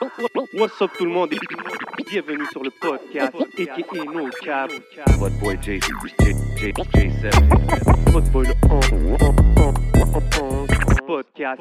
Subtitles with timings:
[0.00, 1.30] What's up tout le monde?
[1.34, 1.38] Et
[2.10, 4.70] bienvenue sur le podcast aka No Cap.
[5.18, 8.10] What boy J J J J7.
[8.10, 8.54] Votre boy le
[11.06, 11.60] podcast.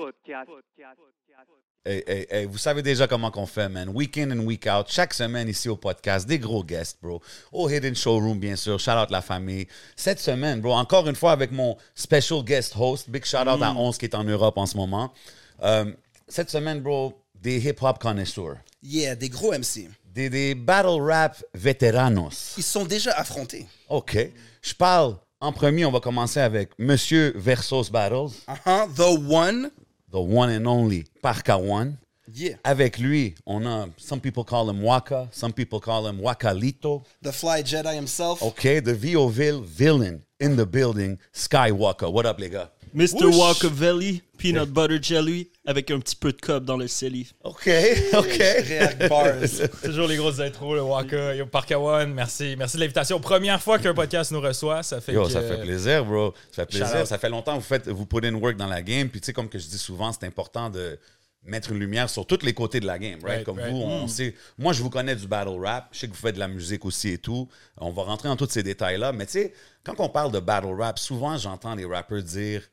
[1.84, 3.90] Hey, hey, hey, vous savez déjà comment qu'on fait, man.
[3.90, 4.86] Week in and week out.
[4.88, 7.22] Chaque semaine ici au podcast, des gros guests, bro.
[7.52, 8.80] Au Hidden Showroom, bien sûr.
[8.80, 9.68] Shout out la famille.
[9.98, 13.10] Cette semaine, bro, encore une fois avec mon special guest host.
[13.10, 15.14] Big shout out à 11 qui est en Europe en ce moment.
[15.62, 15.92] Euh,
[16.30, 18.58] cette semaine, bro, des hip-hop connoisseurs.
[18.84, 19.90] Yeah, des gros MC.
[20.14, 22.56] Des, des battle rap vétéranos.
[22.58, 23.68] Ils sont déjà affrontés.
[23.90, 24.18] OK.
[24.62, 28.88] Je parle en premier, on va commencer avec Monsieur Versos Battles, Uh-huh.
[28.96, 29.72] The one.
[30.12, 31.98] the one and only Parka One.
[32.34, 32.58] Yeah.
[32.64, 37.04] Avec lui, on a, some people call him Waka, some people call him Wakalito.
[37.24, 38.42] The Fly Jedi himself.
[38.44, 42.12] Okay, the Vioville villain in the building, Skywalker.
[42.12, 42.70] What up, les gars?
[42.94, 43.26] Mr.
[43.26, 43.36] Whoosh.
[43.36, 47.32] Walkavelli, peanut butter jelly, avec un petit peu de cob dans le celly.
[47.44, 47.70] OK,
[48.14, 48.38] OK.
[48.38, 49.36] React bars.
[49.84, 52.56] Toujours les grosses intros, le Waka, yo, Parka One, merci.
[52.58, 53.20] Merci de l'invitation.
[53.20, 55.32] Première fois qu'un podcast nous reçoit, ça fait Yo, que...
[55.32, 56.34] ça fait plaisir, bro.
[56.52, 57.08] Ça fait plaisir.
[57.08, 59.10] Ça fait longtemps que vous faites, vous put in work dans la game.
[59.10, 60.98] Puis, tu sais, comme que je dis souvent, c'est important de
[61.44, 63.38] mettre une lumière sur tous les côtés de la game, right?
[63.38, 63.72] Right, comme right.
[63.72, 64.36] vous, on sait.
[64.58, 65.90] Moi, je vous connais du battle rap.
[65.92, 67.48] Je sais que vous faites de la musique aussi et tout.
[67.78, 69.12] On va rentrer dans tous ces détails-là.
[69.12, 72.64] Mais, tu sais, quand on parle de battle rap, souvent, j'entends les rappeurs dire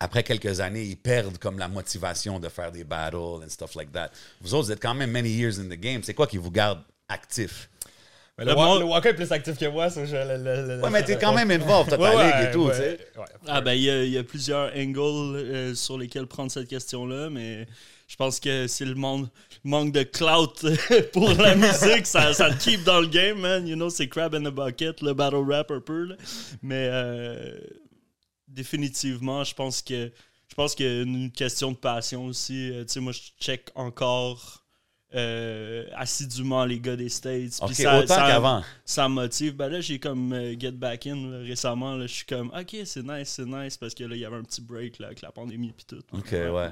[0.00, 3.92] après quelques années, ils perdent comme la motivation de faire des battles and stuff like
[3.92, 4.10] that.
[4.40, 6.02] Vous autres, vous êtes quand même many years in the game.
[6.02, 7.68] C'est quoi qui vous garde actif?
[8.38, 10.16] Mais le, Le Wa- monde- le Waka est plus actif que moi, ça, je...
[10.16, 12.64] le- le- le- Ouais, mais t'es quand même involved, t'as ta Ouais, ligue et tout,
[12.68, 12.98] ouais, tu sais.
[13.18, 13.24] ouais.
[13.46, 17.28] Ah ben, il y, a- y a plusieurs angles euh, sur lesquels prendre cette question-là,
[17.28, 17.66] mais
[18.08, 19.28] je pense que c'est le monde,
[19.64, 20.54] manque de clout
[21.12, 23.66] pour la musique, ça, ça te keep dans le game, man.
[23.66, 26.14] You know, c'est crab in the bucket, le battle rap un peu, là.
[26.62, 27.52] Mais euh,
[28.50, 30.10] définitivement, je pense que
[30.48, 32.70] je pense qu'il y a une question de passion aussi.
[32.72, 34.64] Euh, tu sais, moi, je check encore
[35.14, 37.52] euh, assidûment les gars des States.
[37.60, 38.62] puis OK, ça- autant ça- qu'avant.
[38.84, 39.54] ça me motive.
[39.56, 41.94] Ben là, j'ai comme euh, Get Back In là, récemment.
[41.96, 44.36] Là, je suis comme, ok, c'est nice, c'est nice, parce que là, il y avait
[44.36, 46.00] un petit break là, avec la pandémie et tout.
[46.12, 46.70] Ok, ouais.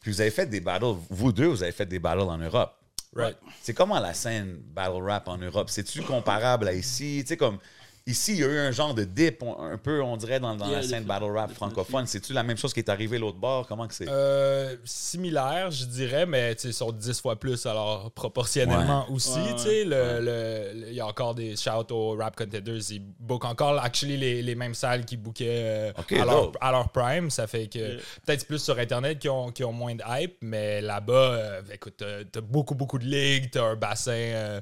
[0.00, 2.76] Puis vous avez fait des battles, vous deux, vous avez fait des battles en Europe.
[3.14, 3.36] Right.
[3.62, 5.70] C'est comment la scène battle rap en Europe?
[5.70, 7.20] C'est-tu comparable à ici?
[7.22, 7.58] Tu sais, comme
[8.06, 10.54] ici, il y a eu un genre de dip, on- un peu, on dirait, dans,
[10.54, 12.06] dans Yeah, la scène battle rap francophone.
[12.06, 13.66] C'est-tu la même chose qui est arrivée l'autre bord?
[13.66, 14.08] Comment que c'est?
[14.08, 19.30] Euh, similaire, je dirais, mais ils sont 10 fois plus, alors proportionnellement aussi.
[19.38, 20.20] Ouais, tu sais, ouais, le- ouais.
[20.20, 22.90] le- le- Il y a encore des shout aux rap contenders.
[22.90, 26.56] Ils bookent encore actually, les, les mêmes salles qui bookaient euh, à, leur, dope.
[26.60, 27.30] à leur prime.
[27.30, 27.96] Ça fait que Yeah.
[28.24, 31.94] peut-être plus sur Internet qui ont, qui ont moins de hype, mais là-bas, euh, écoute,
[31.98, 34.12] t'as t'as beaucoup, beaucoup de ligues, t'as un bassin.
[34.12, 34.60] euh,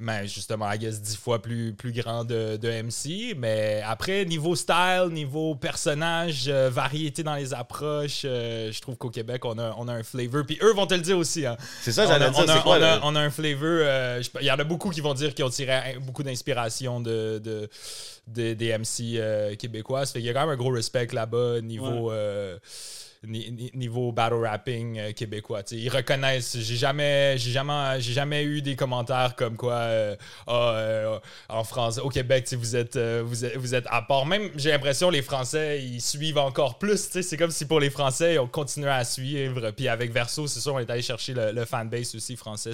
[0.00, 3.34] mais justement, I guess 10 fois plus, plus grand de, de MC.
[3.38, 9.10] Mais après, niveau style, niveau personnage, euh, variété dans les approches, euh, je trouve qu'au
[9.10, 10.44] Québec, on a, on a un flavor.
[10.46, 11.46] Puis eux vont te le dire aussi.
[11.46, 11.56] Hein.
[11.80, 12.44] C'est ça, On j'allais a, dire.
[12.44, 13.62] on a- quoi, on a- le- on a un flavor.
[13.62, 17.38] euh, Il y en a beaucoup qui vont dire qu'ils ont tiré beaucoup d'inspiration de,
[17.42, 17.68] de-
[18.26, 20.06] de- des MC euh, québécois.
[20.06, 22.10] Ça fait qu'il y a quand même un gros respect là-bas niveau.
[22.10, 22.58] euh,
[23.26, 28.44] ni- ni- niveau battle rapping euh, québécois ils reconnaissent j'ai jamais j'ai jamais j'ai jamais
[28.44, 31.18] eu des commentaires comme quoi euh, Ah, euh,
[31.48, 34.70] en France au Québec vous êtes euh, vous êtes vous êtes à part même j'ai
[34.70, 38.90] l'impression les Français ils suivent encore plus c'est comme si pour les Français on continuait
[38.90, 42.36] à suivre puis avec Verso c'est sûr on est allé chercher le, le fanbase aussi
[42.36, 42.72] français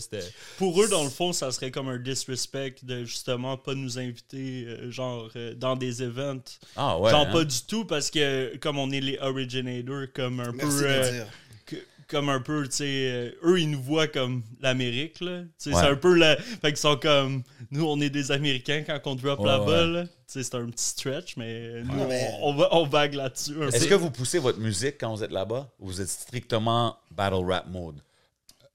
[0.58, 4.64] Pour eux, dans le fond, ça serait comme un disrespect de justement pas nous inviter,
[4.66, 6.40] euh, genre, euh, dans des events.
[6.76, 7.10] Ah ouais.
[7.10, 7.32] genre, hein?
[7.32, 10.84] pas du tout, parce que comme on est les originators, comme un Merci peu.
[10.86, 11.24] euh,
[11.66, 11.76] que-
[12.08, 15.42] comme un peu, tu sais, euh, eux, ils nous voient comme l'Amérique, là.
[15.42, 15.80] Tu sais, Ouais.
[15.82, 16.36] c'est un peu la...
[16.36, 17.42] Fait qu'ils sont comme...
[17.70, 19.92] Nous, on est des Américains quand on drop Ouais, là-bas, ouais.
[19.92, 20.02] là.
[20.04, 23.54] Tu sais, c'est un petit stretch, mais nous, mais- on, on, va, on vague là-dessus.
[23.72, 25.68] Est-ce que vous poussez votre musique quand vous êtes là-bas?
[25.78, 27.96] Ou vous êtes strictement battle rap mode?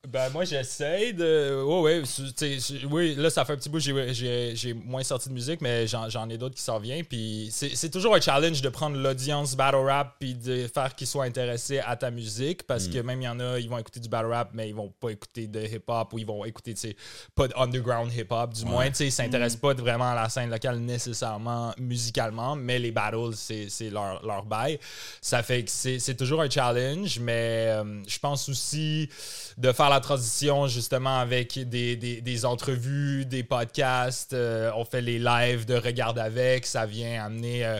[0.07, 1.61] Ben, moi, j'essaie de.
[1.63, 2.01] Ouais, ouais.
[2.03, 5.61] tu sais, je- Oui, là, ça fait un petit bout, j'ai- moins sorti de musique,
[5.61, 7.05] mais j'en j'en ai d'autres qui s'en viennent.
[7.05, 11.07] Puis c'est c'est toujours un challenge de prendre l'audience battle rap puis de faire qu'ils
[11.07, 12.63] soient intéressés à ta musique.
[12.67, 14.75] Parce que même il y en a, ils vont écouter du battle rap, mais ils
[14.75, 16.95] vont pas écouter de hip-hop ou ils vont écouter, tu sais,
[17.35, 18.87] pas de underground hip-hop, du moins.
[18.89, 23.33] Tu sais, ils s'intéressent pas vraiment à la scène locale nécessairement musicalement, mais les battles,
[23.35, 24.79] c'est c'est leur, leur bail.
[25.21, 29.09] Ça fait que c'est c'est toujours un challenge, mais euh, je pense aussi
[29.57, 34.33] de faire la transition justement avec des, des, des entrevues, des podcasts.
[34.33, 36.65] euh, on fait les lives de Regarde avec.
[36.65, 37.79] Ça vient amener, euh,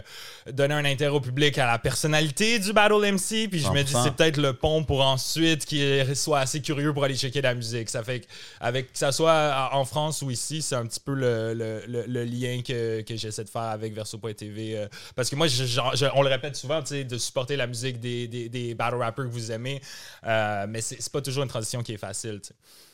[0.51, 3.47] donner un intérêt au public à la personnalité du Battle MC.
[3.49, 4.03] Puis je me dis, 100%.
[4.03, 7.89] c'est peut-être le pont pour ensuite qu'il soit assez curieux pour aller checker la musique.
[7.89, 8.25] Ça fait que,
[8.59, 12.05] avec, que ça soit en France ou ici, c'est un petit peu le, le, le-
[12.07, 14.77] le lien que, que j'essaie de faire avec Verso.tv.
[14.77, 18.27] euh, parce que moi, je- je- on le répète souvent, de supporter la musique des,
[18.27, 19.81] des, des battle rappers que vous aimez.
[20.25, 22.04] Euh, mais c'est c'est pas toujours une transition qui est facile.
[22.13, 22.53] Tu sais.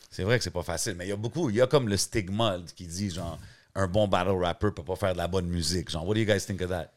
[0.09, 1.87] C'est vrai que c'est pas facile, mais il y a beaucoup, il y a comme
[1.87, 3.39] le stigma qui dit genre
[3.75, 5.89] un bon battle rapper peut pas faire de la bonne musique.
[5.89, 6.91] Genre, what do you guys think of that?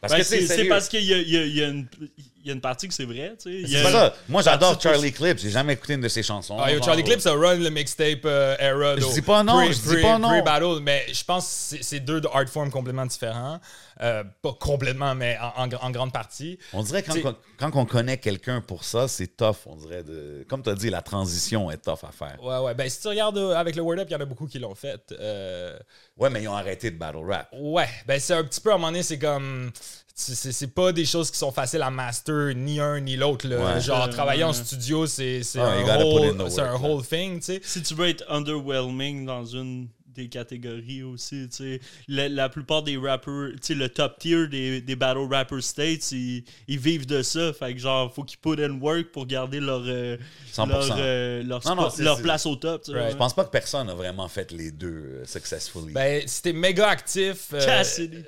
[0.00, 2.50] Parce Ben, que c'est parce qu'il y y a- il y a une, il y
[2.50, 3.60] a une partie que c'est vrai, tu sais.
[3.60, 4.16] Il y c'est a- pas ça.
[4.28, 5.38] Moi, j'adore Charlie Clips.
[5.38, 6.56] J'ai jamais écouté une de ses chansons.
[6.60, 8.96] Ah, yo, Charlie Clips a run le mixtape euh, era.
[8.96, 10.28] Je dis pas non, pre- je dis pas non.
[10.40, 13.60] Pre-battle, mais je pense que c'est- c'est deux art forms complètement différents.
[14.00, 16.58] Euh, pas complètement, mais en, en- en grande partie.
[16.72, 19.56] On dirait quand, quand, quand on connaît quelqu'un pour ça, c'est tough.
[19.66, 20.44] On dirait de.
[20.48, 22.38] Comme tu as dit, la transition est tough à faire.
[22.42, 22.74] Ouais, ouais.
[22.74, 24.58] Ben, si tu regardes euh, avec le Word Up, il y en a beaucoup qui
[24.58, 25.00] l'ont fait.
[25.12, 25.78] Euh,
[26.18, 27.48] Ouais, mais ils ont arrêté de battle rap.
[27.58, 29.70] Ouais, ben c'est un petit peu à un moment donné, c'est comme.
[30.14, 33.48] C'est pas des choses qui sont faciles à master, ni un ni l'autre.
[33.48, 33.80] Ouais.
[33.80, 36.76] Genre, travailler en studio, c'est c'est you un, whole, un work, là.
[36.76, 37.60] whole thing, tu sais.
[37.64, 42.82] Si tu veux être underwhelming dans une des catégories aussi, tu sais, la, la plupart
[42.82, 47.06] des rappers, tu sais, le top tier des, des battle rappers states, ils, ils vivent
[47.06, 47.52] de ça.
[47.52, 50.16] Fait que genre, faut qu'ils put in work pour garder leur, euh,
[50.52, 50.68] 100%.
[50.68, 52.82] leur, euh, leur, Non, non, place au top.
[52.84, 53.06] tu sais, Right.
[53.06, 53.12] ouais.
[53.12, 55.92] Je pense pas que personne a vraiment fait les deux euh, successfully.
[55.92, 57.48] Ben, si t'es méga actif.
[57.54, 58.18] euh, Cassidy.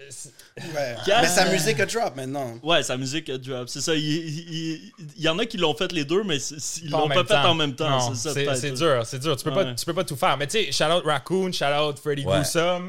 [0.57, 0.95] Ouais.
[1.21, 2.59] Mais sa musique a drop maintenant.
[2.63, 3.69] Ouais, sa musique a drop.
[3.69, 3.95] C'est ça.
[3.95, 7.09] Il, il- il- il y en a qui l'ont fait les deux, mais ils l'ont
[7.09, 8.15] pas fait en même temps.
[8.15, 9.37] C'est dur, c'est dur.
[9.37, 10.37] Tu peux, pas, tu peux pas tout faire.
[10.39, 12.43] Mais tu sais, shout out Raccoon, shout out Freddy Ouais.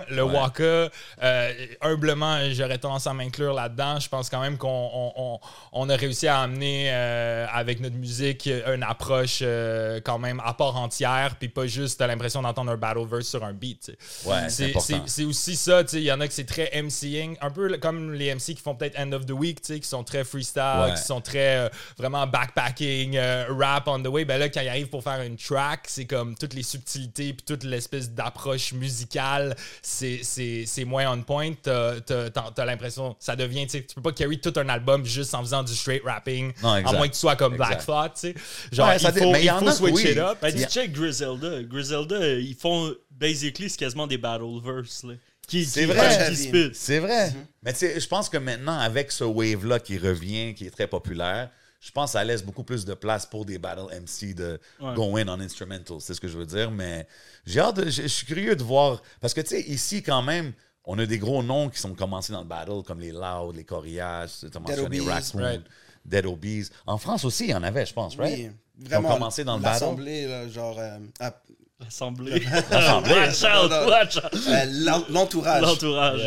[0.09, 0.33] Le Ouais.
[0.33, 0.89] Waka.
[1.23, 3.99] Euh, humblement, j'aurais tendance à m'inclure là-dedans.
[3.99, 5.39] Je pense quand même qu'on on, on-
[5.73, 10.53] on a réussi à amener euh, avec notre musique une approche euh, quand même à
[10.53, 13.91] part entière, puis pas juste t'as l'impression d'entendre un battle verse sur un beat.
[14.25, 18.13] Ouais, c'est aussi ça, il y en a que c'est très MCing, un peu comme
[18.13, 21.21] les MC qui font peut-être End of the Week, qui sont très freestyle, qui sont
[21.21, 23.17] très vraiment backpacking,
[23.49, 24.25] rap on the way.
[24.25, 27.43] Ben là, quand ils arrivent pour faire une track, c'est comme toutes les subtilités puis
[27.45, 31.53] toute l'espèce d'approche musicale, c'est- c'est c'est moins on point.
[31.61, 34.69] T'as t'as- t'as- t'as l'impression, ça devient, tu sais, tu peux pas carry tout un
[34.69, 37.85] album juste en faisant du straight rapping, Non, à moins que tu sois comme Black.
[37.85, 38.35] Thought, tu sais.
[38.71, 40.11] Genre, Ouais, ça il faut, mais il y il en faut switch oui.
[40.11, 40.37] it up.
[40.41, 40.69] Ben, tu tu sais.
[40.69, 41.63] check Griselda.
[41.63, 45.03] Griselda, ils font basically c'est quasiment des battle verse.
[45.03, 45.13] Là,
[45.47, 46.71] C'est vrai.
[46.73, 47.33] C'est vrai.
[47.63, 50.87] Mais tu sais, je pense que maintenant, avec ce wave-là qui revient, qui est très
[50.87, 51.49] populaire,
[51.85, 54.93] je pense que ça laisse beaucoup plus de place pour des battle MC de Ouais.
[54.95, 55.97] go in on instrumental.
[55.99, 56.71] C'est ce que je veux dire.
[56.71, 57.05] Mais
[57.45, 59.01] j'ai hâte, de- je je suis curieux de voir.
[59.21, 60.53] Parce que tu sais, ici, quand même,
[60.83, 63.63] on a des gros noms qui sont commencés dans le battle, comme les Loud, les
[63.63, 65.61] Coriages, tu as mentionné Obies, Raccoon, right.
[66.03, 66.69] Dead Obies.
[66.87, 68.33] En France aussi, il y en avait, je pense, right?
[68.35, 69.13] Oui, Ils ont vraiment.
[69.13, 69.83] commencé dans le battle.
[69.83, 70.77] L'Assemblée, là, genre.
[70.79, 71.35] euh, à-
[71.79, 72.39] L'assemblée.
[72.71, 73.13] L'Assemblée.
[73.15, 73.87] watch out, Non, non.
[73.89, 74.23] watch out.
[74.47, 75.61] euh, l'en- L'entourage.
[75.61, 76.21] L'entourage.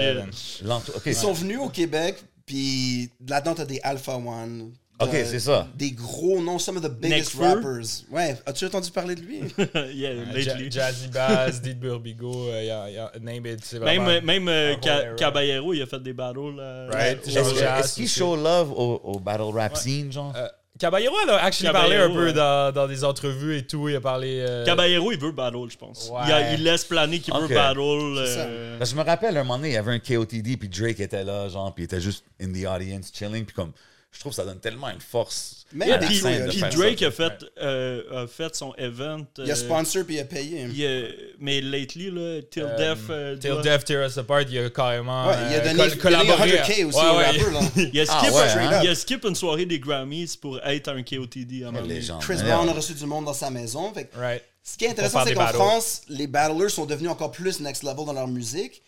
[1.07, 4.73] Ils sont venus au Québec, puis là-dedans, t'as des Alpha One.
[5.01, 5.69] OK, c'est ça.
[5.77, 7.45] Des gros noms, some of the biggest Nekfeu.
[7.55, 7.87] rappers.
[8.11, 9.41] Ouais, as-tu entendu parler de lui?
[9.95, 10.71] yeah, Ja- lately.
[10.71, 14.49] Jazzy Bass, Did Burbigo, euh, y a- y a- name it, c'est Même, vraiment- même
[14.49, 15.15] euh, Ca-.
[15.17, 16.57] Caballero, il a fait des battles.
[16.57, 16.89] là.
[16.91, 17.27] Right.
[17.27, 17.61] Est-ce ouais.
[17.61, 18.19] Jazz est-ce qu'il aussi.
[18.19, 20.33] show love au, au battle rap scene, genre?
[20.37, 20.49] Euh,
[20.81, 22.33] Caballero elle a actually parlé un peu ouais.
[22.33, 23.89] dans, dans des entrevues et tout.
[23.89, 24.39] Il a parlé.
[24.49, 26.09] euh, Caballero, il veut battle, je pense.
[26.13, 26.21] Ouais.
[26.27, 27.43] Il, a- il laisse planer qu'il Ok.
[27.49, 27.81] veut battle.
[28.19, 30.69] Euh, Parce que je me rappelle, un moment donné, il y avait un KOTD, puis
[30.69, 33.73] Drake était là, genre, puis il était juste in the audience, chilling, puis comme,
[34.19, 35.65] je trouve que ça donne tellement une force.
[35.73, 39.25] Même Yeah, puis, puis Drake a fait, euh, a fait son event.
[39.37, 40.67] Il a euh, sponsor, puis il a payé.
[40.75, 43.05] il a- mais lately, là, Till euh, Death.
[43.11, 45.29] euh, Till doit- Death Tear Us Apart, il a carrément.
[45.29, 46.51] Ouais, il a euh, donné, il a donné collaboré.
[46.51, 47.27] 100K aussi Ouais, au ouais.
[47.27, 47.61] rappeur, là.
[47.93, 48.81] Il a Ah skip, ouais, hein?
[48.83, 52.21] il a skip une soirée des Grammys pour être un KOTD à légende.
[52.23, 52.57] Chris Yeah.
[52.57, 53.93] Brown a reçu du monde dans sa maison.
[53.95, 54.43] Fait que Right.
[54.65, 55.47] Ce qui est intéressant, c'est qu'en.
[55.47, 58.83] France, les battlers sont devenus encore plus next level dans leur musique.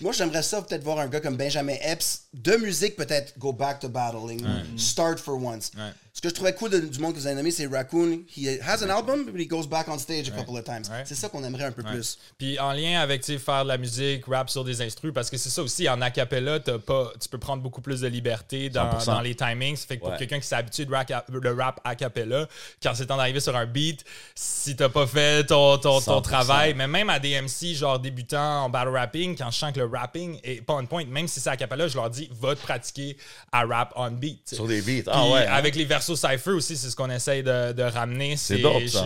[0.00, 3.80] Moi, j'aimerais ça peut-être voir un gars comme Benjamin Epps de musique, peut-être go back
[3.80, 4.44] to battling,
[4.76, 5.70] start for once.
[5.76, 5.92] Ouais.
[6.14, 8.20] Ce que je trouvais cool de- du monde que vous avez nommé, c'est Raccoon.
[8.36, 10.82] He has an album, but he goes back on stage a couple of times.
[10.90, 11.04] Ouais.
[11.06, 12.18] C'est ça qu'on aimerait un peu plus.
[12.36, 15.30] Puis en lien avec tu sais, faire de la musique, rap sur des instrus, parce
[15.30, 18.68] que c'est ça aussi, en acapella, t'as pas, tu peux prendre beaucoup plus de liberté
[18.68, 19.06] dans, 100%.
[19.06, 19.76] dans les timings.
[19.78, 20.18] Fait que pour Ouais.
[20.18, 22.46] quelqu'un qui s'est habitué de rap, de rap a cappella,
[22.82, 24.04] quand c'est temps d'arriver sur un beat,
[24.34, 26.22] si t'as pas fait ton, ton, ton 100%.
[26.22, 29.80] travail, mais même à des MC genre débutants en battle rapping, quand je sens que
[29.80, 32.54] le rapping est pas on point, même si c'est a cappella, je leur dis va
[32.54, 33.16] te pratiquer
[33.50, 34.52] à rap on beat.
[34.54, 35.10] Sur des beats.
[35.10, 35.46] Ah ouais.
[35.46, 35.52] hein?
[35.52, 38.36] avec les versos cypher aussi, c'est ce qu'on essaye de, de ramener.
[38.36, 38.58] C'est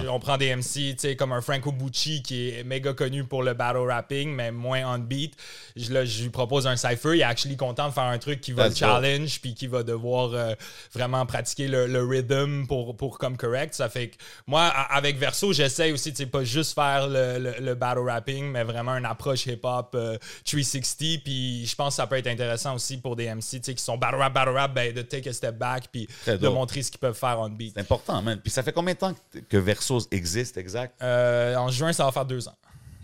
[0.08, 3.42] On prend des MC, tu sais, comme un Franco Bucci qui est méga connu pour
[3.42, 5.34] le battle rapping, mais moins on beat.
[5.76, 7.16] Je, là, je lui propose un cypher.
[7.16, 9.66] Il est actually content de faire un truc qui va le That's challenge, puis qui
[9.66, 10.54] va devoir euh,
[10.94, 13.74] vraiment pratiquer le, le rhythm pour, pour comme correct.
[13.74, 17.54] Ça fait que moi, avec Verso, j'essaie aussi, tu sais, pas juste faire le, le-
[17.60, 21.22] le battle rapping, mais vraiment une approche hip-hop euh, 360.
[21.24, 23.82] Puis je pense que ça peut être intéressant aussi pour des MC, tu sais, qui
[23.82, 26.54] sont battle rap, battle rap, ben, de take a step back, puis de dope.
[26.54, 27.74] montrer ce qu'ils peuvent faire on beat.
[27.74, 28.40] C'est important, man.
[28.42, 31.00] Puis ça fait combien de temps que, que Versos existe, exact?
[31.02, 32.56] Euh, en juin, ça va faire deux ans.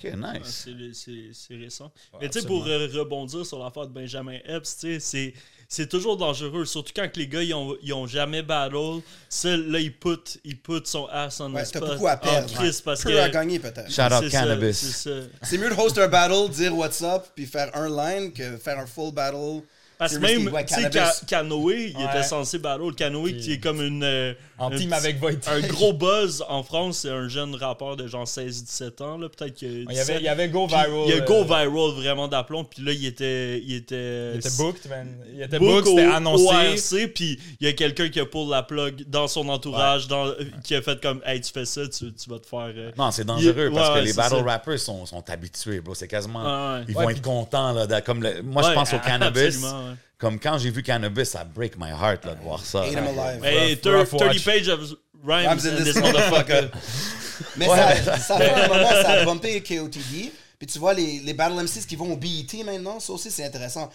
[0.05, 0.67] Ok, nice.
[0.95, 1.93] C'est- C'est récent.
[2.21, 5.35] Mais tu sais, pour euh, rebondir sur l'affaire de Benjamin Epps, tu sais, c'est-
[5.69, 6.65] c'est toujours dangereux.
[6.65, 9.01] Surtout quand les gars, ils ont, ils ont jamais battle.
[9.45, 11.91] Là, il put, il put son ass on Ouais, the t'as spot.
[11.93, 12.51] beaucoup à perdre.
[12.53, 13.17] En crise, parce Peu que...
[13.17, 13.91] à gagner, peut-être.
[13.91, 15.09] Shout out Cannabis.
[15.43, 18.79] C'est mieux de host un battle, dire what's up, puis faire un line que faire
[18.81, 19.63] un full battle.
[20.03, 20.99] Parce que même, tu sais, Cannabis.
[20.99, 22.05] Ka- Canoë, il Ouais.
[22.05, 22.95] était censé battle.
[22.97, 24.03] Canoë, qui est comme une...
[24.03, 25.49] euh, En un team avec Voitek.
[25.49, 29.59] Un gros buzz en France, c'est un jeune rappeur de genre 16-17 ans, là, peut-être
[29.61, 29.67] que...
[29.67, 30.91] Il y avait, il y avait Go Puis Viral.
[31.07, 33.61] Il y a euh, Go Viral vraiment d'aplomb, puis là, il était...
[33.61, 35.09] Il était, Il était booked, man.
[35.35, 37.09] Il était book booked, c'était annoncé.
[37.09, 40.35] puis il y a quelqu'un qui a pull la plug dans son entourage, dans, euh,
[40.65, 42.73] qui a fait comme «Hey, tu fais ça, tu, tu vas te faire...
[42.77, 44.43] euh, Non, c'est dangereux Il- parce ouais, que les battle ça.
[44.43, 45.95] rappers sont, sont habitués, bro.
[45.95, 46.43] C'est quasiment.
[46.43, 46.85] Ouais, ouais.
[46.89, 47.87] Ils Ouais, vont puis- être contents, là.
[47.87, 49.59] de- comme le- moi, je pense au cannabis.
[50.23, 52.83] Comme quand j'ai vu cannabis, ça break my heart, là, de voir ça.
[52.85, 53.45] Hate him alive.
[53.45, 54.45] Hey, Rough- thir- rough 30 watch.
[54.45, 54.81] pages of
[55.25, 56.71] rhymes, Rhymes in this motherfucker.
[57.57, 60.31] Mais ça, ça fait un moment, ça a bumpé KOTD.
[60.63, 63.45] Puis tu vois, les, les Battle MCs qui vont au BET maintenant, ça aussi c'est
[63.45, 63.91] intéressant.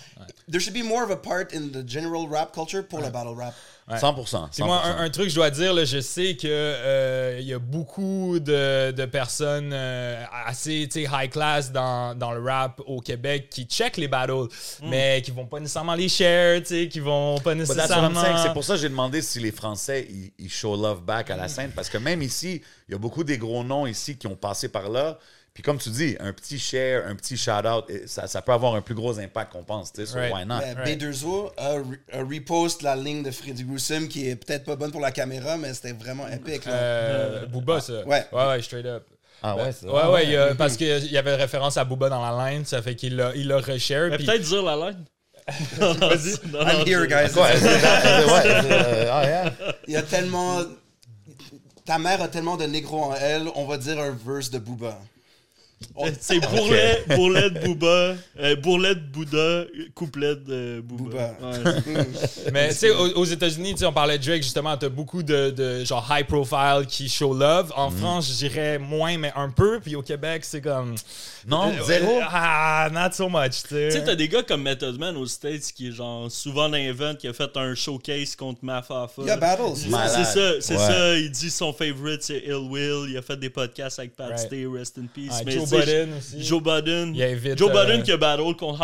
[0.51, 3.37] There should be more of a part in the general rap culture pour le battle
[3.37, 3.53] rap.
[3.89, 4.49] 100%.
[4.51, 4.85] Puis moi, 100%.
[4.85, 8.37] un, un truc, je dois dire, là, je sais que euh, il y a beaucoup
[8.41, 13.95] de, de personnes euh, assez high class dans, dans le rap au Québec qui check
[13.95, 14.49] les battles,
[14.83, 18.21] mais qui vont pas nécessairement les share, tu sais, qui vont pas nécessairement.
[18.43, 21.37] C'est pour ça que j'ai demandé si les Français ils, ils show love back à
[21.37, 24.27] la scène parce que même ici, il y a beaucoup des gros noms ici qui
[24.27, 25.17] ont passé par là.
[25.57, 28.81] Puis comme tu dis, un petit share, un petit shout-out, ça, ça peut avoir un
[28.81, 29.91] plus gros impact qu'on pense.
[29.91, 30.31] tu sais, So Right.
[30.31, 30.59] why not?
[30.61, 30.99] Euh, Right.
[31.01, 34.91] B2O a, re- a repost la ligne de Freddy Gruesome qui est peut-être pas bonne
[34.91, 36.65] pour la caméra, mais c'était vraiment épique.
[36.65, 36.73] là.
[36.73, 38.05] Euh, Booba, ça.
[38.05, 38.23] Ouais.
[38.31, 39.07] Ouais, ouais, straight up.
[39.41, 41.83] Ah Ben, ouais, c'est ouais, ouais, il y a- parce qu'il y avait référence à
[41.85, 44.11] Booba dans la line, ça fait qu'il l'a il l'a reshare.
[44.15, 45.05] Puis- Peut-être dire la line.
[45.79, 46.33] Vas-y.
[46.53, 47.33] I'm here, guys.
[47.33, 49.53] Ouais, ouais, euh, ah, yeah.
[49.87, 50.59] Il y a tellement.
[51.83, 54.99] Ta mère a tellement de négro en elle, on va dire un verse de Booba.
[56.19, 61.35] C'est bourrelet, bourrelet de Booba, euh, bourrelet de Bouddha, couplet de Booba.
[61.39, 61.57] Booba.
[61.95, 62.03] Ouais.
[62.53, 65.83] Mais tu sais, aux, aux États-Unis, on parlait de Drake justement, t'as beaucoup de, de
[65.83, 67.71] genre high profile qui show love.
[67.75, 69.79] En France, je dirais moins, mais un peu.
[69.79, 70.95] Puis au Québec, c'est comme.
[71.47, 72.17] Non, Euh, zéro.
[72.17, 73.87] euh, Ah, not so much, tu sais.
[73.89, 76.75] Tu sais, t'as des gars comme Method Man aux States qui est genre souvent dans
[76.77, 79.21] event qui a fait un showcase contre Mafafa.
[79.21, 79.75] Il y a battles.
[79.75, 79.89] C'est
[80.25, 80.79] ça, c'est Ouais.
[80.87, 81.17] ça.
[81.17, 83.09] Il dit son favorite, c'est Ill Will.
[83.09, 84.39] Il a fait des podcasts avec Pat Right.
[84.39, 85.29] Stay, Rest in Peace.
[85.31, 86.43] Ah, Mais Joe aussi.
[86.43, 87.13] Joe Budden.
[87.15, 88.79] Il invite, Joe euh, qui a battle contre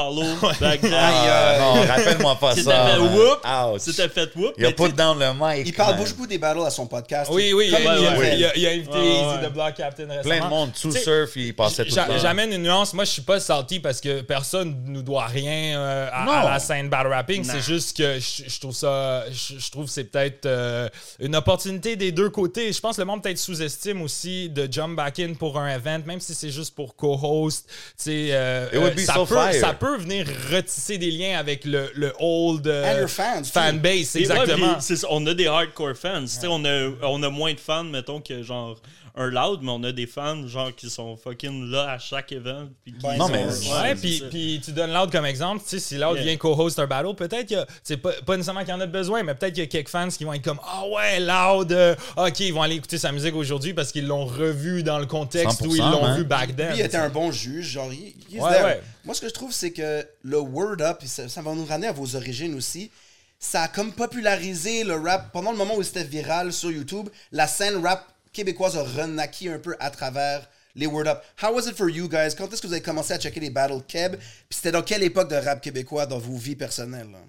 [0.59, 0.91] back then.
[1.03, 2.85] Ah, non, rappelle-moi pas C'était ça.
[2.87, 3.15] fait man.
[3.15, 3.79] whoop.
[3.79, 4.53] C'était fait whoop.
[4.57, 5.67] Il a put down le mic.
[5.67, 7.29] Il parle beaucoup des battles à son podcast.
[7.33, 8.37] Oui, oui, il, a- il il a- fait.
[8.37, 10.23] il a, il a invité Easy the Block Captain récemment.
[10.23, 11.95] Plein de monde, sais, surf, il passait tout.
[12.21, 12.93] J'amène une nuance.
[12.93, 16.89] Moi, je suis pas salty parce que personne nous doit rien euh, à, la scène
[16.89, 17.43] battle rapping.
[17.43, 19.25] C'est juste que je, trouve ça.
[19.31, 22.71] Je, je trouve que c'est peut-être euh, une opportunité des deux côtés.
[22.71, 26.01] Je pense que le monde peut-être sous-estime aussi de jump back in pour un event,
[26.05, 27.69] même si c'est juste pour co-host.
[28.07, 31.65] Euh, It would euh, be ça, so peut, ça peut venir retisser des liens avec
[31.65, 34.15] le, le old euh, And your fans, fanbase.
[34.15, 34.77] Ouais, Exactement.
[35.09, 36.21] on a des hardcore fans.
[36.21, 38.79] Tu sais, On, a, on a moins de fans, mettons, que genre
[39.15, 42.67] un loud, mais on a des fans genre qui sont fucking là à chaque event.
[42.83, 45.61] puis qui Ben, Non, mais- Ouais, puis, puis tu donnes Loud comme exemple.
[45.63, 46.23] Tu sais, si Loud Yeah.
[46.23, 47.67] vient co-host un battle, peut-être qu'il y a.
[47.83, 49.89] C'est pas, pas nécessairement qu'il y en a besoin, mais peut-être qu'il y a quelques
[49.89, 53.11] fans qui vont être comme Ah ouais, Loud, euh, ok, ils vont aller écouter sa
[53.11, 56.17] musique aujourd'hui parce qu'ils l'ont revu dans le contexte où ils 100%, l'ont man.
[56.17, 56.69] vu back then.
[56.71, 57.67] Lui, il était un bon juge.
[57.67, 58.81] Genre, il, Ouais, ouais.
[59.05, 61.65] Moi, ce que je trouve, c'est que le word up, puis ça, ça va nous
[61.65, 62.89] ramener à vos origines aussi.
[63.37, 65.31] Ça a comme popularisé le rap.
[65.33, 69.59] Pendant le moment où c'était viral sur YouTube, la scène rap québécoise a renaquis un
[69.59, 71.21] peu à travers les word up.
[71.41, 72.35] How was it for you guys?
[72.35, 74.15] Quand est-ce que vous avez commencé à checker les battles Keb?
[74.17, 77.11] Puis c'était dans quelle époque de rap québécois dans vos vies personnelles?
[77.11, 77.19] là?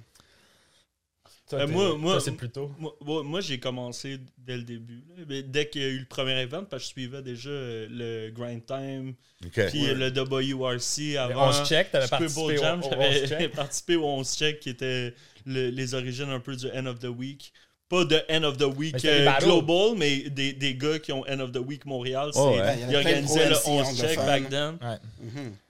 [1.50, 2.72] Toi, Euh, moi- moi- c'est plus tôt.
[2.78, 5.04] Moi, moi- moi, j'ai commencé dès le début.
[5.14, 5.24] là.
[5.28, 7.86] Mais Dès qu'il y a eu le premier event, parce que je suivais déjà euh,
[7.90, 9.66] le Grind Time, Ok.
[9.68, 11.48] puis le WRC Le avant.
[11.50, 13.52] 11 check, t'avais participé au- Jam, au 11 check.
[13.52, 17.04] participé au 11 check qui était le- les origines un peu du End of the
[17.08, 17.52] Week.
[17.88, 21.24] Pas de End of the Week Mais euh, global, mais des, des gars qui ont
[21.28, 22.30] End of the Week Montréal.
[22.34, 22.74] Oh, c'est- ouais.
[22.78, 24.78] Il y en a Ils organisaient le pro-MC 11 check back then.
[24.80, 24.98] Ouais.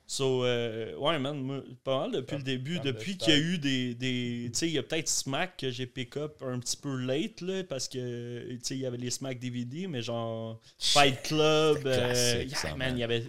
[0.06, 2.78] So, euh, ouais, man, moi, pas mal depuis le début.
[2.78, 3.94] Depuis qu'il y a eu des.
[3.94, 6.94] des tu sais, il y a peut-être Smack que j'ai pick up un petit peu
[6.94, 11.23] late, là, parce que, tu sais, il y avait les Smack DVD, mais genre Fight
[11.23, 11.78] Club.
[11.87, 12.94] Euh, classique, yeah, ça, man.
[12.94, 13.25] il y avait.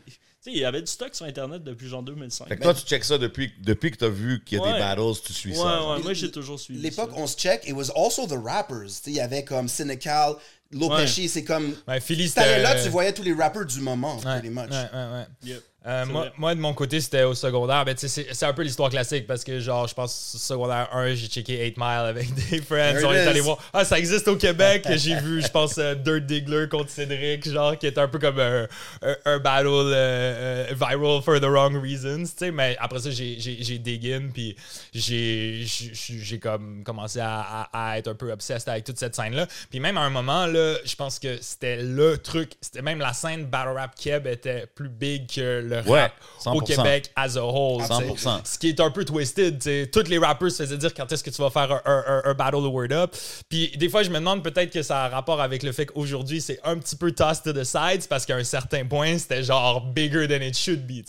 [0.45, 2.47] Sais, il y avait du stock sur Internet depuis genre 2005.
[2.47, 4.77] Fait que toi, tu checkes ça depuis, depuis que t'as vu qu'il y a des
[4.79, 5.89] battles, tu suis ouais, ça.
[5.89, 6.79] ouais, moi j'ai toujours suivi.
[6.81, 8.83] L'époque, on se check, it was also the rappers.
[8.83, 10.35] Tu sais, Il y avait comme Cynical,
[10.71, 11.73] Lopechi, c'est comme.
[11.87, 14.69] Ouais, Philly, Cette année-là, c'était- tu voyais tous les rappers du moment, Ouais, pretty much.
[14.69, 15.25] ouais, ouais, ouais.
[15.45, 15.63] Yep.
[15.87, 16.05] Euh,
[16.37, 17.85] moi, de mon côté, c'était au secondaire.
[17.85, 21.27] Ben, c'est c'est un peu l'histoire classique parce que, genre, je pense, secondaire 1, j'ai
[21.27, 22.93] checké 8 Mile avec des friends.
[22.95, 23.57] There On est allé voir.
[23.71, 24.87] Ah, ça existe au Québec.
[24.95, 28.39] J'ai vu, je pense, euh, Dirt Diggler contre Cédric, genre, qui est un peu comme
[28.39, 28.67] un,
[29.03, 32.51] un- un battle euh, euh, viral for the wrong reasons, tu sais.
[32.51, 34.55] Mais après ça, j'ai- j'ai j'ai dig in, puis
[34.93, 39.15] j'ai j'ai- j'ai comme commencé à, à- à être un peu obsessed avec toute cette
[39.15, 39.47] scène-là.
[39.69, 42.53] Puis même à un moment, là, je pense que c'était le truc.
[42.61, 46.13] C'était même la scène battle rap Keb était plus big que le Ouais, rap
[46.45, 46.63] au 100%.
[46.65, 47.81] Québec as a whole.
[47.81, 47.93] tu sais.
[47.93, 48.41] 100%.
[48.45, 49.57] Ce qui est un peu twisted.
[49.59, 49.89] tu sais.
[49.91, 52.21] Tous les rappers se faisaient dire quand est-ce que tu vas faire un, un- un-
[52.25, 53.15] un battle de word up.
[53.49, 56.41] Puis des fois, je me demande peut-être que ça a rapport avec le fait qu'aujourd'hui,
[56.41, 59.81] c'est un petit peu tossed to the sides parce qu'à un certain point, c'était genre
[59.81, 61.03] bigger than it should be.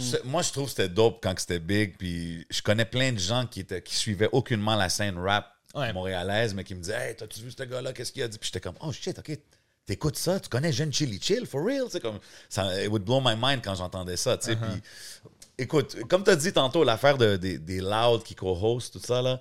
[0.00, 1.96] C'est- Moi, je trouve que c'était dope quand c'était big.
[1.98, 5.92] Puis je connais plein de gens qui, étaient, qui suivaient aucunement la scène rap Ouais.
[5.92, 7.92] montréalaise, mais qui me disaient Hey, t'as-tu vu ce gars-là?
[7.92, 8.38] Qu'est-ce qu'il a dit?
[8.38, 9.38] Puis j'étais comme Oh shit, ok.
[9.88, 11.84] T'écoutes ça, tu connais Jeune Chili Chill, for real?
[11.90, 12.18] C'est comme,
[12.50, 14.56] ça, it would blow my mind quand j'entendais ça, tu sais.
[14.56, 14.82] Puis,
[15.56, 19.22] écoute, comme tu as dit tantôt, l'affaire de, des, des loud qui co-host, tout ça,
[19.22, 19.40] là,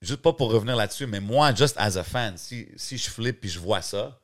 [0.00, 3.42] juste pas pour revenir là-dessus, mais moi, just as a fan, si, si je flippe
[3.42, 4.18] puis je vois ça,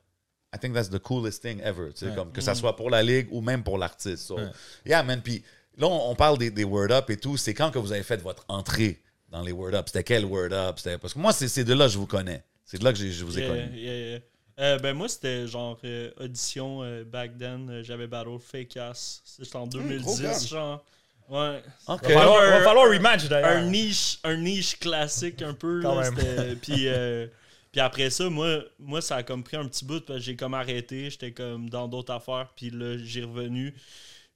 [0.51, 1.93] I think that's the coolest thing ever.
[1.93, 4.25] tu sais, Comme, que ça soit pour la ligue ou même pour l'artiste.
[4.25, 4.39] So,
[4.83, 5.21] Yeah, man.
[5.21, 5.43] Puis
[5.77, 7.37] là, on, parle des, des Word Up et tout.
[7.37, 8.99] C'est quand que vous avez fait votre entrée
[9.29, 9.83] dans les Word Up?
[9.87, 10.79] C'était quel Word Up?
[10.79, 12.43] C'était- Parce que moi, c'est de là que je vous connais.
[12.65, 13.77] C'est de là que j'ai- je vous ai Yeah, connu.
[13.77, 14.19] yeah, yeah.
[14.61, 19.21] Euh, ben moi c'était genre euh, audition euh, back then euh, j'avais battle fake ass
[19.25, 20.37] c'était en gros 2010 gars.
[20.47, 20.85] genre
[21.29, 22.03] ouais OK.
[22.03, 23.49] Va falloir, Un- va falloir rematch d'ailleurs.
[23.57, 26.15] un niche un niche classique un peu Quand là, même.
[26.19, 27.25] c'était- puis euh,
[27.71, 30.35] puis après ça moi moi ça a comme pris un petit bout parce que j'ai
[30.35, 33.73] comme arrêté j'étais comme dans d'autres affaires puis là j'ai revenu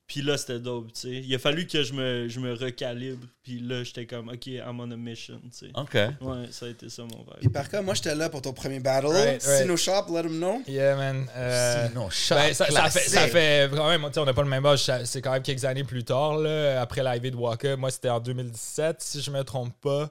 [0.07, 3.25] puis là c'était dope tu sais il a fallu que je me je me recalibre
[3.43, 5.93] puis là j'étais comme ok I'm on a mission tu sais OK.
[5.93, 8.53] ouais ça a été ça mon Puis vibe par contre, moi, j'étais là pour ton
[8.53, 9.07] premier battle.
[9.07, 9.61] Right, right.
[9.61, 10.61] Sino Shop, let them know.
[10.67, 11.27] Yeah, man.
[11.35, 14.33] Euh, Sinon, ben, shot ça, ça fait, ça fait quand même, tu sais, on n'a
[14.33, 17.35] pas le même âge, c'est quand même quelques années plus tard, là, après l'arrivée de
[17.35, 17.75] Waka.
[17.75, 20.09] Moi, c'était en 2017, si je me trompe pas.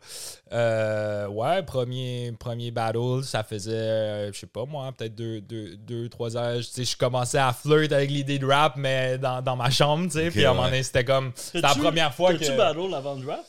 [0.53, 5.77] Euh, ouais, premier, premier battle, ça faisait, euh, je sais pas moi, peut-être deux, deux,
[5.77, 6.57] deux, trois ans.
[6.57, 9.84] Tu sais, je commençais à flirt avec l'idée de rap, mais dans, dans ma chambre,
[10.05, 10.31] tu sais.
[10.31, 12.39] puis à un moment donné, c'était comme, c'était la première fois que.
[12.39, 13.45] t'as-tu battle avant de rap?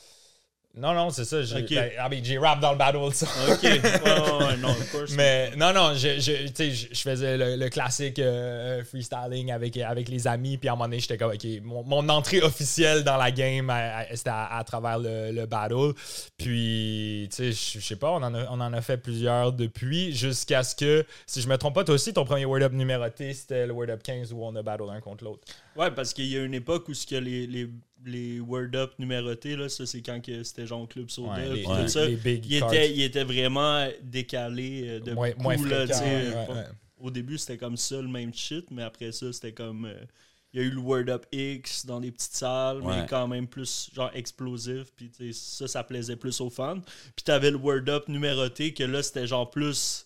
[0.78, 1.42] Non, non, c'est ça.
[1.42, 1.70] J'ai Ok.
[1.70, 3.28] ben, j'ai rap dans le battle, ça.
[3.50, 5.12] Ok, ouais, ouais, ouais, non, of course.
[5.16, 10.28] Mais non, non, je, je, je, faisais le, le classique euh, freestyling avec, avec les
[10.28, 13.32] amis, puis à un moment donné, j'étais comme, OK, mon, mon entrée officielle dans la
[13.32, 13.72] game,
[14.14, 15.94] c'était à, à travers le, le battle.
[16.38, 19.54] Puis, tu sais, je je sais pas, on en, a, on en a fait plusieurs
[19.54, 22.74] depuis, jusqu'à ce que, si je me trompe pas, toi aussi, ton premier Word Up
[22.74, 25.48] numéroté, c'était le Word Up 15 où on a battle un contre l'autre.
[25.76, 27.70] Ouais, parce qu'il y a une époque où ce que les, les,
[28.06, 31.64] les Word Up numérotés, là, ça c'est quand que c'était genre Club Soda, Ouais, les-
[31.64, 31.82] puis ouais.
[31.84, 32.06] tout ça.
[32.06, 35.30] les big il, était, il était vraiment décalé euh, de moins
[35.66, 36.66] là, ouais, pas-.
[37.00, 39.86] Au début, c'était comme ça, le même shit, mais après ça, c'était comme...
[39.86, 39.96] euh,
[40.54, 43.02] il y a eu le Word Up X dans les petites salles, Ouais.
[43.02, 44.86] mais quand même plus genre explosif.
[44.96, 46.80] Puis ça, ça plaisait plus aux fans.
[47.16, 50.06] Puis t'avais le Word Up numéroté, que là, c'était genre plus...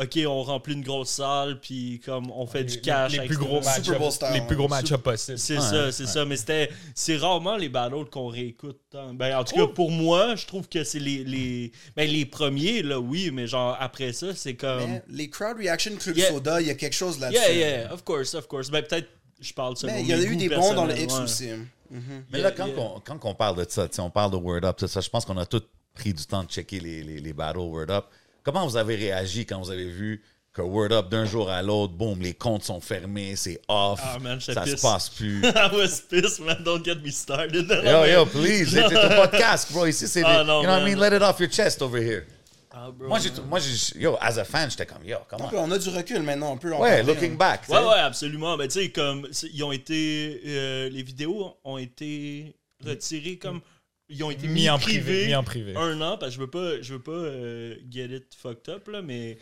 [0.00, 3.12] OK, on remplit une grosse salle, puis comme on fait du cash.
[3.12, 3.40] les plus ça.
[3.40, 4.70] gros Super Bowl match les plus gros ouais.
[4.70, 5.38] match possibles.
[5.38, 6.24] C'est Ouais, ça, c'est ça.
[6.24, 8.78] Mais c'était, c'est rarement les battles qu'on réécoute.
[8.90, 9.12] tant.
[9.12, 12.82] Ben, en tout cas, pour moi, je trouve que c'est les, les, ben, les premiers,
[12.82, 14.88] là, oui, mais genre après ça, c'est comme.
[14.88, 16.28] Mais les crowd reaction Club Yeah.
[16.30, 17.40] Soda, il y a quelque chose là-dessus.
[17.40, 18.70] Yeah, yeah, of course, of course.
[18.70, 19.08] Ben, peut-être,
[19.40, 21.20] je parle selon Mais il y en a eu des bons dans le X ouais.
[21.22, 21.48] aussi.
[21.90, 22.24] Mhm.
[22.30, 22.78] Mais Yeah, là, quand, yeah.
[22.78, 25.36] On, quand on parle de ça, on parle de Word Up, ça, je pense qu'on
[25.38, 25.62] a tous
[25.94, 28.04] pris du temps de checker les, les, les battles Word Up.
[28.42, 30.22] Comment vous avez réagi quand vous avez vu
[30.52, 34.18] que Word Up, d'un jour à l'autre, boum, les comptes sont fermés, c'est off, Ah,
[34.18, 34.80] man, ça se pisse.
[34.82, 35.40] passe plus?
[35.44, 36.62] I was pissed, man.
[36.64, 37.68] Don't get me started.
[37.84, 39.86] Yo, yo, please, c'est un podcast, bro.
[39.86, 40.22] Ici, c'est.
[40.24, 40.84] Ah, you know what I man.
[40.84, 40.98] mean?
[40.98, 42.26] Let it off your chest over here.
[42.72, 43.18] Ah, bro, Moi,
[43.50, 43.60] man.
[43.96, 45.44] yo, as a fan, j'étais comme, yo, comment?
[45.50, 47.36] Donc, on a du recul maintenant, on peut en Ouais, parler, looking hein.
[47.36, 47.68] back.
[47.68, 47.84] Ouais, sais.
[47.84, 48.56] ouais, absolument.
[48.56, 50.40] Ben, tu sais, comme, ils ont été.
[50.46, 53.60] euh, les vidéos ont été retirées comme.
[54.08, 55.74] Ils ont été mis, Mis en privé, mis en privé.
[55.76, 58.88] un an, parce que je veux pas, je veux pas euh, get it fucked up,
[58.88, 59.36] là, mais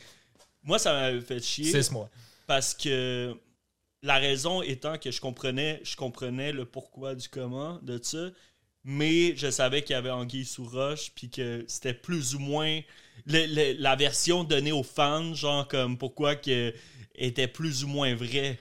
[0.65, 1.71] moi, ça m'avait fait chier.
[1.71, 2.11] Six mois.
[2.49, 3.35] Parce que
[4.03, 8.31] la raison étant que je comprenais, je comprenais le pourquoi du comment de ça,
[8.83, 12.81] mais je savais qu'il y avait Anguille sous roche, puis que c'était plus ou moins
[13.27, 16.73] le- le- la version donnée aux fans, genre comme pourquoi que
[17.15, 18.59] était plus ou moins vrai.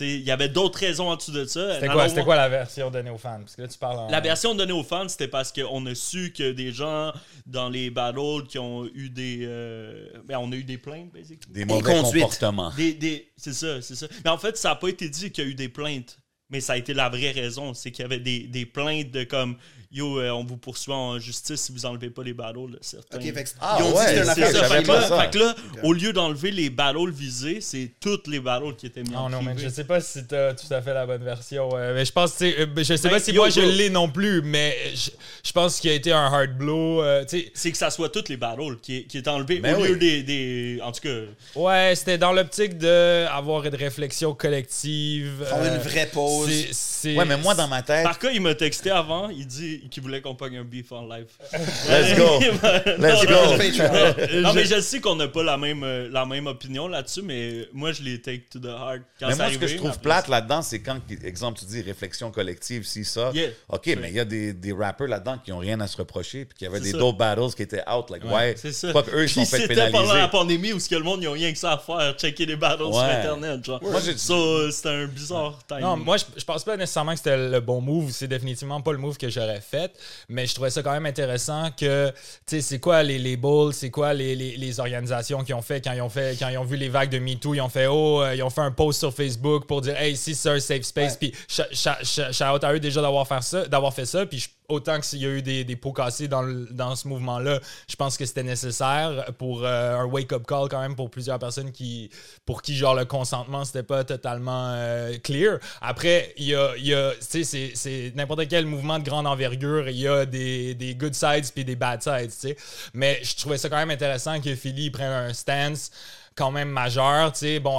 [0.00, 1.74] Il y avait d'autres raisons en dessous de ça.
[1.74, 3.38] C'était quoi, quoi la version donnée aux fans?
[3.38, 4.08] Parce que là, tu parles en...
[4.10, 7.12] la version donnée aux fans, c'était parce qu'on a su que des gens
[7.46, 9.40] dans les battles qui ont eu des.
[9.42, 11.52] euh, ben, on a eu des plaintes, basically.
[11.52, 12.72] Des mauvais comportements.
[12.76, 14.06] Des, des, c'est ça, c'est ça.
[14.24, 16.18] Mais en fait, ça n'a pas été dit qu'il y a eu des plaintes.
[16.50, 17.72] Mais ça a été la vraie raison.
[17.74, 19.56] C'est qu'il y avait des, des plaintes de comme
[19.90, 22.76] Yo, euh, on vous poursuit en justice si vous enlevez pas les battles.
[22.80, 23.16] certains.
[23.16, 25.08] Ok, fait que Ah, ils ont ouais, dit que c'était ça, fait que, pas là,
[25.08, 25.20] ça.
[25.22, 25.54] fait que là,
[25.84, 29.40] au lieu d'enlever les battles visés, c'est toutes les battles qui étaient mis en Non,
[29.56, 31.70] je sais pas si t'as tout à fait la bonne version.
[31.76, 33.60] euh, mais je pense, tu sais, euh, je sais Ben, pas si yo, moi je
[33.60, 35.10] l'ai non plus, mais je,
[35.44, 37.00] je pense qu'il a été un hard blow.
[37.02, 39.84] euh, tu C'est que ça soit toutes les battles qui, qui est enlevé Ben au
[39.84, 40.80] lieu des, des.
[40.82, 41.20] En tout cas,
[41.54, 45.44] ouais, c'était dans l'optique de avoir une réflexion collective.
[45.48, 46.33] Prendre euh, une vraie pause.
[46.46, 49.46] C'est- c'est- Ouais, mais moi, dans ma tête, par cas, il m'a texté avant, il
[49.46, 51.26] dit qu'il voulait qu'on pogne un beef en live.
[51.88, 52.40] let's go.
[52.98, 54.40] Let's Non, go.
[54.40, 57.68] Non, mais je sais qu'on n'a pas la même, euh, la même opinion là-dessus, mais
[57.72, 59.98] moi, je l'ai take to the heart quand Mais c'est moi, ce que je trouve
[59.98, 63.30] plate là-dedans, c'est quand, exemple, tu dis réflexion collective, si ça.
[63.34, 63.50] Yeah.
[63.68, 66.44] OK, mais il y a des, des rappers là-dedans qui ont rien à se reprocher,
[66.44, 68.10] puis qui avaient C'est des dope battles qui étaient out.
[68.10, 68.54] Like, ouais.
[68.56, 68.92] C'est ça.
[68.92, 70.30] Quoi qu'eux, ils sont fait c'était pendant la pénaliser.
[70.30, 72.56] pandémie où ce que le monde, ils ont rien que ça à faire, checker des
[72.56, 73.02] battles sur Ouais.
[73.04, 73.82] Internet, genre.
[73.82, 75.82] Moi, j'ai- So, c'était un bizarre timing.
[75.84, 78.10] Non, moi, je, je pense pas nécessairement que c'était le bon move.
[78.10, 79.92] C'est définitivement pas le move que j'aurais fait.
[80.28, 82.14] Mais je trouvais ça quand même intéressant que, tu
[82.56, 85.92] sais, c'est quoi les labels, c'est quoi les, les, les organisations qui ont fait quand
[85.92, 88.22] ils ont fait, quand ils ont vu les vagues de MeToo, ils ont fait, oh,
[88.22, 90.82] euh, ils ont fait un post sur Facebook pour dire, hey, ici, c'est un safe
[90.82, 91.16] space.
[91.16, 94.26] Puis, sh- sh- sh- shout out à eux déjà d'avoir fait ça, d'avoir fait ça.
[94.26, 97.60] Puis, je- autant qu'il y a eu des, des pots cassés dans, dans ce mouvement-là,
[97.88, 101.72] je pense que c'était nécessaire pour euh, un wake-up call quand même pour plusieurs personnes
[101.72, 102.10] qui,
[102.46, 105.58] pour qui, genre, le consentement, c'était pas totalement euh, clear.
[105.80, 110.08] Après, il y a, y a c'est- n'importe quel mouvement de grande envergure, il y
[110.08, 112.56] a des, des good sides puis des bad sides, tu sais.
[112.94, 115.90] Mais je trouvais ça quand même intéressant que Philly prenne un stance
[116.36, 117.78] quand même majeur, tu sais, bon,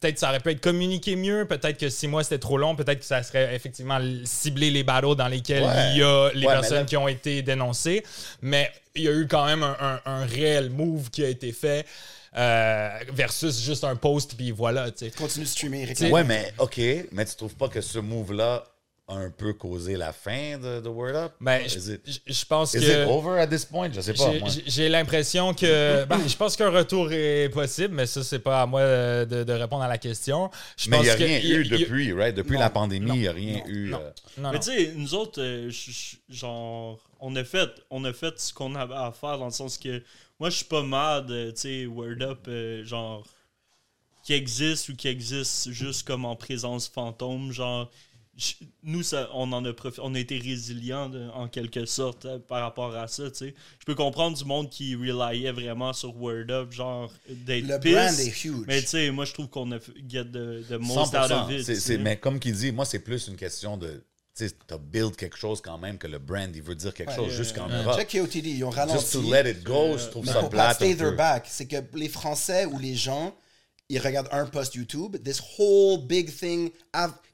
[0.00, 2.98] peut-être ça aurait pu être communiqué mieux, peut-être que six mois c'était trop long, peut-être
[2.98, 5.90] que ça serait effectivement cibler les battles dans lesquels Ouais.
[5.92, 8.02] il y a les Ouais, personnes là- qui ont été dénoncées,
[8.40, 11.52] mais il y a eu quand même un, un- un réel move qui a été
[11.52, 11.86] fait
[12.36, 15.10] euh, versus juste un post puis voilà, tu sais.
[15.10, 15.92] Continue de streamer.
[16.10, 16.80] Ouais, mais OK,
[17.12, 18.64] mais tu trouves pas que ce move-là
[19.08, 21.32] un peu causé la fin de, de Word Up?
[21.40, 23.90] Ben, Is je- it, je pense is que it over at this point?
[23.92, 24.48] Je sais pas, J'ai- moi.
[24.48, 26.04] j'ai- J'ai l'impression que.
[26.08, 29.42] ben, je pense qu'un retour est possible, mais ça, c'est pas à moi euh, de,
[29.44, 30.50] de répondre à la question.
[30.76, 32.34] Je Mais il n'y a rien eu y depuis, right?
[32.34, 33.88] Depuis Non, la pandémie, il n'y a rien non, eu.
[33.90, 34.00] non.
[34.00, 35.70] euh, Non, Mais tu sais, nous autres, euh,
[36.28, 39.78] genre, on a fait, on a fait ce qu'on avait à faire dans le sens
[39.78, 40.02] que
[40.40, 43.26] moi, je suis pas mad, euh, tu sais, Word Up, euh, genre,
[44.24, 47.90] qui existe ou qui existe juste comme en présence fantôme, genre.
[48.82, 52.38] Nous, ça, on en a profi- on a été résilients de- en quelque sorte euh,
[52.38, 53.54] par rapport à ça, tu sais.
[53.78, 57.92] Je peux comprendre du monde qui reliait vraiment sur Word Up, genre d'être Le pisse,
[57.92, 58.64] brand est huge.
[58.66, 61.44] Mais tu sais, moi je trouve qu'on a get the, the most out 100%.
[61.44, 61.74] of it.
[61.78, 64.02] C'est- mais comme qu'il dit, moi, c'est plus une question de.
[64.34, 67.28] Tu t'as build quelque chose quand même, que le brand, il veut dire quelque chose
[67.28, 67.82] yeah, jusqu'en yeah.
[67.82, 67.98] Europe.
[67.98, 69.10] Check KOTD, ils ont Just ralenti.
[69.12, 71.66] to let it go, je trouve Mais ça pour pas plate stay their back, c'est
[71.66, 73.36] que les Français ou les gens,
[73.92, 76.70] ils regardent un post YouTube, this whole big thing,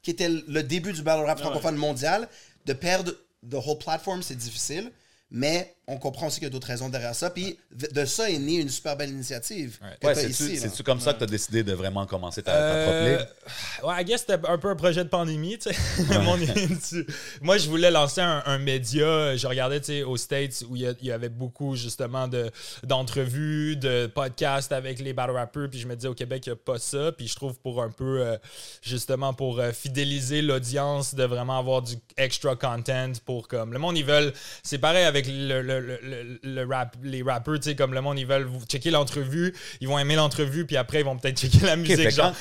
[0.03, 2.27] qui était le début du battle rap francophone mondial,
[2.65, 3.13] de perdre
[3.49, 4.91] the whole platform, c'est difficile,
[5.31, 7.31] mais on comprend aussi qu'il y a d'autres raisons derrière ça.
[7.31, 11.23] Puis de ça est née une super belle initiative Ouais, c'est-tu comme ça que tu
[11.23, 13.87] as décidé de vraiment commencer ta, ta Euh, propre ligue?
[13.87, 15.57] ouais, I guess c'était un peu un projet de pandémie.
[17.41, 19.35] Moi, je voulais lancer un, un média.
[19.35, 22.51] Je regardais, tu sais, aux States où il y, avait beaucoup, justement, de,
[22.83, 25.69] d'entrevues, de podcasts avec les battle rappers.
[25.69, 27.11] Puis je me disais, au Québec, il n'y a pas ça.
[27.11, 28.37] Puis je trouve pour un peu, euh,
[28.83, 33.73] justement, pour euh, fidéliser l'audience, de vraiment avoir du extra content pour comme.
[33.73, 34.33] Le monde, ils veulent.
[34.63, 38.01] C'est pareil avec le, le, le, le- le rap, les rappers, tu sais, comme le
[38.01, 41.65] monde, ils veulent checker l'entrevue, ils vont aimer l'entrevue, puis après, ils vont peut-être checker
[41.65, 41.95] la musique.
[42.03, 42.33] fait genre.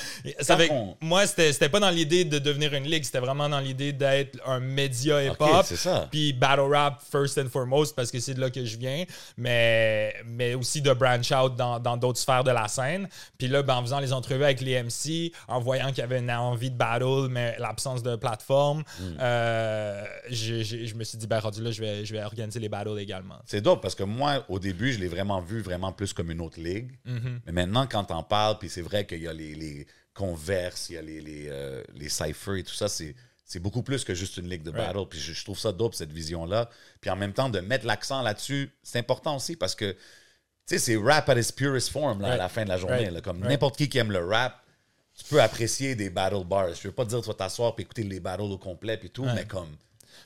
[0.55, 3.93] quand- on- Moi, c'était pas dans l'idée de devenir une ligue, c'était vraiment dans l'idée
[3.93, 5.67] d'être un média hip-hop.
[6.11, 9.05] Puis battle rap first and foremost, parce que c'est de là que je viens,
[9.37, 13.09] mais, mais aussi de branch out dans dans d'autres sphères de la scène.
[13.39, 16.19] Puis là, ben, en faisant les entrevues avec les MC, en voyant qu'il y avait
[16.19, 18.83] une envie de battle, mais l'absence de plateforme,
[19.21, 22.68] euh, j'ai- je me suis dit, ben, rendu là, je vais, je vais organiser les
[22.69, 23.41] battles également.
[23.47, 26.41] C'est dope parce que moi, au début, je l'ai vraiment vu vraiment plus comme une
[26.41, 26.99] autre ligue.
[27.07, 27.41] Mm-hmm.
[27.47, 30.95] Mais maintenant, quand t'en parles, puis c'est vrai qu'il y a les, les converses, il
[30.95, 33.15] y a les, les, euh, les cyphers et tout ça, c'est.
[33.51, 35.07] C'est beaucoup plus que juste une ligue de battle.
[35.09, 36.69] Puis je, je trouve ça dope, cette vision-là.
[37.01, 39.99] Puis en même temps, de mettre l'accent là-dessus, c'est important aussi parce que, tu
[40.67, 42.97] sais, c'est rap at its purest form là, à la fin de la journée.
[42.97, 43.11] Right.
[43.11, 43.23] là.
[43.23, 44.63] Comme n'importe qui qui aime le rap,
[45.17, 46.75] tu peux apprécier des battle bars.
[46.75, 49.09] Je veux pas te dire tu vas t'asseoir et écouter les battles au complet puis
[49.09, 49.75] tout, mais comme.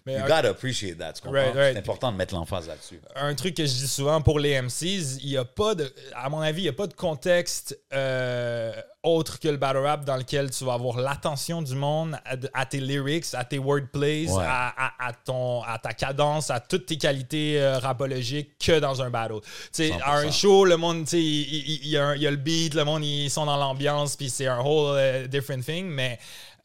[0.04, 1.40] Mais you un- gotta appreciate that, tu comprends?
[1.40, 1.72] Right, right.
[1.74, 3.00] C'est important de mettre l'emphase là-dessus.
[3.14, 6.28] un truc que je dis souvent pour les MCs, il y a pas de, à
[6.28, 8.72] mon avis, il n'y a pas de contexte euh,
[9.04, 12.66] autre que le battle rap dans lequel tu vas avoir l'attention du monde à, à
[12.66, 14.44] tes lyrics, à tes wordplays, Ouais.
[14.44, 19.02] à, à- à ton, à ta cadence, à toutes tes qualités euh, rapologiques que dans
[19.02, 19.40] un battle.
[19.40, 20.32] Tu sais, à un 100%.
[20.40, 22.36] show, le monde, tu sais, il, il- il y a un- il y a le
[22.36, 26.18] beat, le monde, ils sont dans l'ambiance, puis c'est un whole euh, different thing, mais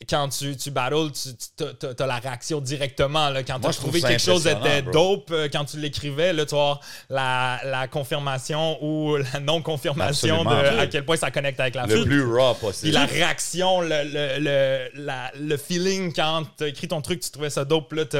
[0.07, 3.29] quand tu, tu battles, tu, tu as, la réaction directement.
[3.29, 6.41] Là, quand tu as trouvé quelque chose était dope, euh, quand tu l'écrivais, tu vas
[6.43, 11.88] avoir la, la confirmation ou la non-confirmation de à quel point ça connecte avec la
[11.88, 12.93] Le plus raw Puis possible.
[12.93, 17.31] la réaction, le, le, le, la- le feeling quand tu as écrit ton truc, tu
[17.31, 18.17] trouvais ça dope, là, tu,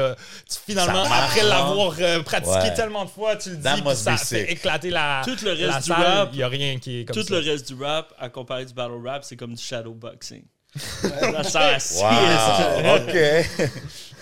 [0.66, 1.48] finalement, marche, après hein?
[1.48, 2.74] l'avoir euh, pratiqué Ouais.
[2.74, 4.50] tellement de fois, tu le dis, That puis ça fait sick.
[4.50, 7.14] éclater la, Tout le reste la du rap- Il n'y a rien qui est comme
[7.16, 7.34] Tout ça.
[7.38, 10.42] le reste du rap, à comparer du battle rap, c'est comme du shadowboxing.
[10.76, 13.70] Ça sert à chier, Wow, OK.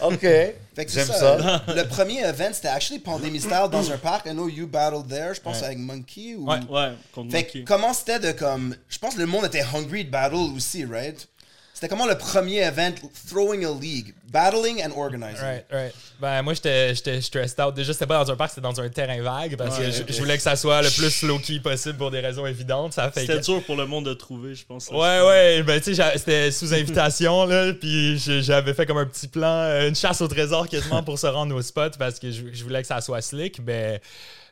[0.15, 0.21] OK.
[0.21, 1.39] Fait que c'est J'aime ça.
[1.39, 1.63] ça.
[1.75, 4.27] Le premier event, c'était actually Pandémie Style dans un parc.
[4.27, 6.51] I know you battled there, je pense avec Monkey ou...
[6.51, 6.59] Ouais.
[6.69, 7.65] Ouais, contre Fait que Monkey.
[7.65, 8.77] comment c'était de comme...
[8.91, 11.27] Je pense que le monde était hungry de battle aussi, right?
[11.77, 12.95] C'était comment le premier event
[13.29, 14.15] throwing a league?
[14.33, 15.45] Battling and organizing?
[15.45, 15.93] Right, right.
[16.19, 17.75] Ben, moi, j'étais j'étais stressed out.
[17.75, 20.19] Déjà, c'était pas dans un parc, c'était dans un terrain vague parce que Ouais, je,
[20.19, 22.95] voulais que ça soit le plus low-key possible pour des raisons évidentes.
[22.95, 24.89] Ça fait C'était que- dur pour le monde de trouver, je pense.
[24.89, 29.29] Ouais, ouais, ben tu sais, c'était sous invitation, là, puis j'avais fait comme un petit
[29.29, 32.41] plan, euh, une chasse au trésor quasiment pour se rendre au spot parce que je,
[32.55, 34.01] je voulais que ça soit slick, mais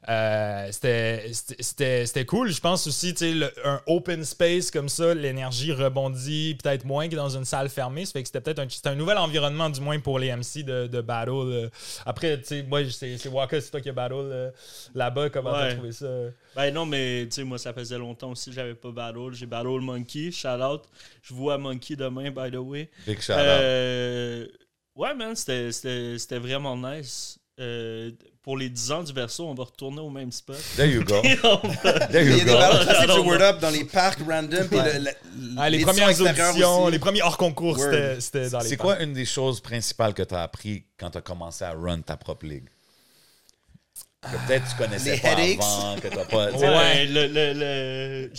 [0.09, 2.51] euh, c'était- c'était c'était- c'était cool.
[2.51, 7.17] Je pense aussi, tu sais, un open space comme ça, l'énergie rebondit peut-être moins que
[7.17, 9.81] dans une salle fermée, ça fait que c'était peut-être un, c'était un nouvel environnement, du
[9.81, 11.31] moins pour les MC de, de battle.
[11.31, 11.69] euh.
[12.05, 14.51] Après, tu sais, moi, c'est Waka, c'est toi qui as battle euh,
[14.95, 15.75] là-bas, comment t'as Ouais.
[15.75, 16.07] trouvé ça?
[16.55, 19.33] Ben non, mais tu sais, moi, ça faisait longtemps aussi que j'avais pas battle.
[19.33, 20.83] J'ai battle Monkey, shout out.
[21.23, 22.91] Je vois Monkey demain, by the way.
[23.07, 23.39] Big shout out.
[23.41, 24.47] Euh,
[24.95, 27.39] ouais, man, c'était- c'était c'était vraiment nice.
[27.61, 28.11] Euh,
[28.45, 30.57] pour les 10 ans du verso, on va retourner au même spot.
[30.77, 31.15] There you go.
[31.45, 32.57] On va- There Il y you a des go.
[32.85, 33.29] classiques Non, du.
[33.31, 34.69] Word Up dans les parcs random.
[34.69, 35.11] puis le- le-
[35.57, 36.93] Ah, les premières auditions, aussi.
[36.93, 37.79] les premiers hors concours,
[38.21, 41.19] c'était dans les C'est quoi une des choses principales que tu as appris quand tu
[41.19, 42.69] as commencé à run ta propre ligue?
[44.23, 45.59] Que peut-être tu connaissais Les pas headaches.
[45.61, 46.51] avant, que t'as pas.
[46.53, 48.31] Ouais, le, le, le-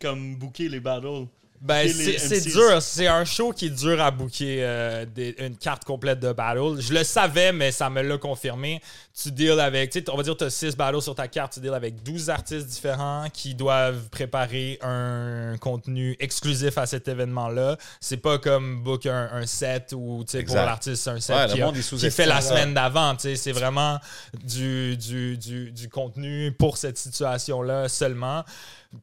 [0.00, 1.26] comme booker les battles.
[1.60, 2.80] Ben, c'est dur.
[2.82, 6.80] C'est un show qui est dur à booker euh, des- une carte complète de battle.
[6.80, 8.80] Je le savais, mais ça me l'a confirmé.
[9.20, 11.54] Tu deals avec, on va dire, tu as 6 battles sur ta carte.
[11.54, 17.76] Tu deals avec 12 artistes différents qui doivent préparer un contenu exclusif à cet événement-là.
[18.00, 21.62] C'est pas comme book un, un set ou, pour l'artiste, c'est un set Ouais, qui,
[21.62, 21.66] a-
[21.98, 23.14] qui fait la semaine d'avant.
[23.16, 23.36] tu sais.
[23.36, 23.98] C'est vraiment
[24.44, 28.44] du, du, du, du contenu pour cette situation-là seulement.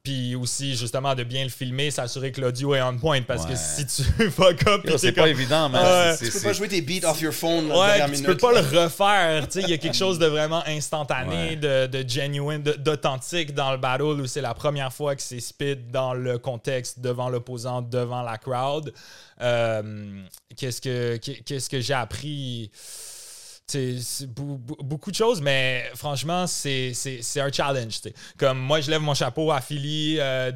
[0.01, 3.21] Puis aussi, justement, de bien le filmer, s'assurer que l'audio est on point.
[3.21, 5.29] Parce que si tu fuck up, Yo, C'est pas comme.
[5.31, 6.15] évident, mais Ouais.
[6.17, 8.25] c'est- Tu peux pas jouer tes beats off your phone la Ouais, tu minute.
[8.25, 9.47] peux pas le refaire.
[9.47, 11.55] Tu sais, il y a quelque chose de vraiment instantané, Ouais.
[11.57, 15.91] de, de genuine, d'authentique dans le battle où c'est la première fois que c'est speed
[15.91, 18.93] dans le contexte, devant l'opposant, devant la crowd.
[19.41, 20.23] Euh,
[20.55, 22.71] qu'est-ce que qu'est-ce que j'ai appris?
[23.73, 26.93] C'est beaucoup de choses, mais franchement, c'est
[27.37, 27.99] un challenge.
[28.37, 30.51] Comme moi, je lève mon chapeau à Philly, euh,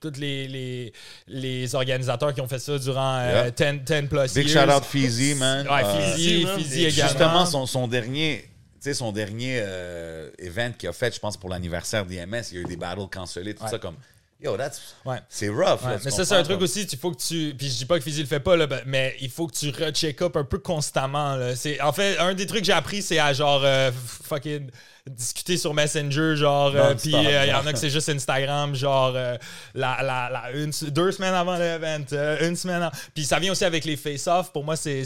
[0.00, 0.92] tous les, les,
[1.26, 3.72] les organisateurs qui ont fait ça durant euh, Yeah.
[3.72, 4.64] 10, 10 plus Big years.
[4.66, 5.66] shout out Feezy, man.
[5.68, 6.58] Ouais, Euh, Fizzy, man.
[6.58, 7.08] Fizzy également.
[7.08, 8.48] Justement, son, son dernier, tu
[8.80, 12.58] sais, son dernier euh, event qu'il a fait, je pense, pour l'anniversaire d'IMS, il y
[12.58, 13.70] a eu des battles cancellés, tout Ouais.
[13.70, 13.96] ça comme.
[14.40, 14.80] Yo, that's.
[15.04, 15.18] Ouais.
[15.28, 17.54] C'est rough, Ouais, là, tu mais ça, c'est un truc aussi, il faut que tu.
[17.58, 19.54] Puis je dis pas que Fizzy le fait pas, là, ben, mais il faut que
[19.56, 21.34] tu recheck up un peu constamment.
[21.34, 21.54] Là.
[21.82, 23.90] En fait, un des trucs que j'ai appris, c'est à genre euh,
[24.22, 24.70] fucking
[25.08, 26.70] discuter sur Messenger, genre.
[26.76, 29.36] euh, Puis euh, il y en a que c'est juste Instagram, genre euh,
[29.74, 32.04] la, la, la- une, deux semaines avant l'event,
[32.42, 32.82] une semaine.
[32.82, 34.52] av- Puis ça vient aussi avec les face-off.
[34.52, 35.02] Pour moi, c'est,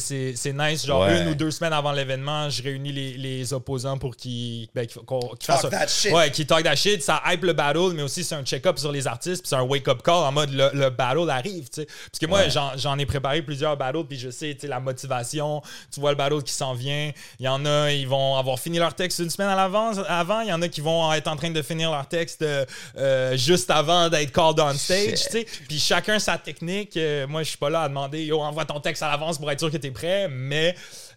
[0.52, 0.84] nice.
[0.84, 1.22] Genre Ouais.
[1.22, 5.02] une ou deux semaines avant l'événement, je réunis les, les opposants pour qu'ils, ben, qu'ils-
[5.02, 6.12] qu'on- qu'ils fassent Talk that shit.
[6.12, 8.90] Ouais, qui talk that shit, ça hype le battle, mais aussi c'est un check-up sur
[8.90, 11.86] les artistes, puis c'est un wake-up call en mode le, le battle arrive, tu sais.
[11.86, 12.50] Parce que moi, Ouais.
[12.76, 16.16] j'en, ai préparé plusieurs battles, puis je sais, tu sais, la motivation, tu vois le
[16.16, 17.12] battle qui s'en vient.
[17.38, 20.40] Il y en a, ils vont avoir fini leur texte une semaine à l'avance, avant.
[20.40, 23.70] Il y en a qui vont être en train de finir leur texte euh, juste
[23.70, 25.46] avant d'être called on stage, tu sais.
[25.68, 26.96] Puis chacun sa technique.
[26.96, 29.50] Euh, moi, je suis pas là à demander, yo, envoie ton texte à l'avance pour
[29.50, 30.74] être sûr que t'es prêt, mais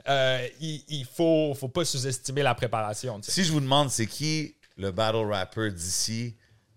[0.07, 3.19] euh, il, il faut, faut pas sous-estimer la préparation.
[3.23, 6.35] Si je vous demande, c'est qui le battle rapper d'ici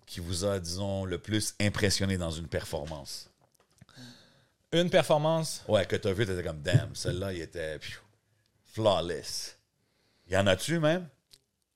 [0.08, 3.28] qui vous a, disons, le plus impressionné dans une performance?
[4.72, 5.62] Une performance?
[5.68, 8.00] Ouais, que t'as vu, t'étais comme, damn, celle-là, il était pfiou,
[8.74, 9.56] flawless.
[10.30, 11.06] Y en a-tu même?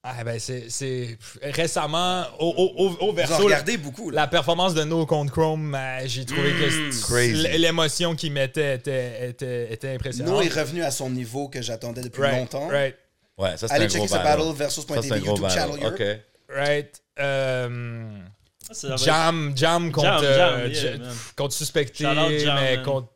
[0.05, 4.11] Ah ben c'est, c'est récemment au, au, au, au Vous en verso regardez beaucoup.
[4.11, 4.23] Là.
[4.23, 7.47] la performance de No contre Chrome euh, j'ai trouvé que c'est- Crazy.
[7.47, 10.35] l- l'émotion qu'il mettait était, était, était impressionnante.
[10.35, 12.67] No est revenu à son niveau que j'attendais depuis right, longtemps.
[12.67, 12.97] right,
[13.39, 14.39] Ouais, ça, c'est Allez un gros checker ce battle.
[14.43, 15.85] battle versus Ça, c'est un .tv gros YouTube channel battle.
[15.85, 16.01] Europe.
[16.01, 16.57] OK.
[16.57, 17.02] right.
[17.19, 18.11] Euh,
[18.71, 20.97] être- Jam, Jam contre, Jam, euh, yeah,
[21.37, 22.05] contre Suspecté,
[22.55, 23.09] mais contre,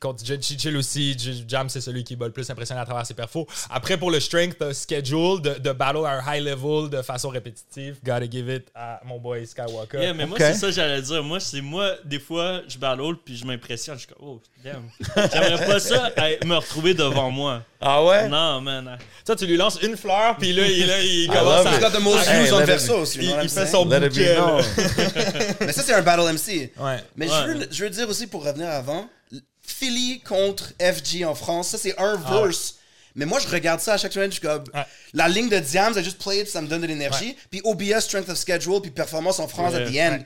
[0.00, 1.16] contre Jet Chill aussi.
[1.48, 3.46] Jam, c'est celui qui va le plus impressionner à travers ses perfos.
[3.70, 7.28] Après, pour le strength euh, schedule, de, de battle à un high level de façon
[7.28, 9.98] répétitive, gotta give it à mon boy Skywalker.
[10.00, 11.22] Yeah, mais moi, c'est ça que j'allais dire.
[11.22, 13.96] Moi, c'est moi, des fois, je battle puis je m'impressionne.
[13.96, 14.82] Je suis comme, oh, damn.
[15.32, 17.62] J'aimerais pas ça à me retrouver devant moi.
[17.80, 18.28] Ah ouais?
[18.28, 18.96] Non, man.
[19.24, 21.90] Ça, tu lui lances une fleur, puis là, il, là, il commence à...
[21.90, 23.00] The most Hey, Verso be.
[23.00, 23.18] aussi.
[23.20, 23.66] Il, fait saying?
[23.68, 24.36] son bouquet.
[25.60, 26.70] Mais ça, c'est un battle MC.
[26.78, 26.98] Ouais.
[27.16, 27.34] Mais Ouais.
[27.46, 29.08] je, veux, je veux dire aussi, pour revenir avant,
[29.62, 32.76] Philly contre FG en France, ça, c'est un Ah verse.
[33.14, 34.64] Mais moi, je regarde ça à chaque semaine, je suis comme...
[34.74, 34.84] Ouais.
[35.14, 37.36] La ligne de Diams, I just play it, ça me donne de l'énergie.
[37.50, 40.18] Puis OBS, Strength of Schedule, puis performance en France at the end.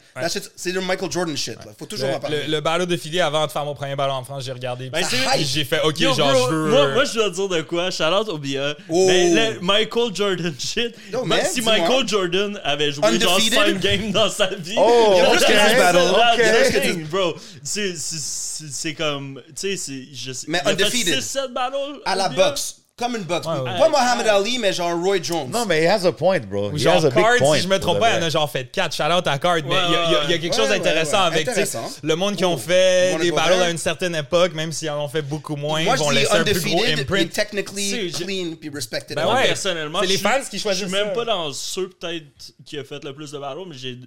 [0.55, 1.73] C'est le Michael Jordan shit, là.
[1.79, 2.43] Faut toujours en Le, parler.
[2.47, 4.91] le, le battle de Philly, avant de faire mon premier battle en France, j'ai regardé.
[4.91, 5.05] Ben,
[5.41, 6.71] j'ai fait, OK, Yo, genre, bro, je veux...
[6.71, 7.89] moi, moi, je dois dire de quoi?
[7.89, 8.75] Out au BA.
[8.89, 9.07] Oh.
[9.09, 10.95] Mais le Michael Jordan shit.
[11.25, 11.63] Man, si.
[11.63, 13.53] Michael Jordan avait joué Undefeated?
[13.55, 14.75] genre 5 games dans sa vie.
[14.79, 15.99] Oh, Il y a plus ok, que 10 battles.
[15.99, 16.37] ok.
[16.39, 17.35] That's the thing, bro.
[17.63, 19.43] C'est- comme.
[19.49, 20.05] Tu sais, c'est.
[20.15, 21.21] je sais- Mais undefeated.
[21.21, 22.01] 6-7 battles.
[22.05, 22.76] À la boxe.
[22.99, 23.47] Comme une boxe.
[23.47, 23.89] Ouais, pas ouais.
[23.91, 25.51] Mohamed Ali, mais genre Roy Jones.
[25.51, 26.73] Non, mais he has a point, bro.
[26.73, 27.57] He genre has a big Card, point.
[27.57, 28.95] si je me trompe pas, il y en a genre fait 4.
[28.97, 29.57] Shout out à Card.
[29.57, 31.27] mais il y, a- y y quelque Ouais, chose d'intéressant ouais.
[31.27, 31.91] avec tu sais, Intéressant.
[32.03, 35.09] le monde qui ont fait des battles à une certaine époque, même s'ils en ont
[35.09, 37.31] fait beaucoup moins, Moi, ils vont laisser un plus gros imprint.
[37.35, 39.15] technically clean, puis respected.
[39.15, 39.47] Ben Moi, ouais.
[39.49, 42.25] personnellement, C'est les je suis- fans qui choisissent Je suis même pas dans ceux peut-être
[42.65, 43.99] qui a fait le plus de battles, mais j'ai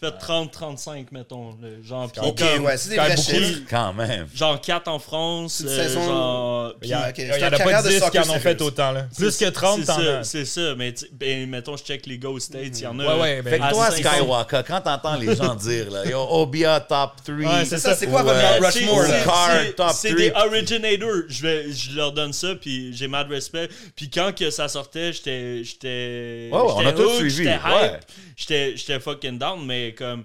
[0.00, 1.56] fait 30-35, mettons.
[1.62, 3.60] le- Genre, puis Ok, comme- ouais, c'est des quand vrais beaucoup- chiffres.
[3.68, 4.26] Quand même.
[4.34, 5.60] genre 4 en France.
[5.60, 7.56] Une euh, saison- genre, Il y, a- Ok, il y c'est en une a pas
[7.58, 8.62] carrière de 10 qui soccer en ont fait sérieuse.
[8.62, 8.92] autant.
[8.92, 9.06] Là.
[9.16, 10.24] Plus que 30, c'est t'en ça, as.
[10.24, 13.04] C'est ça, mais tu- ben, mettons, je check les Go States, il y en a.
[13.16, 14.10] Ouais, ouais, ben, Fait que à toi, 500.
[14.10, 17.34] Skywalker, quand t'entends les gens dire, là, yo, Obia top 3.
[17.36, 19.24] Ouais, c'est Ça, c'est quoi Ou, votre Mount C'est- Rushmore, c'est- là?
[19.24, 20.22] Card, c'est- top C'est three.
[20.30, 21.22] des originators.
[21.28, 23.68] Je, vais, je leur donne ça, puis j'ai mad respect.
[23.94, 25.62] Puis quand que ça sortait, j'étais.
[25.64, 26.48] J'étais.
[26.52, 27.86] Ouais, ouais, on a j'étais tous suivi, J'étais ouais.
[27.86, 28.04] hype.
[28.36, 30.24] J'étais j'étais fucking down, mais comme.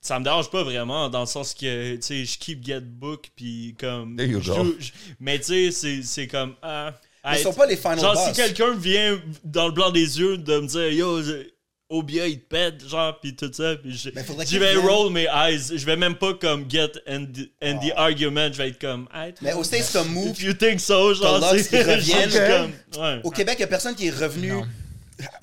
[0.00, 3.30] Ça me dérange pas vraiment, dans le sens que, tu sais, je keep get book,
[3.34, 4.16] puis comme.
[4.16, 4.54] There you je go.
[4.64, 6.54] joue- je- mais tu sais, c'est- c'est comme.
[6.62, 8.26] ah, Mais sont pas les final Genre, boss.
[8.28, 11.48] si quelqu'un vient dans le blanc des yeux de me dire, yo, je-
[11.90, 14.78] Obia, il te pète, genre, pis tout ça, pis je, vais vienne.
[14.86, 15.58] roll mes eyes.
[15.74, 17.24] Je vais même pas comme get and,
[17.62, 18.52] and the argument.
[18.52, 20.28] Je vais être comme, hey, Mais au States, t'as Mou.
[20.30, 23.20] if you think so, genre, c'est comme, ouais.
[23.24, 24.52] Au Québec, il y a personne qui est revenu.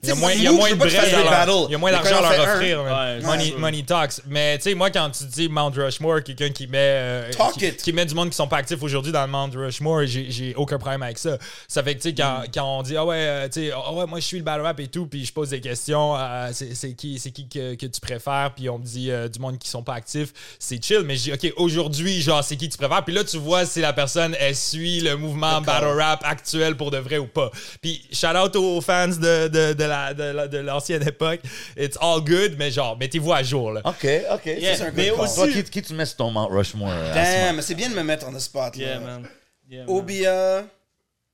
[0.03, 1.77] Il y a moins, il y a moins de bread à leur- il y a
[1.77, 2.81] moins d'argent à leur offrir.
[2.83, 4.21] Ouais, money, talks.
[4.27, 7.65] Mais tu sais, moi, quand tu dis Mount Rushmore, quelqu'un qui met euh, Talk qui,
[7.67, 7.77] it.
[7.81, 10.55] qui met du monde qui sont pas actifs aujourd'hui dans le Mount Rushmore, j'ai j'ai
[10.55, 11.37] aucun problème avec ça.
[11.67, 12.45] Ça fait que tu sais, quand, Mm.
[12.53, 14.61] quand on dit ah ouais, euh, tu sais, ah ouais, moi je suis le battle
[14.61, 17.85] rap et tout, puis je pose des questions, euh, c'est qui, c'est qui que, que
[17.85, 21.01] tu préfères, puis on me dit euh, du monde qui sont pas actifs, c'est chill.
[21.05, 23.81] Mais je dis ok, aujourd'hui, genre c'est qui tu préfères, puis là tu vois si
[23.81, 27.51] la personne elle suit le mouvement battle rap actuel pour de vrai ou pas.
[27.81, 31.41] Puis shout out aux fans de, de, de la de, la- de l'ancienne époque,
[31.77, 33.81] it's all good, mais genre mettez-vous à jour là.
[33.85, 34.45] OK, OK.
[34.45, 35.35] Yeah, c'est un mais good aussi.
[35.35, 36.89] Toi, qui, qui tu mets sur ton Mount Rushmore?
[36.91, 38.75] euh, Damn, c'est bien de me mettre on the spot.
[38.77, 38.99] Yeah, là.
[38.99, 39.27] man.
[39.69, 39.95] Yeah, man.
[39.95, 40.31] Obia.
[40.31, 40.61] euh,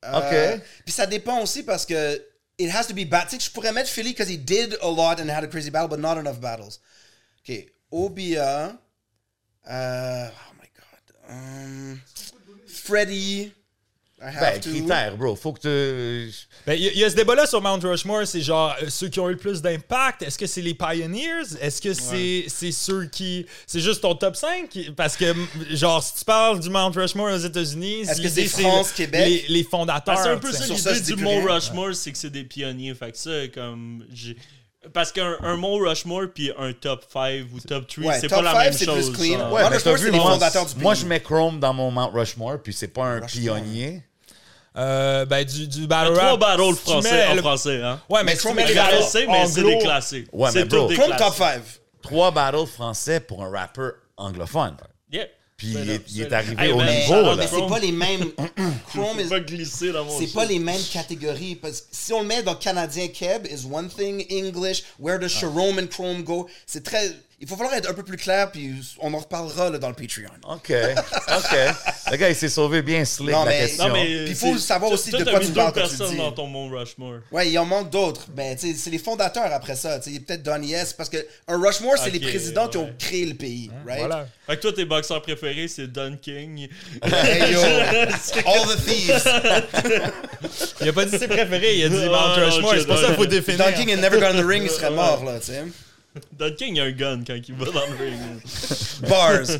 [0.03, 0.61] Ok.
[0.85, 2.19] Puis ça dépend aussi parce que
[2.57, 3.27] it has to be bad.
[3.29, 5.69] Tu sais, je pourrais mettre Philly because he did a lot and had a crazy
[5.69, 6.79] battle, but not enough battles.
[7.47, 8.77] Ok, Obia.
[9.69, 11.29] euh, oh my god.
[11.29, 12.01] Um,
[12.67, 13.51] Freddy.
[14.21, 15.35] Ben, critère, bro.
[15.35, 16.31] Faut que tu...
[16.67, 18.85] Ben, Il y, a- il y a ce débat-là sur Mount Rushmore, c'est genre euh,
[18.89, 20.21] ceux qui ont eu le plus d'impact.
[20.21, 21.57] Est-ce que c'est les Pioneers?
[21.59, 23.45] Est-ce que c'est c'est ceux qui.
[23.65, 24.91] C'est juste ton top 5?
[24.95, 25.33] Parce que,
[25.71, 29.45] genre, si tu parles du Mount Rushmore aux États-Unis, Est-ce que c'est France, Québec?
[29.47, 30.03] Les, les fondateurs.
[30.05, 31.45] Parce que c'est un peu ça l'idée dis du rien.
[31.55, 32.93] Rushmore, c'est que c'est des pionniers.
[32.93, 34.05] Fait que ça, comme.
[34.13, 34.37] j'ai-
[34.93, 38.37] Parce qu'un un Mont Rushmore puis un top 5 ou top 3, Ouais, c'est top
[38.39, 39.09] pas la five, même c'est chose.
[39.11, 39.37] plus clean.
[39.49, 41.01] Mount Rushmore, c'est les moi, fondateurs du Moi, pays.
[41.01, 43.29] je mets Chrome dans mon Mount Rushmore, puis c'est pas un Rushmore.
[43.57, 44.03] pionnier.
[44.77, 46.39] Euh, ben, du, du Il y a battle trois rap.
[46.39, 48.01] battles si tu français mets en le- français, hein.
[48.09, 50.27] Ouais, mais Mais mets est battles sais, mais c'est des classiques.
[50.31, 51.35] Ouais, mais bro, top classiques.
[51.37, 51.61] 5.
[52.01, 54.77] Trois battles français pour un rappeur anglophone.
[55.11, 55.25] Yeah.
[55.57, 57.35] Puis il est, il arrivé Hey, au Mais, niveau, là.
[57.35, 57.69] mais c'est Chrome.
[57.69, 58.31] pas les mêmes.
[58.93, 61.55] Chrome is- pas glisser dans mon C'est pas les mêmes catégories.
[61.55, 65.27] Parce que si on le met dans Canadien Keb, is one thing, English, where does
[65.39, 66.47] Jerome and Chrome go?
[66.65, 67.11] C'est très.
[67.43, 69.95] Il faut falloir être un peu plus clair, puis on en reparlera là, dans le
[69.95, 70.29] Patreon.
[70.47, 71.57] OK, OK.
[72.11, 73.87] Le gars, il s'est sauvé bien slick, Non, la mais- question.
[73.87, 74.05] Non, mais.
[74.05, 76.17] Puis il faut c'est- savoir aussi de quoi tu parles quand tu personnes dis.
[76.17, 77.21] dans ton Mont Rushmore.
[77.31, 78.27] Ouais, il en manque d'autres.
[78.27, 79.99] Tu sais, c'est les fondateurs après ça.
[79.99, 80.93] Tu sais, peut-être Donny S.
[80.93, 83.71] Parce que un Rushmore, c'est les présidents qui ont créé le pays.
[83.87, 83.99] Right?
[84.01, 84.27] Voilà.
[84.45, 86.67] Fait que toi, tes boxeurs préférés, c'est Don King.
[87.03, 87.59] Hey yo,
[88.45, 89.23] all the thieves.
[90.81, 92.73] Il a pas dit ses préférés, il a dit Mount non, Rushmore.
[92.75, 93.65] je- C'est pour ça qu'il faut définir.
[93.65, 95.63] Don King had never gone in the ring, il serait mort, là, tu sais.
[96.37, 98.19] Don King a un gun quand il va dans le ring.
[99.09, 99.59] Bars.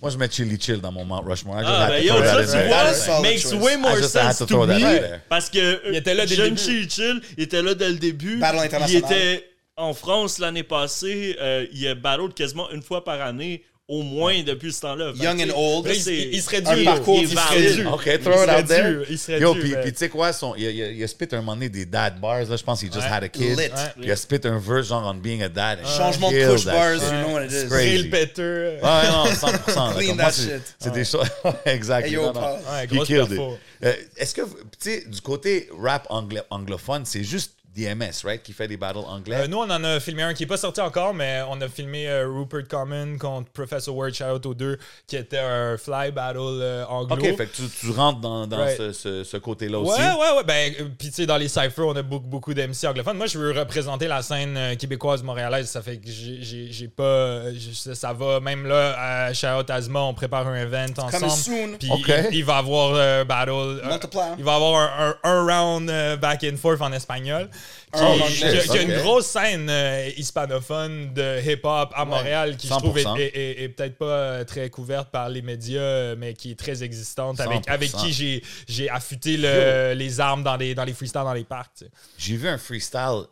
[0.00, 1.56] Moi, je mets Chili Chill dans mon Mount Rushmore.
[1.60, 4.66] I just Ah, ben to yo, ça, tu vois, makes way more sense to to
[4.66, 5.18] me.
[5.28, 6.62] Parce que Il était là dès le Jeune début.
[6.62, 8.36] Chill Chill il était là dès le début.
[8.38, 9.12] Battle Il international.
[9.12, 13.64] était en France, l'année passée, euh, il y a battle quasiment une fois par année,
[13.88, 15.12] au moins depuis ce temps-là.
[15.16, 15.86] Young and old.
[15.86, 16.68] là, Il, serait dû.
[16.68, 17.86] un parcours il serait dû.
[17.86, 18.90] OK, Il throw it out there.
[18.90, 21.02] dû, Il serait Yo, dû, puis tu sais quoi, son, il, a- il a- il
[21.02, 23.10] a spit un moment donné des dad bars, là, je pense qu'il just Ouais.
[23.10, 23.42] had a kid.
[23.44, 23.56] Lit.
[23.56, 23.68] Ouais.
[23.96, 25.78] Puis il a spit un verse genre on being a dad.
[25.82, 27.02] and Changement de push bars, shit.
[27.04, 27.54] you know what it is.
[27.62, 27.96] It's crazy.
[27.96, 28.78] Real Peter.
[28.82, 29.86] Ouais, non, 100%.
[29.88, 30.74] là, Clean that shit.
[30.78, 31.26] C'est des choses.
[31.64, 32.06] exact.
[32.08, 32.40] Hey, yo, non, non.
[32.40, 32.58] Paul.
[32.70, 33.40] Ouais, He killed it.
[33.84, 34.50] Euh, Est-ce que, tu
[34.80, 39.36] sais, du côté rap anglo- anglophone, c'est juste DMS, right, qui fait des battles anglais?
[39.42, 41.68] Euh, nous, on en a filmé un qui n'est pas sorti encore, mais on a
[41.68, 46.10] filmé euh, Rupert Common contre Professor Word, shout out aux deux, qui était un fly
[46.10, 47.14] battle euh, anglo.
[47.16, 48.76] OK, fait que tu, tu rentres dans, dans Right.
[48.76, 50.00] ce, ce- ce côté-là Ouais, aussi.
[50.00, 50.44] ouais, ouais.
[50.44, 53.16] Ben, euh, puis tu sais, dans les cyphers, on a beaucoup, beaucoup d'MC anglophones.
[53.16, 55.68] Moi, je veux représenter la scène euh, québécoise montréalaise.
[55.68, 57.52] Ça fait que j'ai- pas.
[57.52, 58.40] je- ça, va.
[58.40, 58.96] Même là,
[59.28, 61.32] à Shout Out Asma, on prépare un event Coming ensemble.
[61.32, 61.76] soon.
[61.78, 62.08] Puis Ok.
[62.32, 63.50] il, il va avoir euh, battle.
[63.50, 64.20] euh, Multiply.
[64.38, 67.48] il va avoir un, un- un round euh, back and forth en espagnol.
[67.92, 72.74] Qui- anglais, qui a une grosse scène euh, hispanophone de hip-hop à Montréal qui, je
[72.74, 73.16] trouve, est, 100%.
[73.16, 76.58] est- est- est peut-être pas euh, très couverte par les médias, euh, mais qui est
[76.58, 77.70] très existante, avec, 100%.
[77.72, 81.44] avec qui j'ai j'ai affûté le- les armes dans, des, dans les freestyles dans les
[81.44, 81.72] parcs.
[81.78, 81.90] tu sais.
[82.18, 83.24] J'ai vu un freestyle,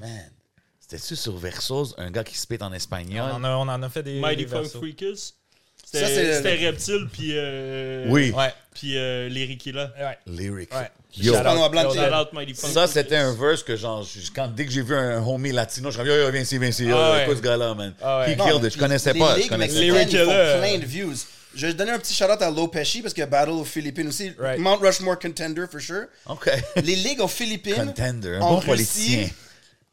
[0.00, 0.30] man,
[0.80, 3.30] c'était-tu sur Versos, un gars qui spit en espagnol?
[3.32, 4.20] On en, a, on en a fait des.
[4.20, 4.64] Mighty Funk.
[4.64, 5.32] Freakers?
[6.00, 7.28] Ça, c'est C'était le- c'était Reptile, puis.
[7.34, 9.90] euh, Oui, Ouais, Puis euh, Lyric là.
[9.98, 10.18] ouais.
[10.26, 10.74] lyric.
[10.74, 10.90] Ouais.
[11.16, 11.32] Yo,
[12.54, 15.94] ça, c'était un verse que, genre, quand, dès que j'ai vu un homie latino, je
[15.96, 17.22] suis comme, yo, yo, viens ici, viens ici, yo, Ah ouais.
[17.24, 17.94] écoute ce gars-là, man.
[18.02, 18.32] Ah ouais.
[18.32, 18.72] He Non, killed it.
[18.74, 19.38] Je connaissais pas.
[19.40, 21.14] Je connaissais mexicaines, ils font plein de views.
[21.54, 23.62] Je vais donner un petit shout-out à Low Pesci parce qu'il y a Battle aux
[23.64, 24.32] Philippines aussi.
[24.36, 24.58] Right.
[24.58, 26.06] Mount Rushmore contender for sure.
[26.26, 26.50] OK.
[26.82, 29.28] Les ligues aux Philippines, Contender, un en bon Russie politicien.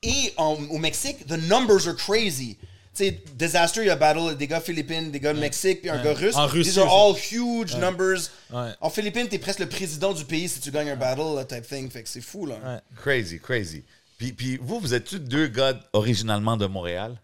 [0.02, 2.58] et en- au Mexique, the numbers are crazy.
[3.06, 6.04] Sais, Disaster, il y a battle des gars philippines, des gars de Mexique, puis un
[6.04, 6.36] gars russe.
[6.36, 8.30] En Russie These are all huge numbers.
[8.52, 8.72] Ouais.
[8.80, 11.68] En Philippines, t'es presque le président du pays si tu gagnes un battle, là, type
[11.68, 11.90] thing.
[11.90, 12.56] Fait que c'est fou, là.
[12.64, 12.80] Ouais.
[12.96, 13.84] Crazy, crazy.
[14.18, 17.20] Puis, puis vous, vous êtes-tu deux gars originalement de Montréal?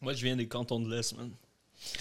[0.00, 1.30] Moi, je viens des cantons de l'Est, man.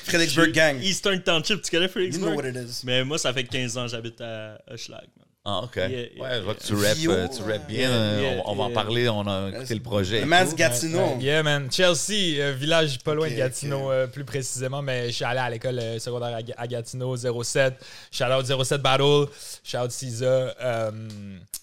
[0.05, 0.81] Fredericksburg Gang.
[0.81, 2.31] Eastern Township, tu connais You Fredericksburg?
[2.33, 2.81] know what it is.
[2.83, 5.20] Mais moi, ça fait 15 ans que j'habite à Hochelag, man.
[5.43, 5.75] Ah, OK.
[5.75, 7.89] yeah, ouais, je vois que tu rappes, Yo, euh, tu rappes bien.
[7.89, 10.21] yeah, yeah, on, on va en parler, on a écouté le projet.
[10.51, 10.55] tout.
[10.55, 11.17] Gatineau.
[11.19, 11.67] Yeah, man.
[11.71, 15.49] Chelsea, euh, village pas loin de Gatineau, euh, plus précisément, mais je suis allé à
[15.49, 17.73] l'école secondaire à, Ga- à Gatineau, 07.
[18.11, 19.25] Shout out 07 Battle,
[19.63, 20.53] shout out Cisa.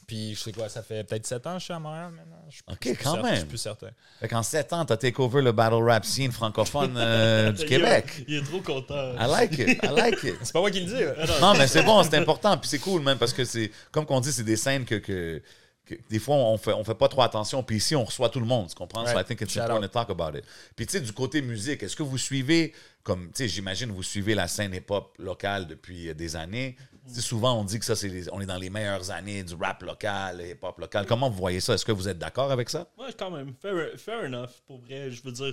[0.09, 2.43] puis je sais quoi, ça fait peut-être 7 ans que je suis à Montréal maintenant.
[2.49, 3.35] Je suis Ok, je quand certain, même.
[3.35, 3.89] Je suis plus certain.
[4.21, 8.07] Fait qu'en 7 ans, t'as take over le battle rap scene francophone euh, du Québec.
[8.27, 9.15] Il, il est trop content.
[9.19, 10.35] I like it, I like it.
[10.43, 11.05] C'est pas moi qui le dis.
[11.05, 11.41] là.
[11.41, 12.57] Non, mais c'est bon, c'est important.
[12.59, 15.43] Puis c'est cool, même, parce que c'est, comme qu'on dit, c'est des scènes que, que,
[15.85, 17.63] que des fois, on fait, on fait pas trop attention.
[17.63, 19.05] Puis ici, on reçoit tout le monde, tu comprends?
[19.07, 19.25] So Right.
[19.25, 19.93] I think it's Shout important out.
[19.93, 20.45] to talk about it.
[20.77, 22.73] Puis tu sais, du côté musique, est-ce que vous suivez,
[23.03, 26.77] comme, tu sais, j'imagine, vous suivez la scène hip-hop locale depuis euh, des années.
[27.09, 29.83] Souvent, on dit que ça, c'est les- on est dans les meilleures années du rap
[29.83, 31.07] local, hip-hop local.
[31.07, 31.75] Comment vous voyez ça?
[31.75, 32.91] Est-ce que vous êtes d'accord avec ça?
[32.99, 33.55] Ouais, quand même.
[33.61, 35.11] Fair, fair enough, pour vrai.
[35.11, 35.53] Je veux dire,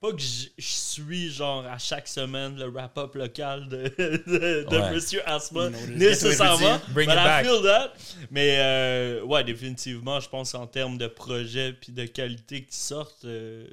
[0.00, 4.76] pas que je je suis, genre, à chaque semaine le wrap-up local de, de, de
[4.76, 4.90] Ouais.
[4.92, 5.90] Monsieur Asma, is.
[5.96, 6.80] nécessairement.
[6.88, 7.46] Bring but it I back.
[7.46, 7.92] feel that.
[8.30, 13.24] Mais, euh, ouais, définitivement, je pense en termes de projet puis de qualité qui sortent,
[13.24, 13.64] euh,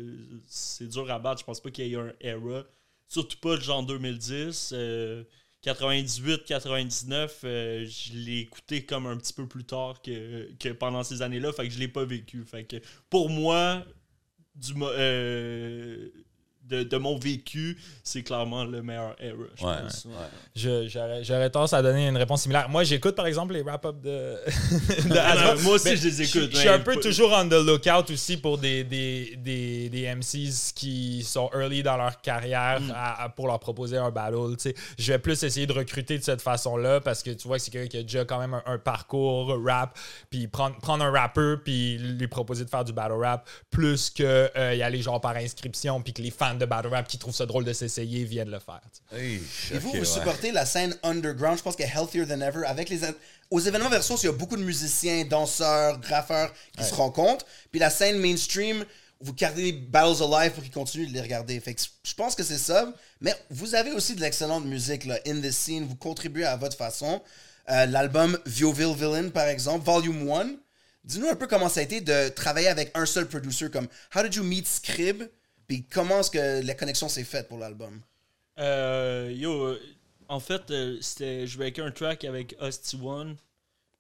[0.48, 1.42] c'est dur à battre.
[1.42, 2.64] Je pense pas qu'il y ait eu un era.
[3.08, 4.72] Surtout pas le genre 2010.
[4.74, 5.24] euh,
[5.74, 11.22] 98-99, euh, je l'ai écouté comme un petit peu plus tard que, que pendant ces
[11.22, 12.44] années-là, fait que je l'ai pas vécu.
[12.44, 12.78] Fait que
[13.10, 13.84] pour moi,
[14.56, 16.10] du, euh,
[16.70, 20.06] de, de mon vécu, c'est clairement le meilleur era, je Ouais, pense.
[20.06, 20.12] Ouais.
[20.56, 22.70] Je- J'aurais tendance à donner une réponse similaire.
[22.70, 24.10] Moi, j'écoute par exemple les wrap-up de,
[25.10, 27.48] de Ah, moi aussi, Mais je les écoute, Je suis un peu pas- toujours on
[27.48, 32.80] the lookout aussi pour des, des, des, des MCs qui sont early dans leur carrière
[32.82, 32.92] Mm.
[32.96, 34.56] à- à- pour leur proposer un battle.
[34.58, 34.76] tu sais.
[34.98, 37.72] Je vais plus essayer de recruter de cette façon-là parce que tu vois que c'est
[37.72, 39.98] quelqu'un qui a déjà quand même un, un parcours rap,
[40.30, 44.50] puis prendre, prendre un rappeur puis lui proposer de faire du battle rap plus que
[44.56, 47.34] euh, y aller genre par inscription puis que les fans de battle rap qui trouvent
[47.36, 48.82] ça drôle de s'essayer viennent le faire.
[49.12, 49.42] Hey,
[49.74, 50.06] Et vous, vous ouais.
[50.06, 52.66] supportez la scène underground, je pense qu'elle est healthier than ever.
[52.68, 53.00] Avec les,
[53.50, 57.46] aux événements Versos, il y a beaucoup de musiciens, danseurs, graffeurs qui se rencontrent.
[57.72, 58.86] Puis la scène mainstream,
[59.22, 61.60] vous gardez Battles Alive pour qu'ils continuent de les regarder.
[61.60, 62.94] Fait que je pense que c'est ça.
[63.22, 65.86] Mais vous avez aussi de l'excellente musique là, in the scene.
[65.88, 67.22] Vous contribuez à votre façon.
[67.70, 70.56] Euh, L'album Vioville Villain, par exemple, Volume 1.
[71.04, 73.70] Dis-nous un peu comment ça a été de travailler avec un seul producer.
[73.70, 75.24] Comme, how did you meet Scrib?
[75.70, 78.02] Puis comment est-ce que la connexion s'est faite pour l'album?
[78.58, 79.78] Euh, yo,
[80.28, 83.38] en fait, euh, c'était je breakais un track avec Hosty One.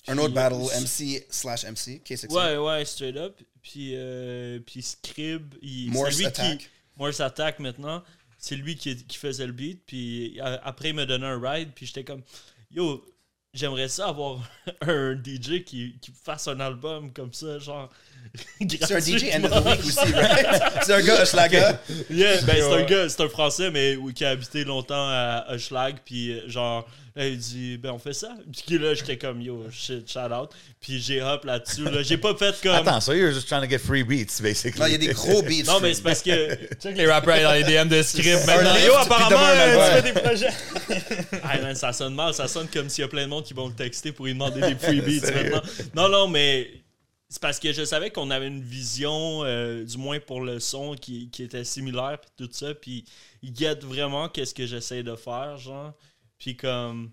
[0.07, 2.33] Un autre battle, MC slash MC, K6.
[2.33, 3.39] Ouais, ouais, straight up.
[3.61, 6.57] Puis, euh, puis Scrib, il, Morse lui Attack.
[6.57, 6.67] qui.
[6.97, 8.03] Morse Attack maintenant.
[8.39, 9.83] C'est lui qui, qui faisait le beat.
[9.85, 11.69] Puis après, il me donnait un ride.
[11.75, 12.23] Puis j'étais comme,
[12.71, 13.05] yo,
[13.53, 14.41] j'aimerais ça avoir
[14.81, 17.91] un DJ qui, qui fasse un album comme ça, genre.
[18.59, 20.61] C'est un DJ end of the week aussi, right?
[20.85, 21.63] C'est un gars, Schlager.
[22.09, 25.45] Yeah, ben c'est un gars, c'est un français, mais oui, qui a habité longtemps à
[25.49, 28.29] Hochelag, puis genre, là, il dit, ben on fait ça.
[28.67, 30.51] Puis là, j'étais comme, yo, shit, shout out.
[30.79, 32.03] Puis j'ai hop là-dessus, là.
[32.03, 32.75] J'ai pas fait comme.
[32.75, 34.79] Attends, so you're just trying to get free beats, basically.
[34.79, 35.65] Non, il y a des gros beats.
[35.65, 36.57] Non, mais c'est parce que.
[36.81, 38.75] Check les rappers dans les DM de script maintenant.
[38.75, 40.53] Yo, apparemment, tu fais des projets.
[41.43, 43.53] Ah man, ça sonne mal, ça sonne comme s'il y a plein de monde qui
[43.53, 45.61] vont le texter pour lui demander des free beats maintenant.
[45.95, 46.69] Non, non, mais
[47.29, 50.95] c'est parce que je savais qu'on avait une vision, euh, du moins pour le son,
[50.95, 53.05] qui, qui était similaire, puis tout ça, puis
[53.43, 55.93] ils guettent vraiment qu'est-ce que j'essaie de faire, genre.
[56.39, 57.11] Puis comme...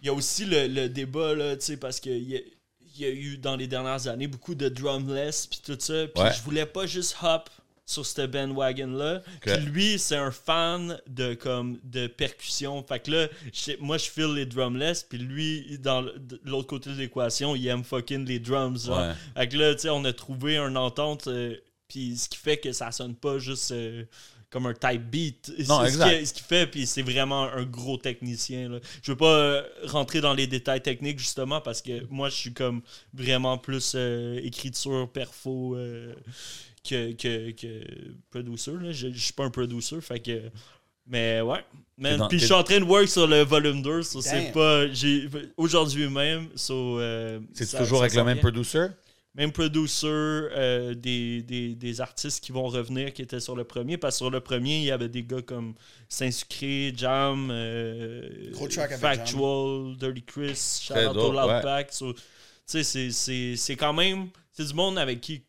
[0.00, 2.40] Il y a aussi le, le débat, là, tu sais, parce que il y a,
[2.80, 6.22] il y a eu dans les dernières années beaucoup de drumless, puis tout ça, puis
[6.22, 6.32] Ouais.
[6.32, 7.48] je voulais pas juste hop
[7.86, 9.22] sur ce bandwagon-là.
[9.40, 12.82] Puis lui, c'est un fan de comme de percussion.
[12.82, 13.28] Fait que là,
[13.78, 16.04] moi, je file les drumless, puis lui, dans
[16.44, 18.88] l'autre côté de l'équation, il aime fucking les drums.
[18.88, 19.12] Ouais.
[19.36, 21.54] Fait que là, tu sais, on a trouvé une entente, euh,
[21.88, 24.02] puis ce qui fait que ça sonne pas juste euh,
[24.50, 25.52] comme un type beat.
[25.68, 26.10] Non, C'est exact.
[26.10, 28.68] Ce qui, ce qui fait, puis c'est vraiment un gros technicien.
[28.68, 28.78] Là.
[29.02, 32.52] Je veux pas euh, rentrer dans les détails techniques, justement, parce que moi, je suis
[32.52, 32.82] comme
[33.14, 35.76] vraiment plus euh, écriture, perfo.
[35.76, 36.12] euh,
[36.88, 37.84] que, que, que
[38.30, 38.72] producer.
[38.80, 38.92] Là.
[38.92, 40.42] Je, je suis pas un producer, fait que.
[41.08, 41.64] Mais ouais.
[41.98, 44.86] Man, puis je suis en train de work sur le volume 2, so c'est pas.
[44.92, 48.86] j'ai Aujourd'hui même, so, euh, C'est toujours ça avec le même producer?
[49.34, 53.98] Même producer, euh, des, des, des artistes qui vont revenir qui étaient sur le premier.
[53.98, 55.74] Parce que sur le premier, il y avait des gars comme
[56.08, 61.48] Saint-Sucré, Jam, euh, Gros track avec Factual, Dirty Chris, Shout Très Out dope, to Loud
[61.50, 61.60] ouais.
[61.62, 61.92] Pack.
[61.92, 62.20] So, tu
[62.64, 64.28] sais, c'est- c'est c'est quand même.
[64.52, 65.42] C'est du monde avec qui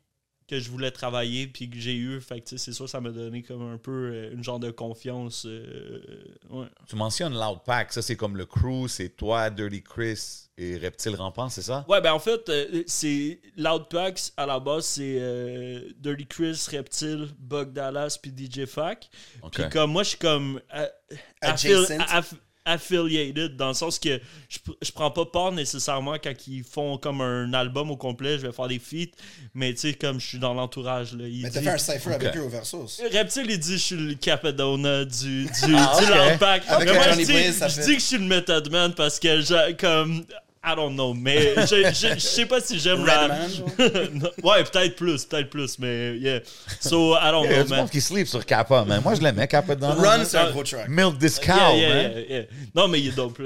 [0.47, 2.21] que je voulais travailler puis que j'ai eu.
[2.21, 5.45] Fait que c'est sûr ça m'a donné comme un peu euh, une genre de confiance.
[5.45, 5.99] euh,
[6.49, 6.67] ouais.
[6.87, 11.15] Tu mentionnes Loud Pack, ça c'est comme le crew, c'est toi, Dirty Chris et Reptile
[11.15, 11.85] Rampant, c'est ça?
[11.87, 16.65] Ouais, ben en fait, euh, c'est Loud Packs à la base, c'est euh, Dirty Chris,
[16.71, 19.09] Reptile, Bug Dallas puis DJ Fac.
[19.43, 19.51] Ok.
[19.53, 20.87] Puis comme moi, je suis comme euh,
[21.41, 21.97] Adjacent.
[21.99, 22.33] aff-
[22.67, 27.21] affiliated dans le sens que je, je prends pas part nécessairement quand ils font comme
[27.21, 29.11] un album au complet, je vais faire des feats,
[29.53, 31.13] mais tu sais, comme je suis dans l'entourage.
[31.13, 33.01] Là, il Mais t'as dit- fait un cypher avec eux au Versus.
[33.11, 36.09] Reptile, il dit je suis le Capadona du, du, Ah, du ok.
[36.15, 36.63] Loud Pack.
[36.67, 39.41] Avec Mais moi, je, dis, je dis que je suis le Method Man parce que,
[39.41, 40.25] je, comme,
[40.69, 43.27] I don't know, mais je, je, je sais pas si j'aime la.
[44.43, 46.39] Ouais, peut-être plus, peut-être plus, mais yeah.
[46.79, 47.89] So, I don't Il y a know, man.
[47.89, 49.01] qui sleep sur Kappa, man.
[49.03, 50.89] Moi je l'aimais, Kappa dans Run, c'est un gros track.
[50.89, 52.11] Milk this cow, Yeah, yeah, man.
[52.11, 52.43] yeah, yeah.
[52.75, 53.41] Non, mais il est dope,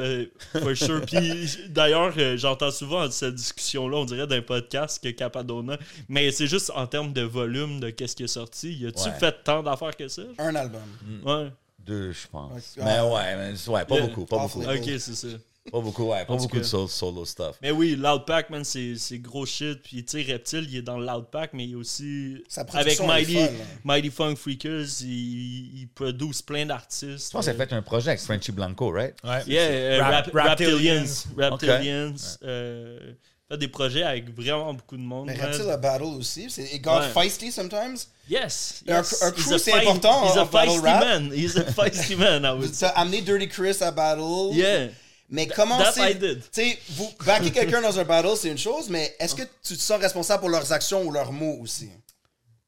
[0.60, 1.02] for sure.
[1.06, 5.78] Puis d'ailleurs, euh, j'entends souvent cette discussion-là, on dirait d'un podcast que Capadona,
[6.10, 8.74] mais c'est juste en termes de volume de qu'est-ce qui est sorti.
[8.74, 9.16] Y a-tu Ouais.
[9.20, 10.22] fait tant d'affaires que ça?
[10.40, 10.82] Un album.
[11.26, 11.52] Ouais.
[11.86, 12.52] Deux, je pense.
[12.78, 12.84] Ouais.
[12.84, 14.08] Mais ouais, mais, ouais, pas Yeah.
[14.08, 14.62] beaucoup, pas beaucoup.
[14.62, 15.28] Ok, c'est ça.
[15.72, 17.56] Pas beaucoup, ouais, pas beaucoup de solo, solo stuff.
[17.62, 19.80] Mais oui, Loud Pack, man, c'est c'est gros shit.
[19.84, 22.44] Puis, tu sais, Reptile, il est dans Loud Pack, mais il est aussi.
[22.48, 23.48] Sa Avec Mighty, là.
[23.84, 27.28] Mighty Funk Freakers, il, il produce plein d'artistes.
[27.28, 29.14] Je pense qu'elle a fait un projet avec Frenchy Blanco, right?
[29.24, 29.44] Ouais.
[29.46, 31.06] Yeah, euh, Rap- Rap- Raptilians.
[31.38, 32.16] Raptilians.
[32.44, 33.14] Euh,
[33.48, 35.28] fait des projets avec vraiment beaucoup de monde.
[35.28, 35.36] Mais.
[35.36, 36.46] Reptile a battle aussi.
[36.58, 37.10] It got Ouais.
[37.14, 38.08] feisty sometimes.
[38.28, 38.82] Yes.
[38.88, 39.22] Un- yes.
[39.22, 41.04] un He's crew, a c'est important He's a feisty rap.
[41.04, 41.32] man.
[41.34, 42.88] He's a feisty man, I would say.
[42.94, 44.54] T'as amené Dirty Chris à battle.
[44.54, 44.88] Yeah.
[45.32, 46.20] Mais comment c'est.
[46.20, 49.76] Tu sais, vous backer quelqu'un dans un battle, c'est une chose, mais est-ce que tu
[49.76, 51.90] te sens responsable pour leurs actions ou leurs mots aussi?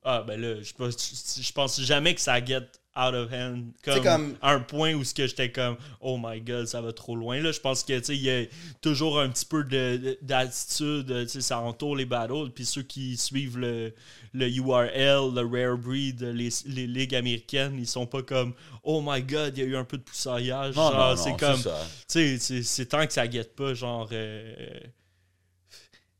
[0.03, 3.71] Ah, ben là, je pense, je pense jamais que ça get out of hand.
[3.83, 6.79] Comme, C'est comme- à un point où ce que j'étais comme, oh my god, ça
[6.81, 7.39] va trop loin.
[7.39, 8.43] Là, je pense que, tu sais, il y a
[8.81, 12.51] toujours un petit peu de- de- d'attitude, tu sais, ça entoure les battles.
[12.53, 13.93] Puis ceux qui suivent le,
[14.33, 19.21] le URL, le Rare Breed, les, les ligues américaines, ils sont pas comme, oh my
[19.23, 20.75] god, il y a eu un peu de poussaillage.
[20.75, 21.79] Non, Genre, non, non, c'est comme, ça.
[21.81, 24.09] tu sais, c'est- c'est tant que ça guette pas, genre.
[24.11, 24.53] euh,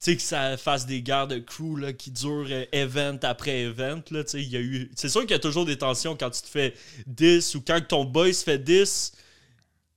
[0.04, 4.01] sais, que ça fasse des guerres de crew là, qui durent euh, event après event.
[4.12, 4.89] Là, tu sais, il y a eu...
[4.95, 6.74] C'est sûr qu'il y a toujours des tensions quand tu te fais
[7.08, 9.14] 10 ou quand ton boy se fait 10,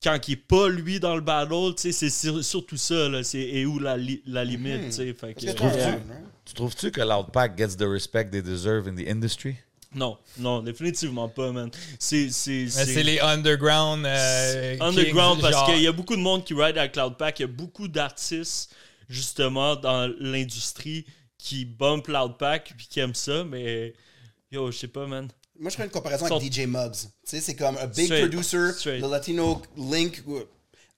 [0.03, 1.73] quand il est pas lui dans le battle.
[1.75, 3.09] tu sais, C'est sur- surtout ça.
[3.09, 4.89] là, C'est et où la, li- la limite.
[4.95, 6.21] tu fait que, euh, fan, hein?
[6.45, 9.55] Tu trouves-tu que Loud Pack gets the respect they deserve in the industry?
[9.95, 11.69] Non, non, définitivement pas, man.
[11.97, 12.29] C'est.
[12.29, 14.05] c'est- Mais c'est- c'est les underground.
[14.05, 17.39] euh, Underground, kings, parce qu'il y a beaucoup de monde qui ride à Cloudpack.
[17.39, 18.73] Il y a beaucoup d'artistes,
[19.07, 21.05] justement, dans l'industrie
[21.37, 23.93] qui bump Cloudpack puis qui aiment ça, mais
[24.51, 25.27] yo, je sais pas, man.
[25.59, 26.93] Moi, je ferais une comparaison avec DJ Muggs.
[26.93, 28.29] Tu sais, c'est comme un big Straight.
[28.29, 29.01] producer, Straight.
[29.01, 30.23] le Latino Link.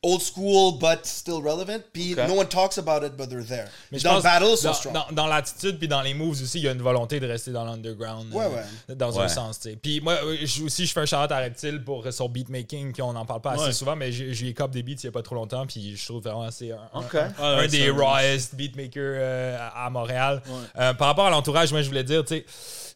[0.01, 1.81] Old school but still relevant.
[1.91, 2.25] Puis Ok.
[2.27, 3.67] no one talks about it, but they're there.
[3.91, 4.93] Mais dans battle, ils sont dans, strong.
[4.93, 7.51] dans, dans l'attitude puis dans les moves aussi, il y a une volonté de rester
[7.51, 8.33] dans l'underground.
[8.33, 8.45] Ouais,
[8.89, 9.23] euh, Dans Ouais.
[9.25, 9.75] un sens, tu sais.
[9.75, 13.11] Puis moi euh, je- aussi, je fais un shout à Reptile pour son beatmaking, qu'on
[13.11, 15.35] n'en parle pas assez souvent, mais j'ai cop des beats il y a pas trop
[15.35, 17.15] longtemps, puis je trouve vraiment c'est un, un- OK.
[17.15, 20.41] un, ouais, un des rawest beatmakers euh, à Montréal.
[20.47, 20.53] Ouais.
[20.79, 22.45] Euh, par rapport à l'entourage, moi je voulais dire, tu sais,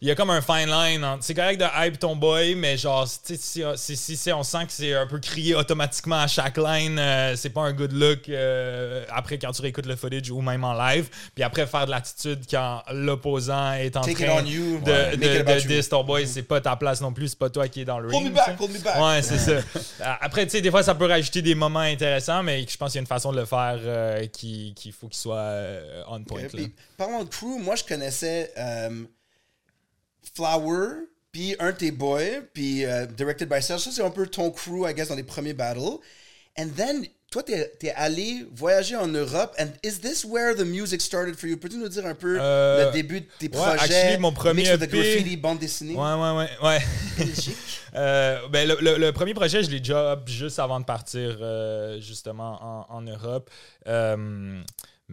[0.01, 1.03] il y a comme un fine line.
[1.03, 4.31] entre- C'est correct de hype ton boy, mais genre, tu sais, si, si, si, si
[4.33, 7.73] on sent que c'est un peu crié automatiquement à chaque line, euh, c'est pas un
[7.73, 11.09] good look euh, après quand tu réécoutes le footage ou même en live.
[11.35, 14.79] Puis après, faire de l'attitude quand l'opposant est en Take it train on you.
[14.81, 15.17] de, Ouais.
[15.17, 15.81] de, you.
[15.89, 18.09] ton boy, c'est pas ta place non plus, c'est pas toi qui est dans le
[18.09, 18.25] ring.
[18.25, 19.01] me back, me back.
[19.01, 19.61] Ouais, c'est ça.
[20.21, 22.97] Après, tu sais, des fois, ça peut rajouter des moments intéressants, mais je pense qu'il
[22.97, 26.23] y a une façon de le faire euh, qui- qu'il faut qu'il soit euh, on
[26.23, 26.43] point.
[26.45, 26.65] Ok, là.
[26.97, 28.51] parlant de crew, moi je connaissais
[30.35, 30.87] Flower,
[31.31, 33.81] puis un de tes boys, puis euh, Directed by Serge.
[33.81, 35.79] Ça, c'est un peu ton crew, I guess, dans les premiers battles.
[36.57, 39.55] And then, toi, t'es es allé voyager en Europe.
[39.59, 41.57] And is this where the music started for you?
[41.57, 43.79] Peux-tu nous dire un peu Euh, le début de tes ouais, projets?
[43.95, 45.95] actually, mon premier mix with the graffiti, bande dessinée?
[45.95, 46.49] Ouais, ouais, ouais.
[46.61, 46.79] ouais.
[47.17, 47.55] Belgique.
[47.95, 51.37] Euh, ben, le, le- le premier projet, je l'ai déjà up juste avant de partir
[51.41, 52.57] euh, justement
[52.89, 53.51] en, en Europe.
[53.87, 54.59] Euh,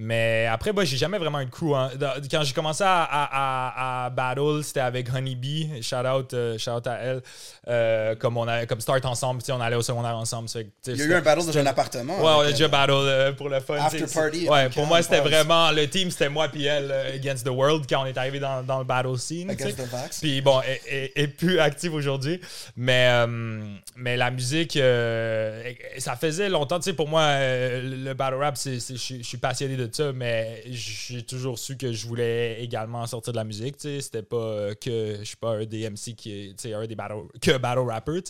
[0.02, 1.74] mais après, moi, j'ai jamais vraiment eu de crew.
[1.74, 1.90] hein.
[2.30, 5.82] Quand j'ai commencé à, à, à- à battle, c'était avec Honeybee.
[5.82, 7.22] Shout out, euh, shout out à elle.
[7.68, 10.48] Euh, comme on a, comme start ensemble, on allait au secondaire ensemble.
[10.86, 12.16] Il y a eu un battle dans un appartement.
[12.16, 13.74] Ouais, on a avec, déjà battle euh, pour le fun.
[13.76, 15.70] After party, Ouais, pour moi, c'était vraiment.
[15.70, 18.62] Le team, c'était moi puis elle euh, against the world quand on est arrivé dans,
[18.62, 19.50] dans le battle scene.
[19.50, 19.82] Against sais.
[19.84, 20.20] the Vax.
[20.20, 22.40] Puis bon, est, est- est plus active aujourd'hui.
[22.76, 23.10] Mais,
[23.96, 24.78] mais la musique,
[25.98, 26.78] ça faisait longtemps.
[26.78, 28.78] Tu sais, pour moi, le battle rap, je
[29.22, 33.76] suis passionné de mais j'ai toujours su que je voulais également sortir de la musique.
[33.78, 37.26] C'était pas euh, que je suis pas un des MC qui est, un des battle,
[37.40, 38.20] que battle rapper.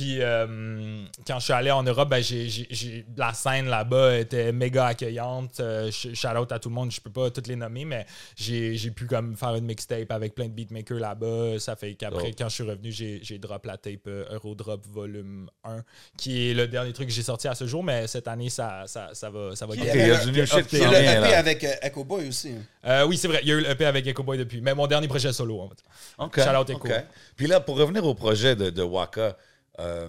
[0.00, 4.16] Puis euh, quand je suis allé en Europe, ben, j'ai, j'ai- j'ai- la scène là-bas
[4.18, 5.60] était méga accueillante.
[5.60, 8.06] Euh, sh- shout out à tout le monde, je peux pas toutes les nommer, mais
[8.34, 11.58] j'ai, j'ai pu comme faire une mixtape avec plein de beatmakers là-bas.
[11.58, 12.38] Ça fait qu'après, Dope.
[12.38, 15.82] quand je suis revenu, j'ai, j'ai drop la tape euh, Eurodrop Volume 1,
[16.16, 18.84] qui est le dernier truc que j'ai sorti à ce jour, mais cette année, ça,
[18.86, 20.96] ça, ça va, ça va Ok, il y a s'en le
[21.28, 22.54] EP avec euh, Echo Boy aussi.
[22.86, 24.74] Euh, oui, c'est vrai, il y a eu le EP avec Echo Boy depuis, mais
[24.74, 26.42] mon dernier projet solo, en fait.
[26.42, 26.88] Shout out Echo.
[26.88, 26.92] OK.
[27.36, 29.36] Puis là, pour revenir au projet de, de Waka,
[29.80, 30.08] euh,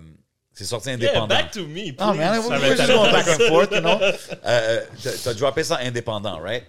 [0.53, 1.27] c'est sorti Yeah, indépendant.
[1.27, 1.95] back to me, please.
[1.99, 3.99] Ah, mais on Ça back and forth, you know?
[4.01, 4.11] Euh,
[4.45, 4.85] euh,
[5.23, 6.63] t'as- droppé ça indépendant, right?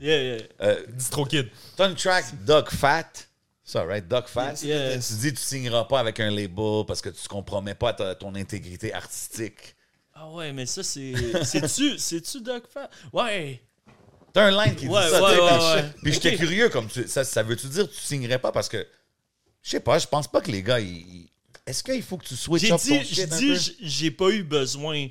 [0.00, 0.38] Yeah, yeah.
[0.62, 1.48] Euh, Distro Kid.
[1.76, 3.10] T'as une track Dog Fat,
[3.64, 4.06] ça, right?
[4.06, 4.50] Dog Fat.
[4.52, 4.62] Yes.
[4.62, 4.98] Yeah.
[4.98, 8.14] Tu dis que tu signeras pas avec un label parce que tu compromets pas ta-
[8.14, 9.74] ton intégrité artistique.
[10.14, 11.12] Ah ouais, mais ça, c'est.
[11.44, 12.88] C'est-tu, c'est-tu Doc Fat?
[13.12, 13.60] Ouais.
[14.32, 15.84] T'as un line qui Ouais, dit ça, ouais, ouais, puis- ouais.
[16.02, 18.52] Puis j'étais curieux, comme tu, ça, ça veut-tu dire que tu signerais pas?
[18.52, 18.86] Parce que,
[19.62, 21.30] je sais pas, je pense pas que les gars, ils- ils-
[21.66, 23.58] est-ce qu'il faut que tu switch J'ai up dit, ton j'ai shit un peu?
[23.80, 25.08] j'ai pas eu besoin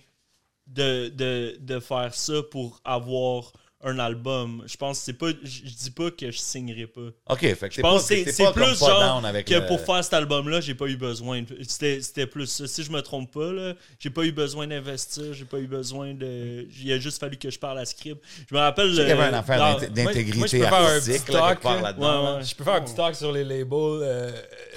[0.67, 3.53] de, de, de faire ça pour avoir
[3.85, 4.63] un album.
[4.65, 5.27] Je pense que c'est pas.
[5.43, 7.01] Je dis pas que je signerai pas.
[7.29, 9.81] Ok, fait que Je pense c'est comme plus pas genre down avec que le- pour
[9.81, 11.43] faire cet album-là, j'ai pas eu besoin.
[11.67, 12.67] C'était c'était plus ça.
[12.67, 16.13] Si je me trompe pas, là, j'ai pas eu besoin d'investir, j'ai pas eu besoin
[16.13, 16.67] de.
[16.81, 18.21] Il a juste fallu que je parle à Script.
[18.49, 18.87] Je me rappelle.
[18.89, 21.81] Qu'il y avait une affaire d'intégrité faire un artistique, petit là, talk, là.
[21.81, 22.31] là-dedans.
[22.33, 22.43] Ouais, ouais.
[22.43, 23.63] Je peux faire un petit talk sur les labels.
[24.03, 24.31] euh,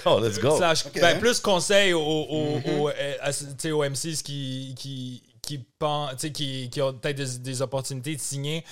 [0.05, 0.55] Oh, let's go.
[0.57, 5.57] slash- ben, plus conseil aux, aux, aux, euh, tu sais, aux MCs qui, qui, qui,
[5.57, 8.63] pen- tu sais, qui, qui ont peut-être des, des opportunités de signer.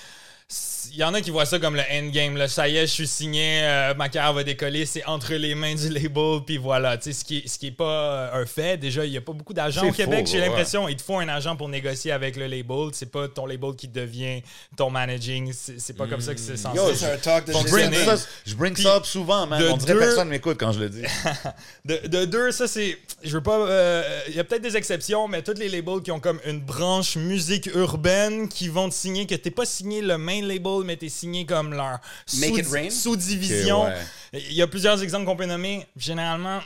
[0.92, 2.38] Il y en a qui voient ça comme le endgame.
[2.38, 2.48] Là.
[2.48, 5.74] Ça y est, je suis signé, euh, ma carrière va décoller, c'est entre les mains
[5.74, 6.98] du label, puis voilà.
[7.02, 8.78] Ce qui n'est ce qui est pas euh, un fait.
[8.78, 10.46] Déjà, il n'y a pas beaucoup d'agents au Québec, j'ai ouais.
[10.46, 10.88] l'impression.
[10.88, 12.90] Il te faut un agent pour négocier avec le label.
[12.94, 14.44] C'est pas ton label qui devient
[14.78, 15.52] ton managing.
[15.52, 16.78] C'est pas comme ça que c'est censé.
[16.78, 17.72] Yo, C'est un talk de Je Bon, G7.
[17.72, 18.16] bring, ça,
[18.46, 19.60] je bring ça up souvent, man.
[19.60, 21.02] de On dirait deux- personne m'écoute quand je le dis.
[21.86, 22.98] De, de deux, ça c'est.
[23.24, 23.58] Je veux pas.
[23.60, 26.60] euh, Il y a peut-être des exceptions, mais tous les labels qui ont comme une
[26.62, 30.96] branche musique urbaine qui vont te signer que t'es pas signé le main label, mais
[30.98, 32.56] t'es signé comme leur sous-
[32.92, 33.86] sous-division.
[34.34, 35.86] Il y a plusieurs exemples qu'on peut nommer.
[35.98, 36.60] Généralement.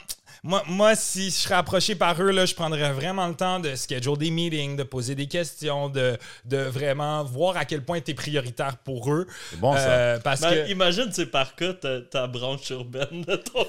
[0.43, 3.75] Moi, moi, si je serais approché par eux, là, je prendrais vraiment le temps de
[3.75, 8.11] schedule des meetings, de poser des questions, de, de vraiment voir à quel point tu
[8.11, 9.27] es prioritaire pour eux.
[9.51, 9.79] C'est bon, ça.
[9.89, 10.71] Euh, parce Ben, que.
[10.71, 13.65] Imagine, sais, par cas, ta, ta branche urbaine de ton.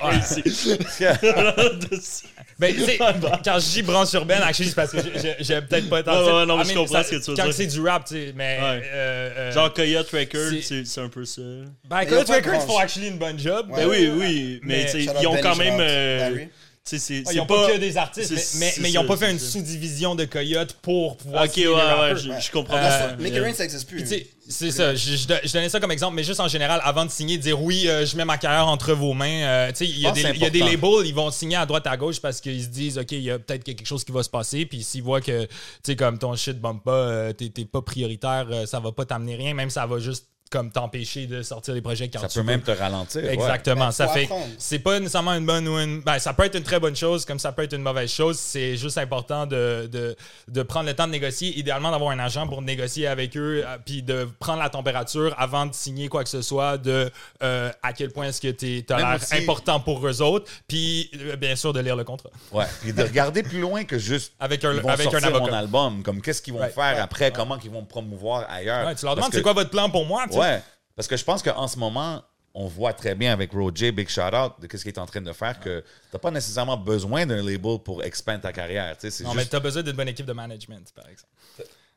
[0.00, 0.20] Ah.
[0.22, 2.24] C'est crazy.
[2.58, 2.98] Ben, tu sais,
[3.44, 4.98] quand je dis branche urbaine, actually, c'est parce que
[5.40, 7.36] j'ai- peut-être pas tant Ouais, ouais, non, mais je comprends ça- ce que tu veux
[7.36, 7.54] Quand dire.
[7.54, 8.58] c'est du rap, tu sais, mais.
[8.60, 8.82] Ouais.
[8.92, 11.42] euh, euh, Genre Coyote Records, c'est- c'est c'est un peu ça.
[11.84, 12.66] Ben, Coyote ils Records branche.
[12.66, 13.68] font actually une bonne job.
[13.70, 13.76] Ouais.
[13.84, 15.86] Ben oui, oui, mais, ils ont quand shout même.
[15.88, 16.44] euh,
[16.88, 18.98] c'est Ah, c'est ils ont pas, que des artistes, mais, c'est- mais, c'est mais ils
[18.98, 22.76] ont pas fait une sous-division de Coyote pour pouvoir Ok, ouais, je, je comprends.
[22.76, 23.16] Euh, ça.
[23.18, 24.06] Make It Rain, ça existe plus.
[24.06, 27.38] Sais, C'est ça, je, donnais ça comme exemple, mais juste en général, avant de signer,
[27.38, 29.42] dire oui, euh, je mets ma carrière entre vos mains.
[29.42, 31.88] euh, tu sais, il y, a des- y a labels, ils vont signer à droite
[31.88, 34.22] à gauche parce qu'ils se disent, OK, il y a peut-être quelque chose qui va
[34.22, 34.64] se passer.
[34.64, 35.48] Puis s'ils voient que, tu
[35.82, 39.34] sais, comme ton shit bombe pas, euh, t'es pas prioritaire, euh, ça va pas t'amener
[39.34, 42.40] rien, même ça va juste comme t'empêcher de sortir des projets quand Ça tu peut
[42.40, 42.46] veux.
[42.46, 43.28] même te ralentir.
[43.28, 43.90] Exactement.
[43.90, 44.28] Ça fait.
[44.58, 46.00] C'est pas nécessairement une bonne ou une.
[46.02, 48.38] Ben, ça peut être une très bonne chose, comme ça peut être une mauvaise chose.
[48.38, 50.16] C'est juste important de, de,
[50.48, 51.58] de prendre le temps de négocier.
[51.58, 55.66] Idéalement, d'avoir un agent pour négocier avec eux, euh, puis de prendre la température avant
[55.66, 57.10] de signer quoi que ce soit, de
[57.42, 60.50] euh, à quel point est-ce que tu as Même l'air aussi- important pour eux autres,
[60.68, 62.30] puis euh, bien sûr de lire le contrat.
[62.52, 62.66] Ouais.
[62.82, 65.40] Puis de regarder plus loin que juste Avec un- ils vont avec un avocat.
[65.40, 68.86] mon album, comme qu'est-ce qu'ils vont faire après, comment ils vont me promouvoir ailleurs.
[68.86, 70.62] Ouais, tu leur demandes que- c'est quoi votre plan pour moi, Ouais,
[70.94, 72.22] parce que je pense qu'en ce moment,
[72.54, 75.20] on voit très bien avec Roger, Big Shout Out, de ce qu'il est en train
[75.20, 78.96] de faire, que t'as pas nécessairement besoin d'un label pour expand ta carrière.
[79.22, 79.50] Non, mais juste...
[79.50, 81.32] tu as besoin d'une bonne équipe de management, par exemple.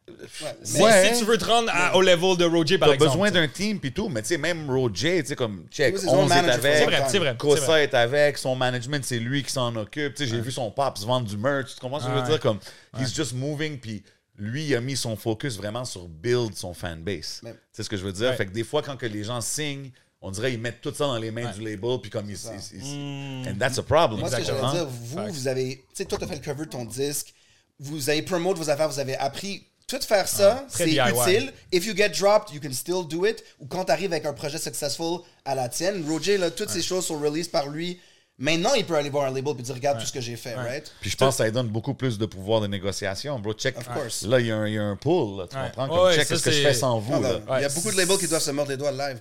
[0.10, 1.14] Ouais, Si, Ouais.
[1.14, 3.12] si tu veux te rendre à- au level de Roger, par T'as exemple.
[3.12, 3.42] besoin tu sais.
[3.42, 6.22] d'un team puis tout, mais tu sais, même Roger, tu sais, comme, check, his own
[6.26, 7.04] 11 est avec, c'est vrai.
[7.08, 7.36] c'est vrai.
[7.38, 10.16] Kosa est avec, son management, c'est lui qui s'en occupe.
[10.16, 11.76] Tu sais, j'ai vu son pap se vendre du merch.
[11.76, 12.40] Tu comprends ce que je veux dire?
[12.40, 12.58] Comme,
[13.00, 14.04] he's just moving, puis
[14.40, 17.42] lui, il a mis son focus vraiment sur build son fanbase.
[17.44, 18.30] Mais- sais ce que je veux dire?
[18.30, 18.36] Ouais.
[18.38, 21.06] Fait que des fois, quand que les gens signent, on dirait ils mettent tout ça
[21.06, 21.54] dans les mains Ouais.
[21.54, 22.38] du label, puis comme ils.
[22.38, 23.44] ils- Hmm.
[23.46, 24.20] ils- And that's a problem.
[24.20, 25.78] Moi, ce que j'allais dire, vous, vous avez.
[25.78, 27.34] Tu sais, toi, tu as fait le cover de ton disque,
[27.80, 29.66] vous avez promote vos affaires, vous avez appris.
[29.88, 31.52] Tout faire ça, très c'est utile.
[31.72, 33.44] If you get dropped, you can still do it.
[33.60, 36.84] Ou quand tu arrives avec un projet successful à la tienne, Roger, là, toutes ces
[36.84, 38.00] choses sont released par lui.
[38.42, 40.56] Maintenant, il peut aller voir un label et dire Regarde tout ce que j'ai fait,
[40.56, 40.92] right?
[41.02, 43.54] Puis je pense que ça lui donne beaucoup plus de pouvoir de négociation, bro.
[43.54, 43.78] Check.
[43.78, 44.22] Of course.
[44.24, 45.64] Là, il y, a un- il y a un pool, là, tu Ouais.
[45.66, 45.88] comprends?
[45.90, 47.34] Comme Ouais, check, ça, qu'est-ce que je fais sans vous, Ah, là?
[47.46, 49.20] ben, il y a beaucoup de labels qui doivent se mordre les doigts live.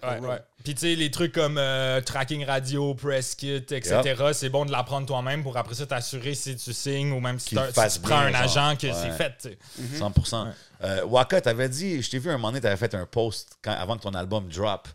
[0.65, 4.71] Puis tu sais, les trucs comme euh, tracking radio, press kit, etc., c'est bon de
[4.73, 8.19] l'apprendre toi-même pour après ça t'assurer si tu signes ou même si, si tu prends
[8.21, 8.65] bien, un genre.
[8.67, 8.93] agent que Ouais.
[8.95, 9.33] c'est fait.
[9.41, 9.99] tu sais.
[9.99, 10.47] 100%.
[10.85, 13.73] Euh, Waka, t'avais dit, je t'ai vu un moment donné, t'avais fait un post quand-
[13.73, 14.87] avant que ton album drop.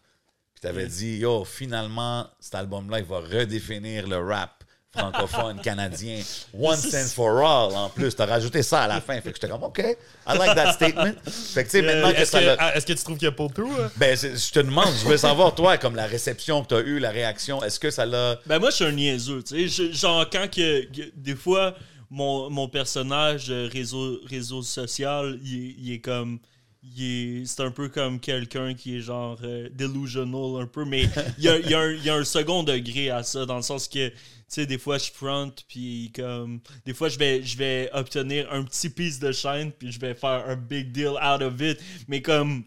[0.64, 4.64] Puis t'avais dit, yo, finalement, cet album-là, il va redéfinir le rap
[4.95, 6.22] francophone, canadien.
[6.57, 8.16] One sense for all, en plus.
[8.16, 9.16] T'as rajouté ça à la fin.
[9.22, 11.14] Fait que j'étais comme, OK, I like that statement.
[11.26, 13.26] Fait que, tu sais, maintenant que ça que, l'a- ah, est-ce que tu trouves qu'il
[13.26, 13.72] y a pull through?
[13.82, 13.89] hein?
[13.97, 17.09] Ben, je te demande, je veux savoir, toi, comme la réception que t'as eue, la
[17.09, 18.39] réaction, est-ce que ça l'a.
[18.45, 19.91] Ben moi, je suis un niaiseux, tu sais.
[19.93, 21.76] Genre, quand que, que- des fois,
[22.11, 26.39] mon, mon personnage euh, réseau, réseau social, il est comme...
[26.84, 27.03] il
[27.41, 31.03] est- C'est un peu comme quelqu'un qui est genre euh, delusional un peu, mais
[31.38, 33.45] il y a, il y a un, il y a un second degré à ça,
[33.45, 34.15] dans le sens que, tu
[34.47, 36.59] sais, des fois, je front, puis comme...
[36.86, 40.13] Des fois, je vais, je vais obtenir un petit piece de chaîne, puis je vais
[40.13, 42.63] faire un big deal out of it, mais comme...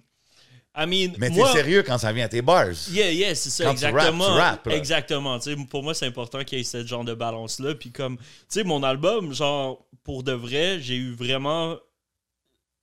[0.78, 2.66] I mean, Mais t'es sérieux quand ça vient à tes bars?
[2.90, 4.58] Yeah, yeah, c'est ça, Quand tu exactement.
[4.62, 4.76] tu là.
[4.76, 5.38] exactement.
[5.38, 7.74] Tu sais, pour moi, c'est important qu'il y ait ce genre de balance-là.
[7.76, 11.76] Puis comme, tu sais, mon album, genre, pour de vrai, j'ai eu vraiment...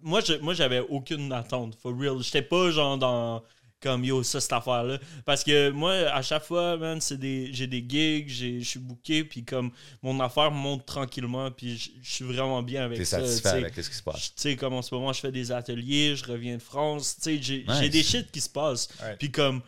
[0.04, 2.22] Moi, je, moi, j'avais aucune attente, for real.
[2.22, 3.44] J'étais pas, genre, dans...
[3.82, 4.98] Comme, yo, ça, cette affaire-là.
[5.26, 7.50] Parce que moi, à chaque fois, man, c'est des...
[7.52, 12.10] j'ai des gigs, j'ai- je suis booké, puis comme, mon affaire monte tranquillement, puis je
[12.10, 13.20] suis vraiment bien avec T'es ça.
[13.20, 13.62] satisfait tu sais.
[13.66, 14.34] avec ce qui se passe?
[14.36, 17.18] Tu sais, comme en ce moment, je fais des ateliers, je reviens de France.
[17.18, 17.92] Tu sais, j'ai Nice.
[17.92, 18.88] des shit qui se passent.
[19.20, 19.62] Puis comme,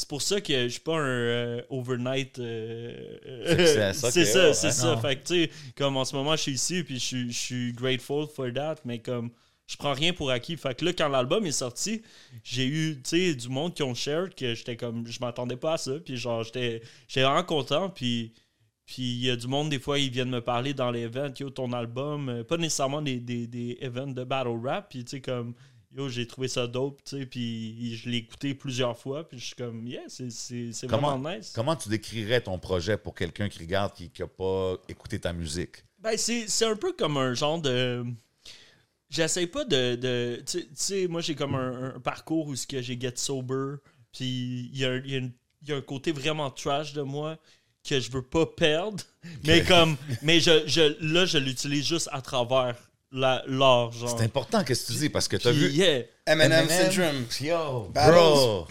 [0.00, 2.38] c'est pour ça que je suis pas un euh, overnight.
[2.38, 4.54] euh, ok, c'est ça, ouais.
[4.54, 4.94] c'est ça.
[4.94, 5.00] Non.
[5.00, 7.38] Fait que, tu sais, comme en ce moment, je suis ici, puis je suis- je
[7.38, 9.30] suis grateful for that, mais comme,
[9.66, 10.56] je prends rien pour acquis.
[10.56, 12.02] Fait que là, quand l'album est sorti,
[12.42, 15.74] j'ai eu, tu sais, du monde qui ont share que j'étais comme, je m'attendais pas
[15.74, 18.32] à ça, puis genre, j'étais j'étais vraiment content, puis.
[18.86, 21.32] Puis il y a du monde, des fois, ils viennent me parler dans les events,
[21.38, 25.10] yo, ton album, euh, pas nécessairement des, des, des events de battle rap, puis tu
[25.12, 25.54] sais, comme,
[25.96, 29.46] yo, j'ai trouvé ça dope, tu sais, puis je l'ai écouté plusieurs fois, puis je
[29.46, 31.52] suis comme, yeah, c'est- vraiment nice.
[31.54, 35.84] comment tu décrirais ton projet pour quelqu'un qui regarde, qui n'a pas écouté ta musique?
[35.98, 38.04] Ben, c'est c'est un peu comme un genre de.
[39.08, 39.96] J'essaie pas de.
[39.96, 43.76] de tu sais- moi, j'ai comme un, un parcours où j'ai get sober,
[44.12, 47.38] puis il y, a y a un côté vraiment trash de moi
[47.86, 49.02] que je veux pas perdre.
[49.44, 49.96] Mais comme.
[50.22, 52.76] Mais je, je, là, je l'utilise juste à travers
[53.12, 54.14] la- l'art, genre.
[54.18, 55.70] C'est important qu'est-ce que tu dis parce que tu as Puis, vu.
[55.70, 56.02] yeah.
[56.26, 57.24] Eminem Syndrome.
[57.40, 58.12] Yo, Battles.
[58.12, 58.66] bro.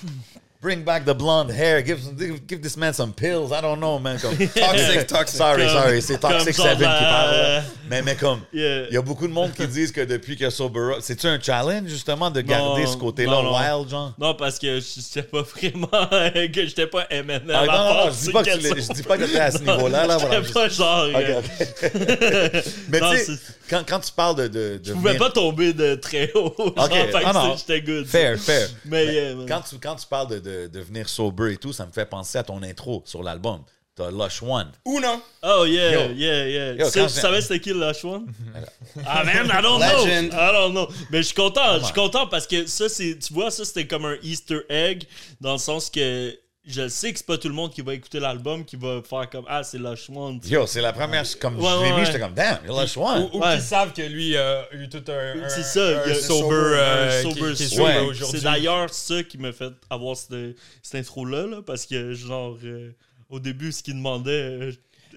[0.61, 1.81] Bring back the blonde hair.
[1.85, 3.49] Give, give, give this man some pills.
[3.53, 4.19] I don't know, man.
[4.19, 5.37] Comme- Toxic, toxic.
[5.37, 6.01] Sorry, Comme- sorry.
[6.01, 7.31] C'est Toxic genre 7 qui la- parle.
[7.31, 7.63] là.
[7.89, 8.87] Mais, mais comme, Yeah.
[8.89, 11.39] il y a beaucoup de monde qui disent que depuis que Sober Up, c'est-tu un
[11.39, 13.57] challenge justement de garder Non, ce côté-là non, non.
[13.57, 14.13] wild, genre?
[14.19, 15.87] Non, parce que je sais pas vraiment
[16.53, 17.41] que j'étais pas Eminem.
[17.53, 19.39] Ah, non, non, non, je dis pas que tu l'es- je dis pas que t'es
[19.39, 21.07] à ce niveau-là, là, voilà, J'étais pas genre.
[21.07, 22.63] Ok, euh, ok.
[22.89, 24.47] Mais Non, tu sais, c'est- quand, quand tu parles de.
[24.47, 26.53] de, de Je pouvais venir- pas tomber de très haut.
[26.57, 27.55] Genre, Ok, fait que non, non.
[27.57, 28.05] J'étais good.
[28.05, 28.67] Fair, fair.
[28.85, 29.45] Mais, yeah, man.
[29.47, 32.05] Quand tu, quand tu parles de, de, de devenir sober et tout, ça me fait
[32.05, 33.61] penser à ton intro sur l'album.
[33.95, 34.71] t'as Lush One.
[34.85, 35.21] Ou non.
[35.43, 36.13] Oh yeah, Yo.
[36.13, 36.73] yeah, yeah.
[36.73, 38.27] Yo, tu savais c'était qui le Lush One?
[39.05, 40.29] ah man, I don't Legend.
[40.31, 40.37] know.
[40.39, 40.87] I don't know.
[41.11, 43.87] Mais je suis content, je suis content parce que ça, c'est, tu vois, ça c'était
[43.87, 45.03] comme un Easter egg
[45.41, 46.33] dans le sens que
[46.71, 49.29] je sais que c'est pas tout le monde qui va écouter l'album qui va faire
[49.29, 50.39] comme ah c'est Lush One.
[50.45, 51.23] Yo, c'est la première.
[51.39, 53.29] Comme Ouais, je l'ai ouais, mis, j'étais comme, damn, you're Lush One.
[53.33, 53.53] Ou, ou Ouais.
[53.55, 56.11] qu'ils savent que lui euh, a eu tout un, un, C'est ça, un il y
[56.11, 57.97] a- sober, sober, euh, qui- qui sober.
[58.07, 58.39] aujourd'hui.
[58.39, 62.91] C'est d'ailleurs ça qui m'a fait avoir cette, cette intro-là, là, parce que, genre, euh,
[63.29, 64.31] au début, ce qu'il demandait.
[64.31, 64.71] euh,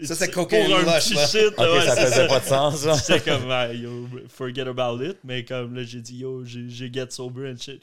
[0.05, 1.27] Ça, c'est pour cocaine un lush, petit là.
[1.27, 1.55] shit.
[1.57, 2.87] Ça c'est faisait pas de sens.
[3.07, 5.19] J'étais comme, ah, yo, forget about it.
[5.23, 7.83] Mais comme là, j'ai dit, yo, j'ai j'ai get sober and shit.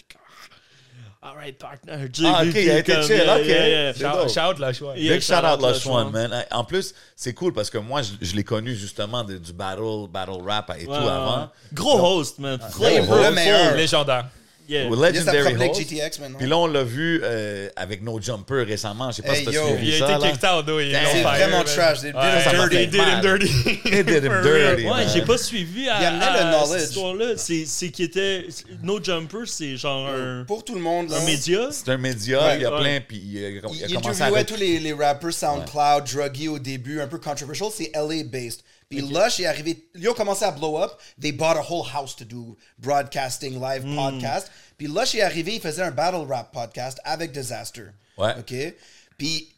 [1.22, 2.10] Alright, partner.
[2.14, 3.46] Tu sais, Ah, ok, il a été chill, yeah, ok.
[3.46, 3.94] yeah, yeah.
[3.94, 4.94] C'est Shout, la choix.
[4.96, 6.12] Yeah, Big shout out Lush Lush One, One.
[6.14, 6.46] man.
[6.52, 10.08] En plus, c'est cool parce que moi, je, je l'ai connu justement de- du battle,
[10.10, 11.50] battle rap et tout Ouais, avant.
[11.74, 12.58] Gros host, man.
[12.72, 13.18] gros Flavor.
[13.18, 13.30] host.
[13.30, 13.76] Le meilleur.
[13.76, 14.28] Légendaire.
[14.70, 14.84] Yeah.
[14.84, 15.80] Il Legendary host.
[15.80, 16.38] GTX maintenant.
[16.38, 19.10] Puis là, on l'a vu euh, avec No Jumper récemment.
[19.10, 20.14] Je sais pas Hey, si t'as suivi Il a ça.
[20.16, 20.32] été là.
[20.32, 20.78] kicked out, Damn.
[20.78, 22.02] l'ont C'est vraiment trash.
[22.02, 22.76] They did Ouais, him ça m'a dirty.
[22.76, 23.80] fait They did him dirty.
[23.84, 24.86] They did him dirty.
[24.86, 26.82] Ouais, j'ai pas suivi à, Il à le knowledge.
[26.82, 27.26] cette histoire-là.
[27.36, 28.46] C'est qu'il était.
[28.84, 31.18] No Jumper, c'est genre un, Pour tout le monde, là.
[31.18, 31.70] un média.
[31.72, 34.22] C'est un média, il y a plein, puis il, a- il a Il, il commencé
[34.22, 34.26] à...
[34.28, 37.70] interviewait tous les, les rappers SoundCloud, Druggy au début, un peu controversial.
[37.76, 38.62] C'est LA-based.
[38.90, 39.86] Puis Lush est arrivé.
[39.96, 40.92] Ils ont commencé à blow up.
[41.22, 43.96] They bought a whole house to do broadcasting, live Hmm.
[43.96, 44.52] podcast.
[44.78, 47.84] Puis Lush est arrivé, il faisait un battle rap podcast avec Disaster.
[48.18, 48.34] Ouais.
[48.40, 48.54] OK?
[49.18, 49.50] Puis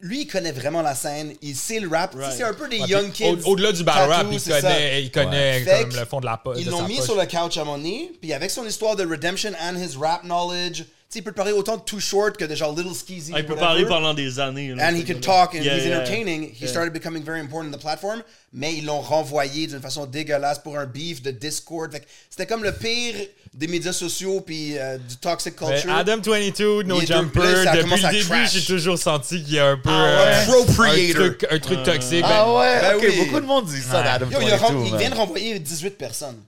[0.00, 1.34] lui, il connaît vraiment la scène.
[1.42, 2.12] Il sait le rap.
[2.12, 2.36] Tu sais, Right.
[2.38, 3.42] C'est un peu des Ouais, young kids.
[3.44, 6.56] Au-delà du battle rap, il connaît, il connaît comme que le fond de la poche.
[6.58, 9.52] Ils l'ont mis sur le couch à mon nez, puis avec son histoire de redemption
[9.60, 10.84] and his rap knowledge,
[11.18, 13.32] il peut te parler autant de Too Short que de genre Little Skeezy.
[13.34, 13.66] Ah, il peut whatever.
[13.66, 14.72] parler pendant des années.
[14.74, 15.20] là, And he can gars-là.
[15.20, 15.96] talk and Yeah, he's yeah.
[15.98, 16.52] entertaining.
[16.54, 20.60] He started becoming very important in the platform, mais ils l'ont renvoyé d'une façon dégueulasse
[20.60, 21.92] pour un beef de Discord.
[22.30, 23.14] C'était comme le pire
[23.52, 25.92] des médias sociaux puis euh, du toxic Mais culture.
[25.96, 29.58] Adam 22, No Il Jumper, plus, ça depuis le début, j'ai toujours senti qu'il y
[29.58, 30.46] a un peu Ah euh,
[30.78, 31.10] ouais.
[31.10, 32.22] un truc, un truc toxique.
[32.24, 33.18] Ah Ben, ouais, Ben oui.
[33.24, 34.04] beaucoup de monde dit ça Ouais.
[34.04, 35.00] d'Adam Yo, il, a ren- 22, il man.
[35.00, 36.40] vient de renvoyer 18 personnes.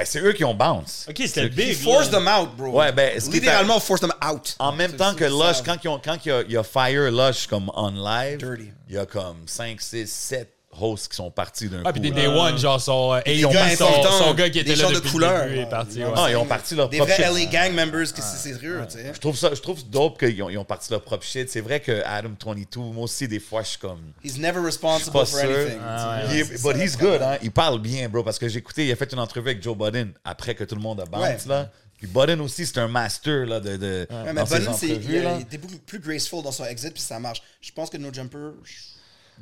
[0.00, 1.04] Ben, c'est eux qui ont bounce.
[1.10, 1.76] Ok, c'était big.
[1.76, 2.18] forced là.
[2.20, 2.70] them out, bro.
[2.70, 4.56] Ouais, ben, ce qui est- Littéralement, force them out.
[4.58, 5.24] En même temps que.
[5.24, 8.70] Lush, quand, ils ont, quand il, a, il a fire Lush comme on live, Dirty.
[8.88, 10.48] il y a comme 5, 6, 7
[10.78, 12.00] hosts qui sont partis d'un Ah, coup.
[12.00, 12.10] puis des.
[12.12, 14.84] Day One, genre son, euh, son- gars son, importants, son gars qui des était là
[14.84, 15.44] gens de depuis couleur.
[15.44, 15.98] le début est parti.
[16.04, 16.12] ouais.
[16.16, 17.34] Ah, ils ont parti leur Des propre vrais shit.
[17.34, 19.12] LA gang members, que c'est sérieux, tu sais.
[19.14, 21.50] Je trouve ça, je trouve dope qu'ils ont, ils ont parti leur propre shit.
[21.50, 24.00] C'est vrai que Adam 22, moi aussi, des fois, je suis comme.
[24.24, 25.38] He's never responsible for sûr.
[25.40, 25.78] anything.
[25.84, 27.36] Ah, Il est- but he's good, hein.
[27.42, 28.22] Il parle bien, bro.
[28.22, 30.74] Parce que j'ai écouté, il a fait une entrevue avec Joe Budden après que tout
[30.76, 31.38] le monde a bounce, Ouais.
[31.48, 31.70] là.
[31.98, 33.76] Puis Budden aussi, c'est un master, là, de.
[33.76, 35.34] de Ouais, mais Budden, c'est- il, là.
[35.36, 37.42] il était beaucoup plus graceful dans son exit, puis ça marche.
[37.60, 38.52] Je pense que No Jumper.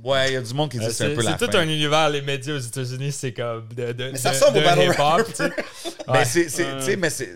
[0.05, 1.51] Ouais, il y a du monde qui dit Euh, c'est un peu la c'est tout
[1.53, 1.59] fin.
[1.61, 4.64] un univers, les médias aux États-Unis, c'est comme de, de, Mais ça ressemble au de
[4.64, 4.88] battle
[6.09, 6.24] Ouais.
[6.24, 7.34] c'est, mais c'est.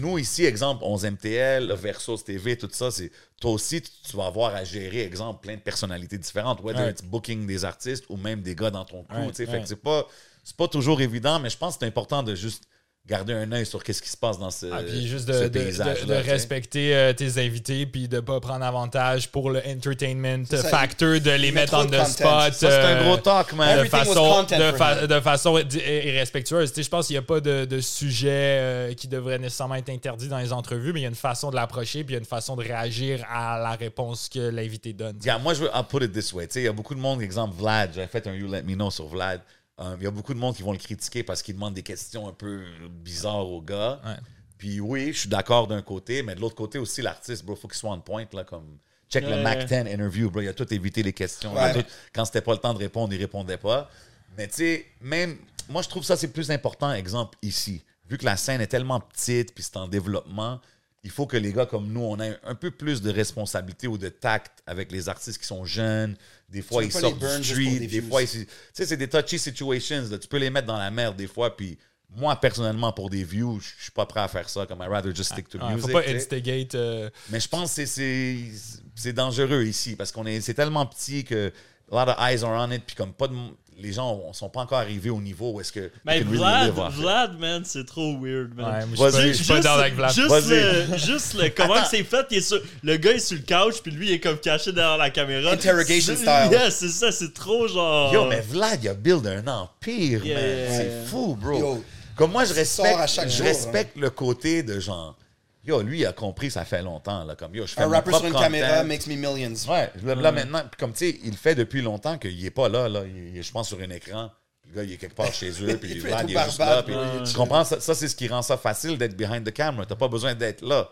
[0.00, 3.10] Nous, ici, exemple, 11 MTL, Versus TV, tout ça, c'est.
[3.40, 6.90] Toi aussi, tu, vas avoir à gérer, exemple, plein de personnalités différentes, Ouais.
[6.90, 9.46] it's booking des artistes ou même des gars dans ton crew, Ouais, tu sais.
[9.46, 10.06] Fait que c'est pas,
[10.44, 12.64] c'est pas toujours évident, mais je pense que c'est important de juste
[13.04, 15.48] garder un œil sur qu'est-ce qui se passe dans ce, Ah, puis juste ce de,
[15.48, 20.62] de, de- respecter euh, tes invités, puis de pas prendre avantage pour le entertainment ça,
[20.68, 22.04] factor, de les mettre de the content.
[22.06, 22.52] spot.
[22.52, 23.82] Ça, c'est un euh, gros talk, man.
[23.82, 26.70] de façon, de, fa- façon ir- irrespectueuse.
[26.70, 29.74] Tu sais, je pense qu'il n'y a pas de, de sujet euh, qui devrait nécessairement
[29.74, 32.16] être interdit dans les entrevues, mais il y a une façon de l'approcher, puis il
[32.16, 35.16] y a une façon de réagir à la réponse que l'invité donne.
[35.24, 36.46] Yeah, moi, je veux I'll put it this way.
[36.46, 38.62] Tu sais, il y a beaucoup de monde, exemple Vlad, j'avais fait un You Let
[38.62, 39.40] Me Know sur Vlad.
[39.82, 41.82] Euh, Il y a beaucoup de monde qui vont le critiquer parce qu'il demande des
[41.82, 44.00] questions un peu bizarres aux gars.
[44.04, 44.16] Ouais.
[44.58, 47.68] Puis oui, je suis d'accord d'un côté, mais de l'autre côté aussi, l'artiste, bro, faut
[47.68, 48.78] qu'il soit on point, là, comme...
[49.10, 49.42] Check le Ouais.
[49.42, 51.52] Mac 10 interview, bro, il a tout évité les questions.
[51.54, 51.72] Ouais.
[51.74, 53.90] tout- quand c'était pas le temps de répondre, il répondait pas.
[54.38, 55.36] Mais tu sais, même...
[55.68, 57.82] Moi, je trouve ça, c'est plus important, exemple, ici.
[58.08, 60.60] Vu que la scène est tellement petite, puis c'est en développement,
[61.04, 63.98] il faut que les gars comme nous, on ait un peu plus de responsabilité ou
[63.98, 66.16] de tact avec les artistes qui sont jeunes.
[66.52, 67.78] Des fois, ils sortent du street.
[67.80, 70.04] des Des fois, ils- tu sais, c'est des touchy situations.
[70.10, 70.18] là.
[70.18, 71.78] Tu peux les mettre dans la merde des fois, puis
[72.14, 74.66] moi, personnellement, pour des views, je suis pas prêt à faire ça.
[74.66, 75.86] Comme I rather just stick to the Ouais, music.
[75.90, 76.74] faut pas instigate.
[76.74, 81.50] euh, Mais je pense que c'est dangereux ici parce qu'on est c'est tellement petit que
[81.90, 83.34] a lot of eyes are on it puis comme pas de
[83.82, 86.72] les gens ne sont pas encore arrivés au niveau où est-ce que Mais really Vlad.
[86.92, 88.64] Vlad, man, c'est trop weird, man.
[88.66, 89.28] ouais, je suis pas- Vas-y.
[89.28, 90.12] je suis pas Juste- down avec Vlad.
[90.14, 90.48] Juste, Vas-y.
[90.92, 93.42] le, juste le, comment que c'est fait, il est sur- le gars est sur le
[93.42, 95.50] couch, puis lui il est comme caché derrière la caméra.
[95.52, 96.52] Interrogation C'est- style.
[96.52, 98.12] Yeah, c'est ça, c'est trop genre.
[98.14, 100.44] Yo, mais Vlad, il a build un empire, Yeah, man.
[100.70, 101.58] c'est fou, bro.
[101.58, 105.16] Yo, Comme moi, je respecte, à chaque je jour, respecte le côté de genre,
[105.64, 108.12] yo, lui, il a compris, ça fait longtemps, là, comme yo, je fais un rapper
[108.12, 108.44] sur une content.
[108.44, 109.54] caméra makes me millions.
[109.68, 112.50] Ouais, là, là, maintenant, puis comme tu sais, il le fait depuis longtemps qu'il est
[112.50, 113.02] pas là, là.
[113.04, 114.30] Il est, je pense, sur un écran.
[114.68, 116.82] Le gars, il est quelque part chez eux, puis Il il est juste là.
[116.82, 116.94] puis
[117.24, 117.64] tu comprends?
[117.64, 119.84] Ça, ça, c'est ce qui rend ça facile d'être behind the camera.
[119.86, 120.88] T'as pas besoin d'être là.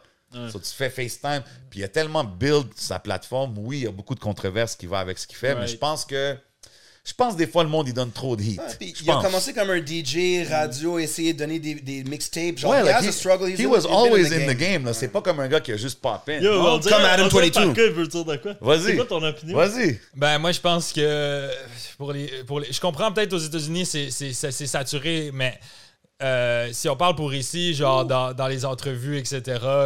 [0.49, 3.59] So, tu fais FaceTime, puis il y a tellement build sa plateforme.
[3.59, 5.77] Oui, il y a beaucoup de controverses qui vont avec ce qu'il fait, mais je
[5.77, 6.37] pense que.
[7.03, 8.61] Je pense des fois le monde il donne trop de heat.
[8.80, 12.59] Il a commencé comme un DJ radio, essayer de donner des, des mixtapes.
[12.59, 13.48] Genre, Ouais, he like, he, a struggle.
[13.48, 14.84] he was always in the game.
[14.84, 14.92] là.
[14.92, 16.40] C'est pas comme un gars qui a juste pop in.
[16.40, 17.66] Yo, on dirait, comme Adam on dirait 22.
[17.66, 18.53] Parker, il veut dire de quoi?
[18.61, 18.82] Vas-y.
[18.82, 19.57] C'est quoi ton opinion?
[19.57, 19.98] Vas-y.
[20.14, 21.48] Ben, moi, je pense que
[21.96, 25.59] pour les, pour les- je comprends peut-être aux États-Unis, c'est, c'est, c'est- c'est saturé, mais
[26.23, 29.41] euh, si on parle pour ici, genre dans, dans les entrevues, etc.,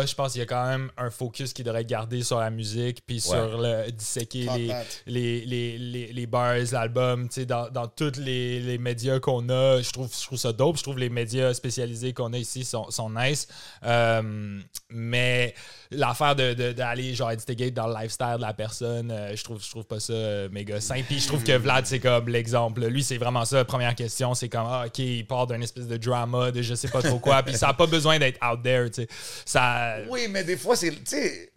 [0.06, 2.50] je pense qu'il y a quand même un focus qui devrait être gardé sur la
[2.50, 4.82] musique, puis sur le disséquer les, that.
[5.06, 9.48] les, les, les, les bars, l'album, tu sais, dans, dans tous les, les médias qu'on
[9.48, 9.80] a.
[9.80, 10.76] Je trouve, je trouve ça dope.
[10.76, 13.46] Je trouve les médias spécialisés qu'on a ici sont, sont nice.
[13.84, 14.60] Euh,
[14.90, 15.54] mais
[15.96, 19.62] l'affaire de, de- d'aller genre instigate dans le lifestyle de la personne, euh, je trouve
[19.62, 21.04] je trouve pas ça euh, méga simple.
[21.08, 22.86] Puis je trouve que Vlad c'est comme l'exemple.
[22.86, 23.64] Lui c'est vraiment ça.
[23.64, 26.88] Première question, c'est comme ah, ok il part d'un espèce de drama de je sais
[26.88, 27.42] pas trop quoi.
[27.42, 28.90] Puis ça a pas besoin d'être out there.
[28.90, 29.08] Tu sais,
[29.44, 29.96] ça.
[30.08, 30.90] Oui, mais des fois, c'est.
[30.90, 31.52] Tu sais,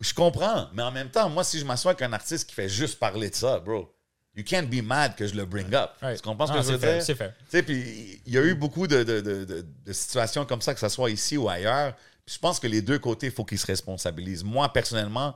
[0.00, 0.68] je comprends.
[0.74, 3.30] Mais en même temps, moi, si je m'assois avec un artiste qui fait juste parler
[3.30, 3.94] de ça, bro,
[4.34, 5.90] you can't be mad que je le bring up.
[6.02, 6.16] Ouais.
[6.16, 7.02] Tu comprends ce Ah, que je c'est veux fair, dire?
[7.04, 7.32] c'est fair.
[7.38, 10.60] Tu sais, puis il y a eu beaucoup de, de- de- de- de situations comme
[10.62, 11.94] ça, que ce soit ici ou ailleurs.
[12.24, 14.44] Puis je pense que les deux côtés, il faut qu'ils se responsabilisent.
[14.44, 15.34] Moi, personnellement,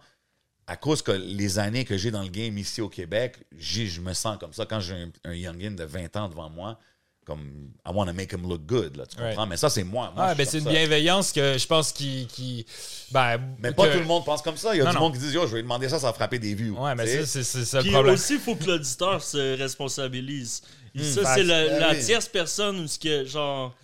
[0.66, 4.00] à cause que les années que j'ai dans le game ici au Québec, j'ai- je
[4.00, 4.66] me sens comme ça.
[4.66, 6.78] Quand j'ai un, un youngin de 20 ans devant moi,
[7.24, 9.34] comme I want to make him look good, là, tu comprends?
[9.36, 9.48] Right.
[9.48, 10.12] Mais ça, c'est moi.
[10.14, 10.70] Moi, Ouais, je ben c'est une ça.
[10.70, 12.28] bienveillance que je pense qui.
[12.28, 12.64] qui
[13.10, 14.74] ben, Mais pas que- tout le monde pense comme ça.
[14.74, 15.02] Il y a Non, du non.
[15.02, 16.70] monde qui dit Yo, je vais lui demander ça, ça va frapper des vues.
[16.70, 18.14] Ouais, mais ça, c'est ça le Puis problème.
[18.14, 20.62] aussi, il faut que l'auditeur se responsabilise.
[20.94, 23.74] Et ça, c'est la, Ben la tierce personne où ce que, genre,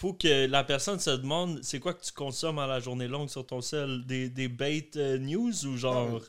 [0.00, 3.28] faut que la personne se demande c'est quoi que tu consommes à la journée longue
[3.28, 4.02] sur ton sel?
[4.06, 6.22] Des, des bait euh, news ou genre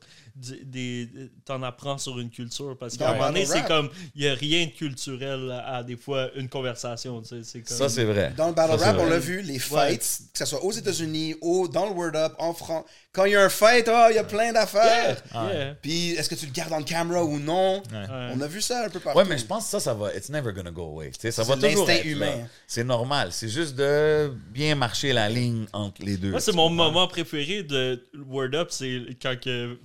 [1.46, 4.34] t'en apprends sur une culture Parce qu'à un moment donné, c'est comme, il n'y a
[4.34, 7.22] rien de culturel à, à des fois une conversation.
[7.22, 8.34] tu sais, C'est comme, Ça, c'est vrai.
[8.38, 11.36] Dans le battle Ça, rap, on l'a vu, les fights, que ce soit aux États-Unis,
[11.42, 12.86] au, dans le Word Up, en France.
[13.14, 15.22] Quand il y a un fight, oh, il y a plein d'affaires.
[15.34, 15.76] Yeah.
[15.82, 17.84] Puis est-ce que tu le gardes en camera ou non?
[17.92, 18.06] Ouais.
[18.34, 19.20] On a vu ça un peu partout.
[19.20, 20.16] Ouais, mais je pense que ça, ça va.
[20.16, 21.12] It's never gonna go away.
[21.12, 22.48] Tu sais, ça C'est va toujours l'instinct être humain.
[22.68, 23.30] C'est normal.
[23.32, 26.32] C'est juste de bien marcher la ligne entre les deux.
[26.32, 29.78] Moi, c'est mon moment préféré de Word Up, c'est quand que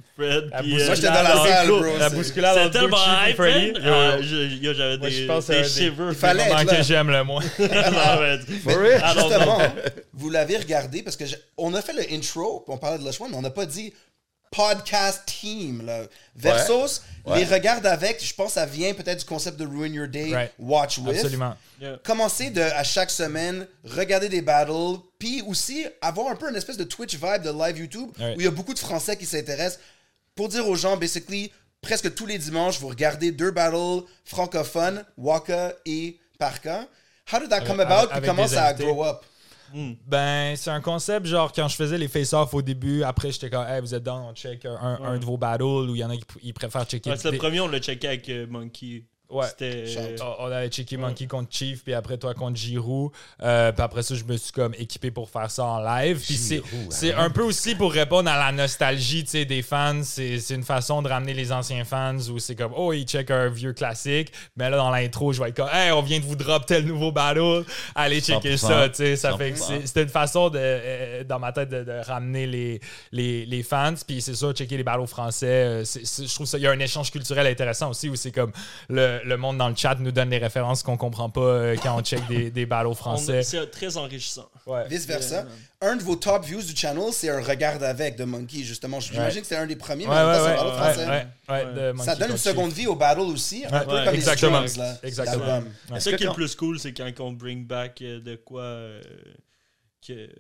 [0.61, 0.80] Puis, bousculade.
[0.82, 1.99] euh, Moi, j'étais dans la salle, bro.
[1.99, 6.09] La bousculade entre tellement Gucci et Ah, J'avais des, shivers.
[6.11, 6.76] Il fallait être là.
[6.76, 7.43] que j'aime le moins.
[7.59, 9.12] Know.
[9.14, 9.59] Justement,
[10.12, 13.05] vous l'avez regardé parce que je- on a fait le intro, puis on parlait de
[13.05, 13.93] Lush One, mais on n'a pas dit
[14.51, 15.84] podcast team.
[15.84, 16.03] Là.
[16.34, 17.39] Versus, Ouais.
[17.41, 20.32] les regarde avec, je pense que ça vient peut-être du concept de Ruin Your Day,
[20.32, 20.53] Right.
[20.59, 21.16] Watch With.
[21.18, 21.55] Absolument.
[21.80, 21.99] Yeah.
[22.05, 26.76] Commencer de, à chaque semaine, regarder des battles, puis aussi avoir un peu une espèce
[26.76, 29.80] de Twitch vibe de live YouTube où il y a beaucoup de Français qui s'intéressent
[30.37, 35.74] pour dire aux gens, basically, presque tous les dimanches, vous regardez deux battles francophones, Waka
[35.84, 36.87] et Parka.
[37.32, 38.12] How did that come Avec- about?
[38.12, 39.24] Puis comment ça a grow up?
[40.07, 43.66] Ben, c'est un concept, genre, quand je faisais les face-off au début, après, j'étais comme,
[43.66, 46.16] hey, vous êtes dans, on check un, de vos battles, ou il y en a
[46.16, 47.11] qui ils préfèrent checker.
[47.11, 49.05] Ouais, c'est le premier, on l'a checké avec euh, Monkey.
[49.28, 49.44] Ouais.
[50.38, 53.10] On- avait checké Monkey contre Chief, puis après toi contre Giroud.
[53.42, 56.20] Euh, puis après ça, je me suis comme équipé pour faire ça en live.
[56.24, 60.02] Puis c'est, c'est un peu aussi pour répondre à la nostalgie des fans.
[60.04, 63.30] C'est, c'est une façon de ramener les anciens fans où c'est comme, oh, ils check
[63.30, 64.32] un vieux classique.
[64.56, 66.84] Mais là, dans l'intro, je vais être comme, hey, on vient de vous drop tel
[66.86, 67.64] nouveau battle.
[67.94, 68.56] Allez checker 100%.
[68.58, 69.16] ça.
[69.16, 69.62] Ça fait que 100%.
[69.66, 72.80] c'est, c'était une façon de, euh, dans ma tête de, de ramener les,
[73.12, 73.94] les, les fans.
[74.06, 75.46] Puis c'est ça, checker les battles français.
[75.46, 78.30] euh, c'est- je trouve ça, il y a un échange culturel intéressant aussi où c'est
[78.32, 78.52] comme
[78.88, 81.96] le, le monde dans le chat nous donne des références qu'on comprend pas euh, quand
[81.98, 83.42] on check des, des battles français.
[83.42, 84.48] C'est très enrichissant.
[84.66, 84.86] Ouais.
[84.88, 85.44] Vice versa.
[85.80, 88.98] Un de vos top views du channel, c'est un regard avec de Monkey, justement.
[89.00, 89.40] J'imagine Ouais.
[89.42, 90.82] que c'est un des premiers, mais en ouais, même temps, c'est ouais, un battle ouais,
[90.94, 91.06] français.
[91.48, 94.04] ouais, ouais, de Ça donne une seconde vie au battle aussi, un Ouais, peu ouais,
[94.04, 94.60] comme exactement.
[94.60, 95.62] les Strings, là, Exactement.
[95.92, 99.00] que qui est le plus cool, c'est quand on bring back euh, de quoi euh,
[100.06, 100.30] que-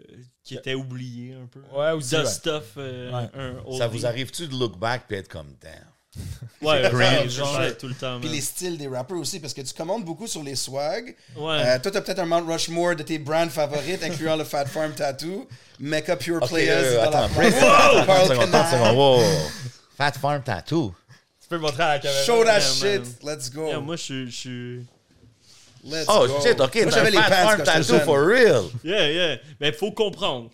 [0.42, 1.60] qui était oublié un peu.
[1.76, 2.26] Ouais, aussi, The ouais.
[2.26, 2.64] stuff.
[2.78, 3.28] euh, Ouais.
[3.34, 5.72] un Ça vous arrive-tu de look back puis être comme damn?
[6.62, 7.60] Ouais, ouais, genre.
[7.78, 8.18] tout le temps.
[8.18, 11.14] Puis les styles des rappers aussi, parce que tu commandes beaucoup sur les swags.
[11.36, 11.62] Ouais.
[11.64, 14.92] Euh, toi, t'as peut-être un Mount Rushmore de tes brands favorites, incluant le Fat Farm
[14.92, 15.46] Tattoo,
[15.78, 17.24] Mecca Pure Ok, Players, euh, attends.
[17.24, 18.96] Attends seconde, seconde.
[18.96, 19.22] Wow.
[19.96, 20.94] Fat Farm Tattoo.
[21.42, 22.22] Tu peux montrer à la caméra.
[22.24, 23.12] Show that Yeah, shit, man.
[23.22, 23.68] let's go.
[23.68, 24.86] Yeah, moi, je suis-.
[25.84, 26.40] Let's Oh go.
[26.42, 28.64] shit, ok, Moi, j'avais les Fat Farm Tattoo for real.
[28.82, 29.36] Yeah, yeah.
[29.60, 30.50] Mais il faut comprendre.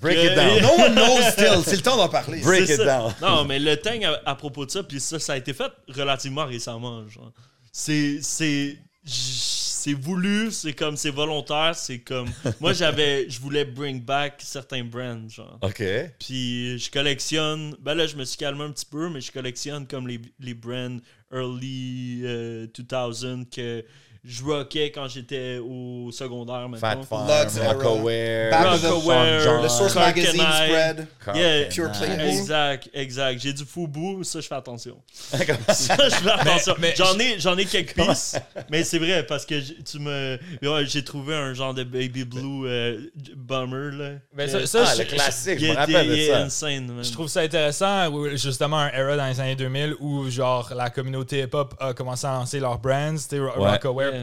[0.00, 0.60] Break Que- it down.
[0.62, 1.62] No one knows still.
[1.64, 2.40] C'est le temps d'en parler.
[2.40, 2.84] Break it ça.
[2.84, 3.14] down.
[3.20, 5.70] Non, mais le thing à, à propos de ça, puis ça, ça a été fait
[5.88, 7.08] relativement récemment.
[7.08, 7.32] Genre.
[7.72, 12.28] C'est, c'est, c'est voulu, c'est comme, c'est volontaire, c'est comme.
[12.60, 15.58] Moi, j'avais, je voulais bring back certains brands, genre.
[15.62, 15.82] Ok.
[16.18, 17.76] Puis je collectionne.
[17.80, 20.54] Ben là, je me suis calmé un petit peu, mais je collectionne comme les, les
[20.54, 20.98] brands
[21.32, 23.84] early euh, 2000 que
[24.26, 27.02] je rockais quand j'étais au secondaire Fat maintenant.
[27.04, 27.72] Farm, Lugs era.
[27.72, 31.06] Rockaware, the- Rockaware, Le Source Magazine spread.
[31.34, 31.64] Yeah.
[31.68, 31.90] Pure.
[31.92, 32.28] Playboy.
[32.28, 33.40] Exact, exact.
[33.40, 34.96] J'ai du foubou, ça je fais attention.
[35.14, 35.96] ça?
[36.08, 36.74] Je fais attention.
[36.78, 40.86] mais J'en ai, j'en ai quelques pistes, mais c'est vrai parce que tu me, ouais,
[40.86, 42.98] j'ai trouvé un genre de baby blue euh,
[43.36, 44.10] bummer là.
[44.34, 46.38] Mais Que- ça, ça, Ah, je- le classique, je me rappelle de ça.
[46.40, 47.04] insane, man.
[47.04, 51.40] Je trouve ça intéressant, justement, un era dans les années 2000 où, genre, la communauté
[51.42, 53.40] hip-hop a commencé à lancer leurs brands, Ouais.
[53.40, 54.15] Rockaware,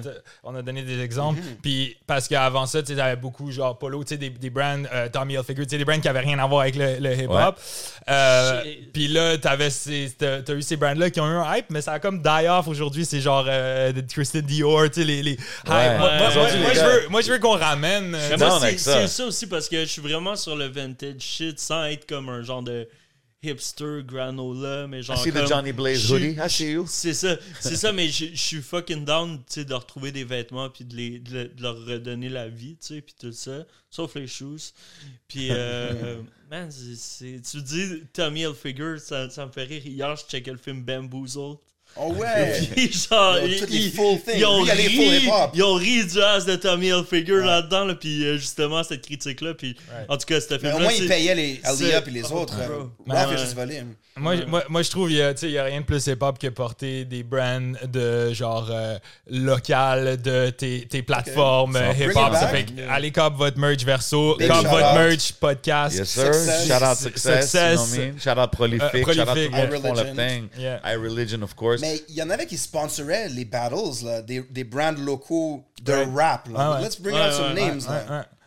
[0.44, 1.39] On a donné des exemples.
[1.62, 4.84] Puis, parce qu'avant ça, tu sais, t'avais beaucoup, genre, Polo, tu sais, des, des brands,
[4.94, 7.16] euh, Tommy Hilfiger, tu sais, des brands qui avaient rien à voir avec le, le
[7.24, 7.60] hip-hop.
[8.10, 8.62] Euh.
[8.94, 11.82] Puis là, t'avais ces- t'as t'as eu ces brands-là qui ont eu un hype, mais
[11.82, 13.06] ça a comme die off aujourd'hui.
[13.06, 15.39] C'est genre euh, de Christian Dior, tu sais, les, les hype.
[15.70, 15.98] Ouais.
[15.98, 18.16] Moi, je veux, moi, je veux qu'on ramène.
[18.16, 18.30] euh,
[18.78, 19.02] ça.
[19.02, 22.30] c'est ça aussi parce que je suis vraiment sur le vintage shit sans être comme
[22.30, 22.88] un genre de
[23.44, 25.18] hipster granola, mais genre.
[25.32, 26.38] Comme- Johnny Blaze hoodie.
[26.39, 26.86] I see you.
[26.88, 30.70] C'est ça, c'est ça, mais je suis fucking down, tu sais, de retrouver des vêtements
[30.70, 33.66] puis de, les, de, le- de leur redonner la vie, tu sais, puis tout ça,
[33.89, 34.72] sauf les shoes.
[35.28, 36.22] Puis, euh,
[36.52, 39.86] man, c'est- c'est- tu dis Tommy Hilfiger, ça, ça me fait rire.
[39.86, 41.58] Hier, je checkais le film Bamboozled.
[41.96, 42.60] Oh ouais.
[42.76, 44.34] Puis genre, Ils ont ils, les ils- full things.
[44.38, 46.56] ils ont Lui, il y a les full ri, ils ont ri du ass de
[46.56, 49.76] Tommy Hilfiger là-dedans, là, puis euh, justement, cette critique-là, puis
[50.10, 52.56] en tout cas, Mais film au moins, ils payaient les Alia et les oh, autres.
[53.10, 53.84] a juste volé.
[54.16, 57.24] Moi, moi, moi, je trouve qu'il n'y a, rien de plus hip-hop que porter des
[57.24, 62.34] brands de genre euh, local de tes, tes plateformes So, euh, hip-hop.
[62.36, 64.98] Ça fait que allez cop votre merch verso, Big cop votre out.
[65.00, 65.98] merch podcast.
[65.98, 66.32] Yes, sir.
[66.32, 66.68] Success.
[66.68, 67.41] Shout out Success.
[67.52, 67.72] Success.
[67.72, 68.20] You know what I mean?
[68.20, 69.08] Shout out Prolific.
[69.08, 69.52] Euh, Shout out Prolific.
[69.52, 70.28] tout le monde qui font leur iReligion.
[70.28, 70.50] thing.
[70.60, 70.94] Yeah.
[70.94, 71.82] iReligion, of course.
[71.84, 75.92] Mais il y en avait qui sponsoraient les battles, là, des, des brands locaux de
[76.16, 76.48] rap.
[76.48, 76.80] Là.
[76.82, 77.86] Let's bring out some names.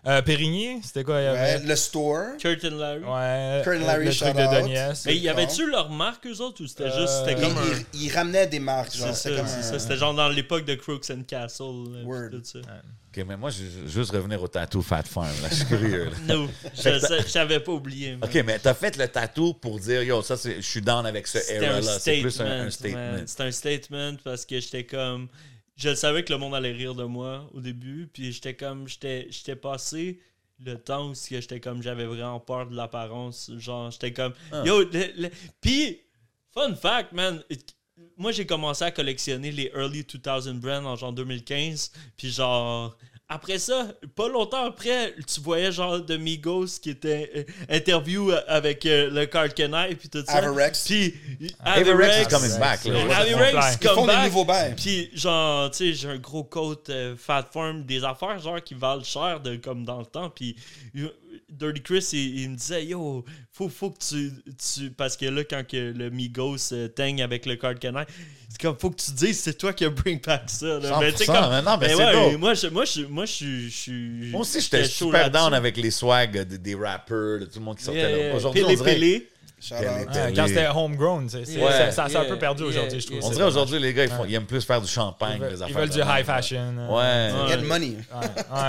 [0.06, 1.20] Euh, Périgny, c'était quoi?
[1.20, 1.66] Il y Ouais, avait...
[1.66, 2.36] le store.
[2.38, 3.00] Kurt and Larry.
[3.02, 4.50] Ouais, Kurt and Larry, le shout truc de out.
[4.62, 5.00] Donies.
[5.06, 7.84] Mais y avait-tu leur marque, eux autres, ou c'était juste, c'était Euh, Ils, comme un...
[7.94, 8.90] ils- ils ramenaient des marques.
[8.92, 9.78] C'est Genre, ça, c'était comme c'est un- ça.
[9.80, 11.64] C'était genre dans l'époque de Crooks and Castle.
[11.92, 12.30] puis Word.
[12.30, 12.58] tout ça.
[12.60, 15.26] OK, mais moi, je veux juste revenir au tattoo Fat Farm.
[15.42, 15.48] Là.
[15.50, 16.04] Je suis curieux.
[16.04, 16.10] là.
[16.34, 18.16] No, je t'avais pas oublié.
[18.22, 21.26] OK, mais t'as fait le tatou pour dire, yo, ça, c'est- je suis down avec
[21.26, 21.98] ce C'était era-là.
[21.98, 23.16] C'est plus un, un statement.
[23.26, 25.28] C'était un statement parce que j'étais comme.
[25.76, 28.88] Je savais que le monde allait rire de moi au début, puis j'étais comme.
[28.88, 30.20] J'étais j'étais passé
[30.64, 31.82] le temps où j'étais comme.
[31.82, 33.50] J'avais vraiment peur de l'apparence.
[33.58, 34.32] Genre, j'étais comme.
[34.52, 34.62] Ah.
[34.64, 36.00] Yo, le- le- puis,
[36.52, 37.42] fun fact, man.
[38.18, 42.96] Moi, j'ai commencé à collectionner les early 2000 brands en genre 2015, puis genre.
[43.28, 48.86] Après ça, pas longtemps après, tu voyais genre de Migos qui était euh, interview avec
[48.86, 50.40] euh, le Card Kenai puis tout ça.
[50.86, 52.28] Puis is Averex.
[52.28, 52.86] coming back.
[52.86, 54.76] Averex Ils Ils font des nouveaux bails.
[54.76, 58.74] Puis genre, tu sais, j'ai un gros coat euh, Fat Farm, des affaires genre qui
[58.74, 60.30] valent cher de, comme dans le temps.
[60.30, 60.54] Puis
[60.96, 61.08] euh,
[61.48, 64.32] Dirty Chris, il, il me disait, yo, faut, faut que tu,
[64.74, 64.90] tu.
[64.90, 68.06] Parce que là, quand que le Migos euh, teigne avec le Card Canal,
[68.48, 70.66] c'est comme, faut que tu dises, c'est toi qui as bring back ça.
[70.80, 71.00] Là.
[71.00, 72.36] 100%, tu sais, comme- mais non, mais ben c'est ouais.
[72.36, 73.70] Moi, je, moi, je, moi, je suis.
[73.70, 77.64] je Moi aussi, j'étais super down avec les swags de- des rappers, de tout le
[77.64, 78.34] monde qui sortait Yeah, là.
[78.34, 79.22] Aujourd'hui, on dirait...
[79.72, 81.90] Ouais, quand c'était homegrown, c'est, c'est- Ouais.
[81.90, 83.18] ça, a un peu perdu yeah, aujourd'hui, je trouve.
[83.22, 85.54] On dirait aujourd'hui, les gars, ils, font- ils aiment plus faire du champagne, Ils veulent,
[85.54, 85.68] affaires.
[85.68, 86.74] ils veulent du high fashion.
[86.78, 87.48] euh, Ouais.
[87.48, 87.96] Get money.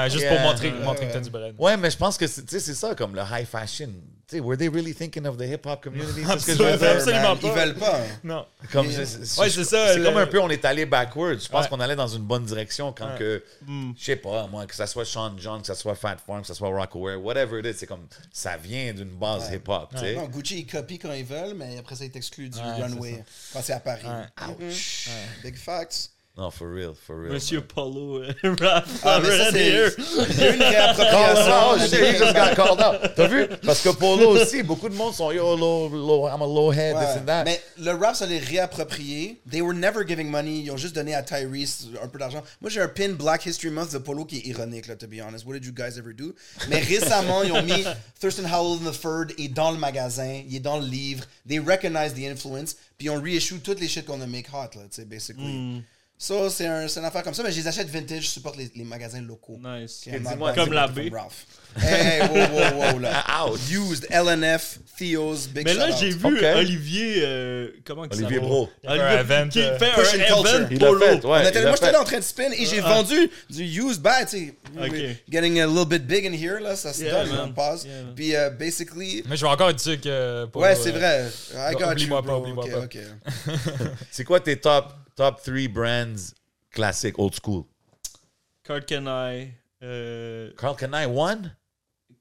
[0.10, 1.24] juste pour montrer, montrer que t'as ouais.
[1.24, 1.56] du bread.
[1.58, 3.90] Ouais, mais je pense que tu c'est ça, comme le high fashion.
[4.34, 6.22] Were they really thinking of the hip-hop community?
[6.26, 7.38] C'est ce que je veux Absolument.
[7.38, 7.48] pas.
[7.48, 8.00] Ils veulent pas.
[8.26, 8.46] Non.
[8.74, 9.06] Comme, Yeah.
[9.06, 11.40] c'est- c'est- Ouais, c'est ça, C'est le- comme un peu, on est allé backwards.
[11.40, 11.70] Je pense Ouais.
[11.70, 13.18] qu'on allait dans une bonne direction quand Ouais.
[13.18, 13.44] que,
[13.98, 16.48] je sais pas, moi, que ça soit Sean John, que ça soit Fat Farm, que
[16.48, 20.16] ça soit Rockaware, whatever it is, c'est comme, ça vient d'une base hip-hop, tu sais.
[20.16, 23.24] Non, Gucci, ils copient quand ils veulent, mais après ça, ils t'excluent du runway
[23.54, 24.04] quand c'est à Paris.
[24.06, 24.68] Ouais.
[24.68, 25.08] Ouch.
[25.42, 26.12] Big facts.
[26.38, 27.34] Non, for real, for real.
[27.34, 27.68] Monsieur man.
[27.68, 28.32] Polo, euh,
[28.62, 29.90] rap Ah, mais ça, here.
[29.98, 31.72] il y a une Call réappropriation.
[31.72, 33.16] out, shit, he just got called out.
[33.16, 33.48] T'as vu?
[33.66, 36.96] Parce que Polo aussi, beaucoup de monde sont yo, low, low, I'm a low head,
[36.96, 37.06] Ouais.
[37.08, 37.44] this and that.
[37.46, 39.42] Mais le rap, ça les réapproprié.
[39.50, 40.60] They were never giving money.
[40.60, 42.44] Ils ont juste donné à Tyrese un peu d'argent.
[42.62, 45.20] Moi, j'ai un pin Black History Month de Polo qui est ironique, là, to be
[45.20, 45.44] honest.
[45.44, 46.36] What did you guys ever do?
[46.70, 47.84] Mais récemment, ils ont mis
[48.20, 51.24] Thurston Howell III est dans le magasin, il est dans le livre.
[51.50, 52.76] They recognize the influence.
[53.00, 55.82] Puis ils ont reissue toutes les shit qu'on a make hot, là, tu sais, basically.
[56.20, 58.72] So, c'est un, une affaire comme ça, mais je les achète vintage, je supporte les,
[58.76, 59.60] les magasins locaux.
[59.64, 60.04] Nice.
[60.08, 61.14] Okay, dis-moi, comme la B.
[61.14, 61.46] Ralph.
[61.80, 63.24] Hey, wow, wow, wow, là.
[63.52, 63.60] Ouch.
[63.70, 66.44] Used, LNF, Theo's, Big Mais là, j'ai vu.
[66.56, 67.18] Olivier.
[67.24, 68.40] euh, comment que ça Olivier?
[68.40, 68.68] Bro.
[68.88, 70.48] Un event, qui euh, fait un culture.
[70.48, 71.00] event Il polo.
[71.02, 71.22] fait, ouais.
[71.24, 74.02] On était- il l'a moi, j'étais en train de spin et j'ai vendu du used
[74.02, 74.54] buy, tu sais.
[74.76, 74.96] Ok.
[75.30, 77.84] Getting a little bit big in here, là, ça se Yeah, donne, on passe.
[77.84, 77.94] Yeah.
[78.16, 80.46] Puis, euh, basically, Mais je vais encore dire que.
[80.46, 81.28] pour, ouais, euh, c'est vrai.
[81.54, 82.88] I got you, oublie-moi pas, oublie-moi pas.
[84.12, 86.34] C'est quoi tes top, top 3 brands
[86.72, 87.66] classiques, old school?
[88.64, 89.54] Card Can I.
[89.84, 91.56] Euh, Carl Canai, one?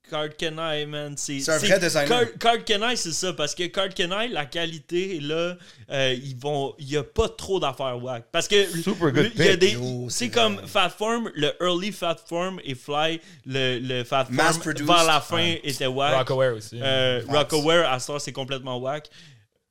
[0.08, 1.16] Card Kenai, man.
[1.16, 2.08] C'est C'est un vrai designer.
[2.08, 3.32] Card, Card Kenai, c'est ça.
[3.32, 5.56] Parce que Card Kenai, la qualité, là,
[5.90, 6.74] euh, ils vont.
[6.78, 8.26] Il n'y a pas trop d'affaires wack.
[8.30, 8.66] Parce que.
[8.80, 9.76] Super good y a des.
[10.08, 14.58] C'est comme Fat Form, le early Fat Form et Fly, le, le Fat Form Mass
[14.58, 14.86] produced.
[14.86, 16.14] vers la fin était wack.
[16.18, 16.78] Rockaware aussi.
[16.80, 17.22] Euh.
[17.26, 19.10] Rockaware, à ce temps, c'est complètement wack.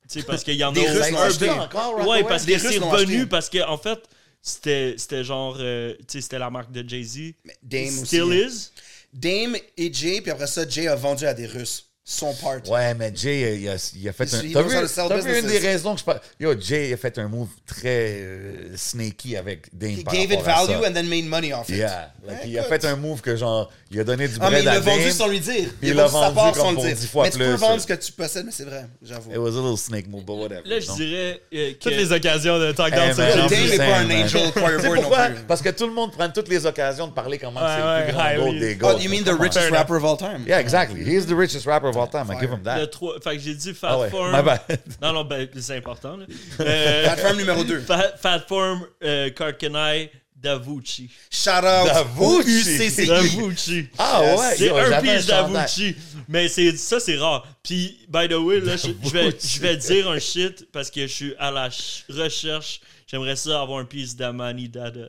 [0.09, 1.13] Tu sais, parce qu'il y en a Des Russes
[1.47, 3.99] un Encore, Ouais, parce que c'est revenu, parce que en fait,
[4.41, 5.57] c'était genre.
[5.59, 7.33] euh, tu sais, c'était la marque de Jay-Z.
[7.63, 8.05] Dame aussi.
[8.05, 8.69] Still is.
[9.11, 11.84] Dame et Jay, puis après ça, Jay a vendu à des Russes.
[12.07, 12.57] Son part.
[12.69, 14.41] Ouais, mais Jay, il a, il a fait Il- un.
[14.43, 16.21] il T'as vu, t'as vu une des raisons que je parle.
[16.39, 19.89] Yo, Jay a fait un move très euh, sneaky avec Dame.
[19.89, 21.77] He par gave it value and then made money off it.
[21.77, 22.11] Yeah.
[22.27, 22.81] Like, Ouais, il a écoute.
[22.81, 25.09] fait un move que genre, il a donné du Ah, mais bread il l'a vendu
[25.11, 25.67] sans lui dire.
[25.81, 26.97] il a l'a vendu part comme sans pour le dire.
[26.97, 27.55] 10 fois mais tu peux plus.
[27.55, 29.31] vendre ce que tu possèdes, mais c'est vrai, j'avoue.
[29.31, 30.61] It was a little snake move, but whatever.
[30.63, 31.77] Là, je dirais euh, que.
[31.79, 33.35] Toutes les occasions de talk down man, Jay-Z.
[33.39, 35.25] I'm Dame just n'est pas un angel choir Tu sais boy non pourquoi?
[35.29, 35.43] plus.
[35.47, 38.13] Parce que tout le monde prend toutes les occasions de parler comment c'est le plus
[38.13, 38.99] grand des Oh, goats.
[39.01, 40.43] you mean the richest rapper of all time?
[40.47, 41.03] Yeah, exactly.
[41.03, 42.29] He is the richest rapper of all time.
[42.31, 42.87] I give him Le that.
[42.87, 44.31] 3, fait que j'ai dit Fat Ah ouais, Form.
[44.35, 44.61] my bad.
[45.01, 46.17] Non, non, ben, c'est important.
[46.17, 46.25] Là.
[46.59, 47.79] Euh, Fat Farm numéro 2.
[47.81, 51.09] Fat, Fat Form, euh, Karkenai, Davucci.
[51.31, 52.49] Shout out Davucci.
[52.49, 53.07] UCCI.
[53.07, 53.87] Davucci.
[53.97, 55.95] Ah ouais, C'est un piece d'Avucci.
[56.27, 57.47] Mais c'est, ça, c'est rare.
[57.63, 61.01] Puis, by the way, là, je, je vais, je vais dire un shit parce que
[61.07, 62.79] je suis à la ch- recherche.
[63.07, 65.07] J'aimerais ça avoir un piece d'Amani Dada.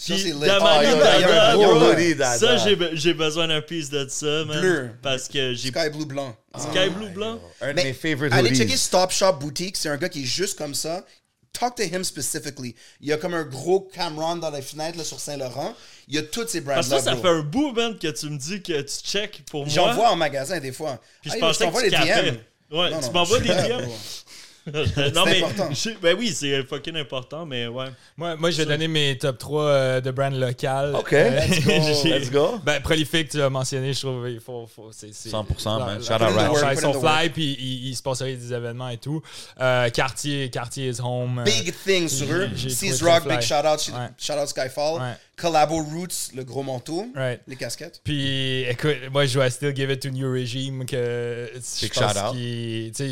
[0.00, 0.32] Ça, Puis.
[0.32, 2.38] Damani Ah, yo, Dada, un gros Dada.
[2.38, 4.60] ça, j'ai, be- j'ai besoin d'un piece de ça, man.
[4.60, 4.90] Bleu.
[5.02, 6.36] Parce que j'ai Sky Blue Blanc.
[6.56, 7.40] Sky Blue Blanc.
[7.60, 10.56] Un de mes favorite allez checker Stop Shop Boutique, c'est un gars qui est juste
[10.56, 11.04] comme ça.
[11.52, 12.76] Talk to him specifically.
[13.00, 15.74] Il y a comme un gros Cameron dans les fenêtres là, sur Saint-Laurent.
[16.06, 18.26] Il y a toutes ces Parce que ça, ça fait un bout, man, que tu
[18.30, 19.74] me dis que tu check pour moi.
[19.74, 21.00] J'en vois en magasin des fois.
[21.22, 22.30] Puis je pensais que tu.
[22.30, 22.36] DM.
[22.70, 23.88] Ouais, Non, tu m'envoies des DM.
[25.14, 25.68] Non, mais, important.
[25.72, 27.86] je- ben oui, c'est fucking important, mais ouais.
[28.16, 30.94] Moi, moi, je vais donner mes top 3 euh, de brands locales.
[30.94, 31.12] OK.
[31.12, 31.72] Euh, Let's go.
[32.08, 32.58] Let's go.
[32.64, 34.66] Ben, Prolific, tu l'as mentionné, je trouve il faut.
[34.66, 36.02] faut c'est, c'est- 100%, man.
[36.02, 39.22] Shout out Ils sont fly, puis ils, ils sponsorisent des événements et tout.
[39.60, 41.42] Euh, Cartier, Cartier is home.
[41.44, 42.48] Big thing sur eux.
[42.56, 44.08] Seas Rock, big shout out, Ouais.
[44.18, 45.00] shout out Skyfall.
[45.00, 45.14] Ouais.
[45.36, 47.06] Collabo Roots, le gros manteau.
[47.14, 47.40] Right.
[47.46, 48.00] Les casquettes.
[48.02, 52.12] Puis, écoute, moi, je dois still give it to New Regime, que je Big pense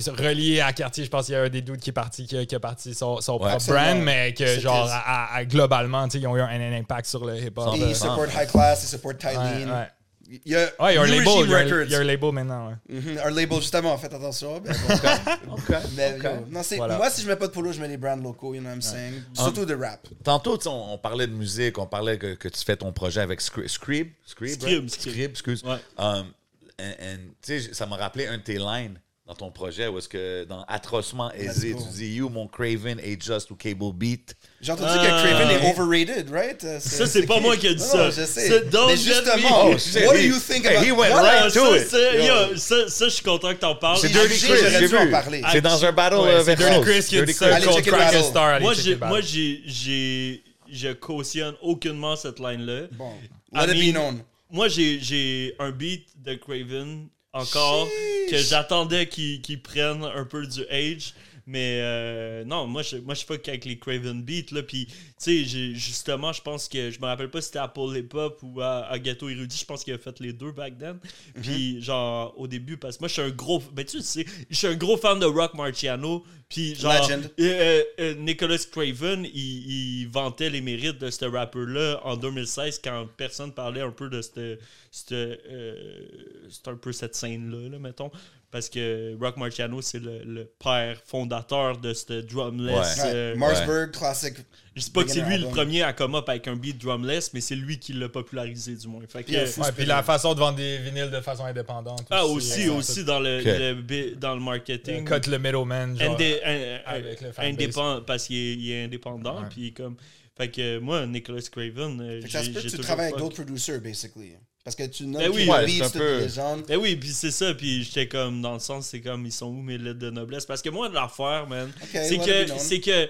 [0.03, 2.27] sais, relié à Cartier, je pense qu'il y a un des doutes qui est parti,
[2.27, 3.85] qui a, qui a parti son, son propre Absolument.
[3.85, 7.07] brand, mais que, genre, à- à- globalement, tu sais, ils ont eu un, un impact
[7.09, 7.75] sur le hip-hop.
[7.77, 9.71] Ils support High Class, ils support ouais, Tylene.
[9.71, 9.87] ouais.
[10.29, 11.83] Il y a Ouais, il y a un label, il y a un- Records.
[11.85, 12.75] il y a un label maintenant, ouais.
[12.89, 14.61] Mhm, Un label, justement, faites attention.
[14.65, 15.53] Mais bon.
[15.55, 15.77] OK.
[15.97, 16.25] Mais, OK.
[16.25, 16.97] yo, non, c'est- Voilà.
[16.97, 18.75] Moi, si je mets pas de polo, je mets les brands locaux, you know what
[18.75, 19.23] I'm saying?
[19.35, 20.01] Surtout de rap.
[20.25, 22.93] Tantôt, tu sais, on, on parlait de musique, on parlait que, que tu fais ton
[22.93, 24.09] projet avec Scri- Scrib.
[24.27, 24.91] Scrib, Scrib, right?
[24.91, 25.13] Scrib.
[25.13, 25.63] Scrib, excuse.
[25.63, 25.79] Ouais.
[25.97, 26.33] Um,
[26.81, 29.99] and- and, tu sais, ça m'a rappelé un de tes lines dans ton projet où
[29.99, 34.37] est-ce que dans Atrocement aisé, tu dis You, mon Craven, est just ou Cable Beat.
[34.61, 34.99] J'ai entendu Ah.
[35.05, 36.63] que Craven est overrated, right?
[36.63, 38.05] Euh, Ça, c'est pas moi qui ai dit Non, ça.
[38.05, 38.49] non, je sais.
[38.49, 39.75] C'est Don't Mais justement, Me.
[39.75, 40.87] Oh, shit, what do you think hey, about...
[40.87, 41.89] he went What- right Ah, to ça, it.
[41.91, 42.35] c'est- Yo.
[42.53, 43.99] yo, ça, ça, je suis content que t'en parles.
[43.99, 45.11] C'est Dirty Chris, j'aurais j'ai dû en vu.
[45.11, 45.43] parler.
[45.51, 46.81] C'est dans un battle Ouais, c'est vers Dirty.
[46.91, 48.15] Chris qui a dit ça, le Crack.
[48.23, 48.45] Star.
[48.45, 49.11] allez Moi, j'ai, le battle.
[49.13, 52.83] moi j'ai, j'ai, je cautionne aucunement cette line-là.
[52.93, 53.11] Bon,
[53.53, 54.21] let it be known.
[54.53, 57.89] Moi, j'ai, j'ai un beat de Craven encore
[58.31, 61.15] que j'attendais qu'il, qu'il prenne un peu du age.
[61.49, 64.53] Mais euh, non, moi je, moi, je fuck avec les Craven Beats.
[64.53, 65.45] Là, puis, tu sais,
[65.75, 68.61] justement, je pense que je me rappelle pas si c'était à Paul Hip Hop ou
[68.61, 69.57] à, à Ghetto Érudit.
[69.59, 70.99] Je pense qu'il a fait les deux back then.
[71.41, 73.63] Puis, genre, au début, parce que moi, je suis un gros.
[73.73, 76.25] Ben, tu sais, je suis un gros fan de Rock Marciano.
[76.49, 77.31] Puis, genre, Legend.
[77.41, 83.07] euh, euh, Nicholas Craven, il, il vantait les mérites de ce rappeur-là en 2016 quand
[83.17, 84.61] personne parlait un peu de cette.
[84.91, 86.07] cette, euh,
[86.49, 88.11] c'est un peu cette scène-là, là, mettons.
[88.53, 92.97] Parce que Rock Marciano, c'est le, le père fondateur de ce drumless.
[92.99, 93.03] Ouais.
[93.07, 94.37] euh, Ouais, Marsburg, classique.
[94.75, 97.35] je sais pas que c'est lui le premier à come up avec un beat drumless,
[97.35, 99.03] mais c'est lui qui l'a popularisé du moins.
[99.09, 102.07] Fait que, Puis, euh, Ouais, la façon de vendre des vinyles de façon indépendante.
[102.11, 105.05] ah, aussi, euh, aussi dans le, dans le euh, marketing.
[105.05, 105.99] Cut le middleman.
[105.99, 106.15] genre.
[106.17, 107.53] Indé- un- un- avec le fanbase.
[107.53, 109.49] indépendant parce qu'il est, est indépendant Ouais.
[109.51, 109.97] puis comme
[110.37, 113.19] fait que moi Nicholas Craven euh, Fait que ça se peut que tu travailles avec
[113.19, 114.35] d'autres producers, basically.
[114.67, 115.49] Parce que tu nommes Ben oui.
[115.49, 116.65] Ouais, un peu- légendes.
[116.67, 119.47] Ben oui, puis c'est ça, puis j'étais comme dans le sens, c'est comme ils sont
[119.47, 120.45] où mes lettres de noblesse?
[120.45, 123.09] Parce que moi l'affaire, man, Ok, c'est que c'est que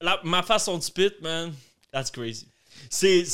[0.00, 1.52] la- ma façon de spit, man,
[1.92, 2.48] that's crazy.
[2.88, 3.24] C'est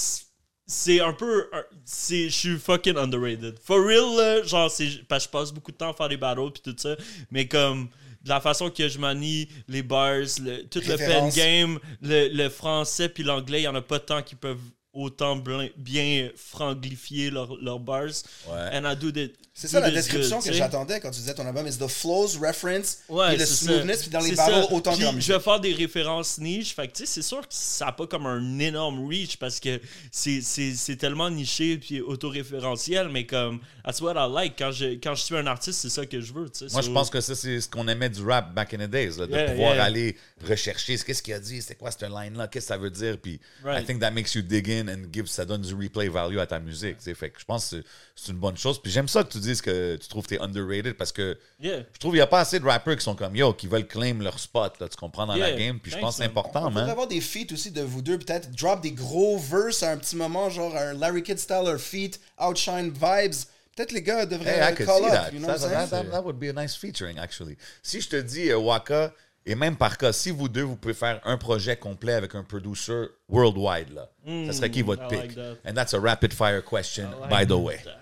[0.66, 1.48] c'est un peu
[1.86, 3.59] je suis fucking underrated.
[3.64, 6.18] For real là, genre c'est parce que je passe beaucoup de temps à faire des
[6.18, 6.97] battles puis tout ça,
[7.30, 7.88] mais comme
[8.24, 12.48] de la façon que je manie les bars, le, tout le pen game, le, le
[12.51, 14.60] français puis l'anglais, il y en a pas tant qui peuvent
[14.97, 15.36] autant
[15.77, 18.23] bien franglifier leurs leurs bars.
[18.48, 18.70] Ouais.
[18.73, 19.12] And I do
[19.59, 21.66] C'est ça la description good, que j'attendais quand tu disais ton album.
[21.66, 24.66] It's the flows, reference, Ouais, puis le smoothness, puis dans les ça.
[24.70, 26.74] autant la Je vais faire des références niche.
[26.74, 29.59] Fait que tu sais, c'est sûr que ça n'a pas comme un énorme reach parce
[29.59, 29.81] que
[30.12, 34.57] c'est- c'est c'est tellement niché puis autoréférentiel, mais comme, that's what I like.
[34.59, 36.51] Quand je, quand je suis un artiste, c'est ça que je veux.
[36.51, 36.73] tu sais.
[36.73, 39.16] Moi, je pense que ça, c'est ce qu'on aimait du rap back in the days,
[39.19, 39.85] là, de Yeah, pouvoir yeah.
[39.85, 40.16] aller
[40.47, 43.16] rechercher qu'est-ce qu'il a dit, c'est quoi cette line-là, qu'est-ce que ça veut dire.
[43.19, 43.83] Puis, Right.
[43.83, 46.47] I think that makes you dig in and give, ça donne du replay value à
[46.47, 46.99] ta musique.
[46.99, 47.15] tu sais.
[47.15, 47.85] Fait que je pense que c'est-
[48.15, 48.81] c'est une bonne chose.
[48.83, 51.85] Puis j'aime ça que tu dises que tu trouves que t'es underrated parce que Yeah.
[51.93, 53.86] je trouve qu'il n'y a pas assez de rappers qui sont comme yo, qui veulent
[53.86, 55.78] claim leur spot, là, tu comprends, dans la game.
[55.81, 56.31] Puis je pense que c'est man.
[56.31, 56.89] important, On man.
[56.90, 60.16] avoir des feats aussi de vous deux, peut-être drop des gros verses à un petit
[60.16, 63.35] moment, genre un Larry Kidd style, un feat, Outshine vibes.
[63.74, 65.31] Peut-être les gars devraient Hey, I could call see up, that.
[65.32, 66.05] you know That, what I'm that, saying?
[66.05, 67.56] that- that would be a nice featuring, actually.
[67.82, 69.12] Si je te dis, euh, Waka,
[69.44, 72.43] et même par cas, si vous deux, vous pouvez faire un projet complet avec un
[72.43, 74.09] producer worldwide, là,
[74.47, 75.20] ça serait qui votre I pick?
[75.20, 75.56] like that.
[75.70, 77.77] And that's a rapid fire question, like by the way.
[77.85, 77.98] that.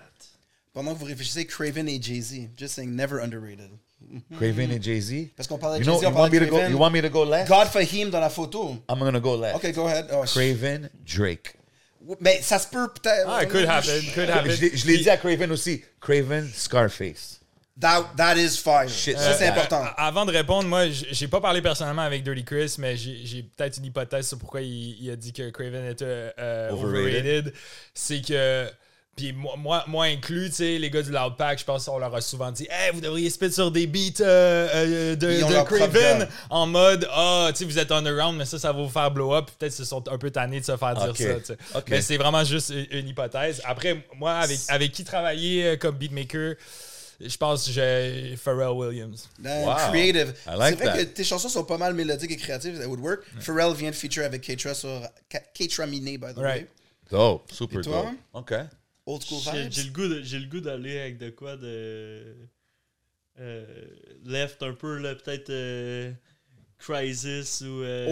[0.75, 2.49] Pendant que vous réfléchissez, Craven et Jay-Z.
[2.57, 3.71] Just saying, never underrated.
[4.37, 5.29] Craven et Jay-Z?
[5.35, 6.71] Parce qu'on parlait de Jay-Z, on you, want me parlait to de go, Craven.
[6.71, 7.47] you want me to go left?
[7.49, 8.77] God Fahim dans la photo.
[8.89, 9.55] I'm gonna go left.
[9.55, 10.07] Ok, go ahead.
[10.11, 11.55] Oh, Craven, Drake.
[12.19, 13.25] Mais ça se peut peut-être.
[13.27, 14.51] Ah, it could happen, could happen.
[14.51, 15.81] Je l'ai- je l'ai dit à Craven aussi.
[15.99, 17.39] Craven, Scarface.
[17.79, 18.87] That, that is fire.
[18.87, 19.83] Shit, ça, c'est euh, important.
[19.97, 23.77] Avant de répondre, moi, j'ai pas parlé personnellement avec Dirty Chris, mais j'ai j'ai peut-être
[23.79, 26.05] une hypothèse sur pourquoi il, il a dit que Craven était
[26.37, 27.47] euh, Overrated.
[27.47, 27.53] overrated.
[27.93, 28.69] C'est que.
[29.15, 31.97] Puis moi, moi, moi inclus, tu sais, les gars du Loud Pack, je pense qu'on
[31.99, 35.63] leur a souvent dit Hey, vous devriez spit sur des beats euh, euh, de, de
[35.63, 39.09] Craven en mode Ah, tu sais, vous êtes underground, mais ça, ça va vous faire
[39.11, 39.49] blow up.
[39.57, 41.53] Peut-être qu'ils sont un peu tannés de se faire dire ça.
[41.89, 43.61] Mais c'est vraiment juste une, une hypothèse.
[43.63, 46.55] Après, moi, avec, avec qui travailler euh, comme beatmaker,
[47.21, 49.29] je pense que j'ai Pharrell Williams.
[49.41, 49.75] Wow.
[49.91, 50.33] creative.
[50.45, 51.05] I like c'est vrai that.
[51.05, 52.77] que tes chansons sont pas mal mélodiques et créatives.
[52.81, 53.23] That would work.
[53.39, 55.01] Pharrell vient de feature avec Keitra sur
[55.53, 56.43] Keitra Miné, by the way.
[56.43, 56.67] Right.
[57.09, 58.05] Dope, super Et toi?
[58.33, 58.51] dope.
[58.51, 58.53] OK.
[59.05, 59.71] Old school J'ai vibes?
[59.71, 62.35] j'ai le goût de- j'ai le goût d'aller avec de quoi de
[63.39, 63.65] euh,
[64.25, 66.11] left un peu là peut-être euh,
[66.77, 68.05] Crisis ou euh,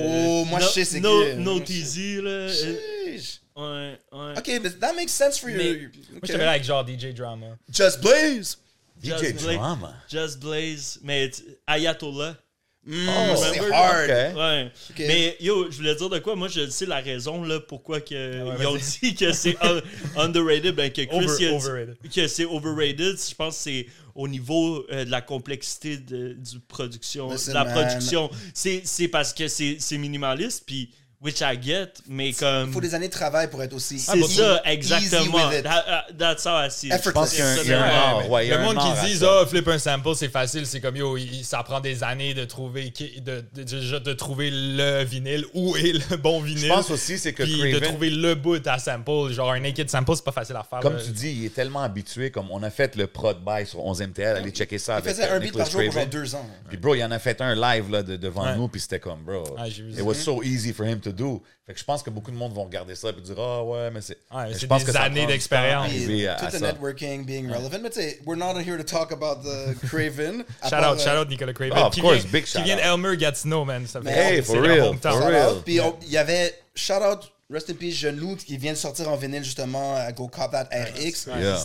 [0.43, 1.35] Oh, moi, je sais c'est no, qui.
[1.37, 3.17] No Moi, Teasy là euh,
[3.55, 5.89] ouais ouais Ok, but that makes sense for Mais- you.
[6.11, 6.19] Moi, Okay.
[6.23, 7.57] je te verrais avec genre DJ Drama.
[7.71, 8.57] Just Blaze.
[9.01, 9.57] DJ Just Blaze.
[9.57, 9.93] Drama?
[10.09, 11.31] Just Blaze mais
[11.67, 12.37] Ayatollah
[12.85, 13.73] Mm, Oh, c'est remember?
[13.73, 14.35] hard.
[14.35, 14.71] Ouais.
[15.07, 16.35] Mais yo, je voulais dire de quoi?
[16.35, 19.81] Moi, je sais la raison là, pourquoi que ouais, ils ont dit que c'est un-
[20.17, 20.75] underrated.
[20.75, 23.15] Ben, que Chris Over- dit que c'est overrated.
[23.17, 23.85] Je pense que c'est
[24.15, 27.73] au niveau euh, de la complexité de, du production, de la man.
[27.73, 28.29] production.
[28.53, 30.89] C'est c'est parce que c'est c'est minimaliste, puis
[31.23, 32.67] which I get, mais comme.
[32.67, 33.99] Il faut des années de travail pour être aussi.
[33.99, 35.49] C'est easy- ça, exactement.
[35.63, 37.01] That- uh, that's how I see it.
[37.03, 39.17] Je pense qu'il y a un, il y a un Ouais, le monde qui dit
[39.17, 39.39] ça.
[39.41, 42.91] ah flip un sample c'est facile c'est comme yo ça prend des années de trouver
[43.21, 47.17] de, de, de- de trouver le vinyle où est le bon vinyle Je pense aussi,
[47.17, 50.23] c'est que puis de Craven, trouver le bout à sample genre un naked sample c'est
[50.25, 51.01] pas facile à faire comme là.
[51.03, 54.37] tu dis, il est tellement habitué, comme on a fait le prod by sur 11MTL,
[54.37, 56.09] allez checker ça Il avec faisait euh, un beat par jour pour genre Craven.
[56.09, 56.49] deux ans.
[56.67, 58.55] Puis bro, il en a fait un live là, de- devant Ouais.
[58.55, 60.03] nous, puis c'était comme, bro, Ah, it ça.
[60.03, 61.41] was so easy for him to do.
[61.65, 63.89] Fait que je pense que beaucoup de monde vont regarder ça et dire, ah ouais,
[63.91, 64.17] mais c'est.
[64.33, 65.87] Ouais, mais c'est je pense des que ça années d'expérience.
[65.91, 66.59] tout le ça.
[66.59, 67.79] networking being relevant.
[67.81, 70.43] Mais tu sais, we're not here to talk about the Craven.
[70.69, 72.75] Shout out shout out Nicolas Craven Oh, of qui course, vient, big qui shout vient
[72.75, 72.87] de out.
[72.87, 75.61] Elmer Gatineau man ça fait Hey, c'est for real, for real.
[75.63, 79.15] Puis il y avait shout out, rest in peace, Genoux, qui vient de sortir en
[79.15, 81.27] vinyle justement à Go Cop That RX.
[81.27, 81.57] Yeah.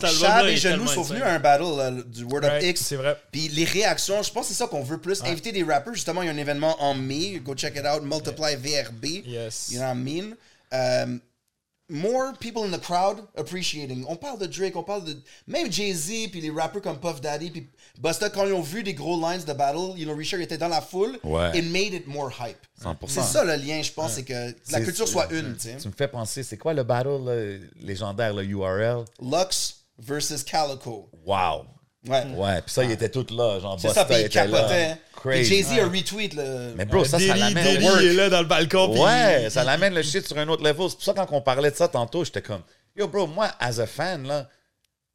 [0.46, 2.82] Est et Genoux sont venus à un battle euh, du Word of Ouais, X.
[2.82, 5.22] c'est vrai Puis les réactions, je pense que c'est ça qu'on veut plus.
[5.24, 5.94] Inviter des rappers.
[5.94, 7.40] Justement, il y a un événement en mai.
[7.44, 8.02] Go check it out.
[8.02, 9.24] Multiply VRB.
[9.26, 9.70] Yes.
[9.70, 10.36] You know what I mean?
[10.70, 11.20] Um,
[11.88, 14.04] more people in the crowd appreciating.
[14.08, 15.16] On parle de Drake, on parle de.
[15.46, 17.68] Même Jay-Z, puis les rappers comme Puff Daddy, puis
[18.00, 20.68] Busta, quand ils ont vu des gros lines de battle, you know, Richard était dans
[20.68, 21.18] la foule.
[21.24, 21.58] Ouais.
[21.58, 22.58] It made it more hype.
[22.82, 22.96] 100%.
[23.08, 25.76] C'est ça le lien, je pense, c'est que la culture soit une, tu sais.
[25.76, 29.04] Tu me fais penser, c'est quoi le battle légendaire, le URL?
[29.20, 31.08] Lux versus Calico.
[31.24, 31.64] Wow!
[32.08, 32.24] Ouais.
[32.36, 34.58] Ouais, puis ça, il était tout là, genre C'est ça, puis Busta il était là.
[34.58, 34.96] capotait.
[35.12, 35.44] Puis Crazy.
[35.64, 36.74] Jay-Z a retweet le.
[36.76, 40.26] Mais bro, ça, ça l'amène est là dans le balcon Ouais, ça l'amène le shit
[40.26, 40.88] sur un autre level.
[40.88, 42.62] C'est pour ça quand on parlait de ça tantôt, j'étais comme,
[42.96, 44.48] yo bro, moi, as a fan, là,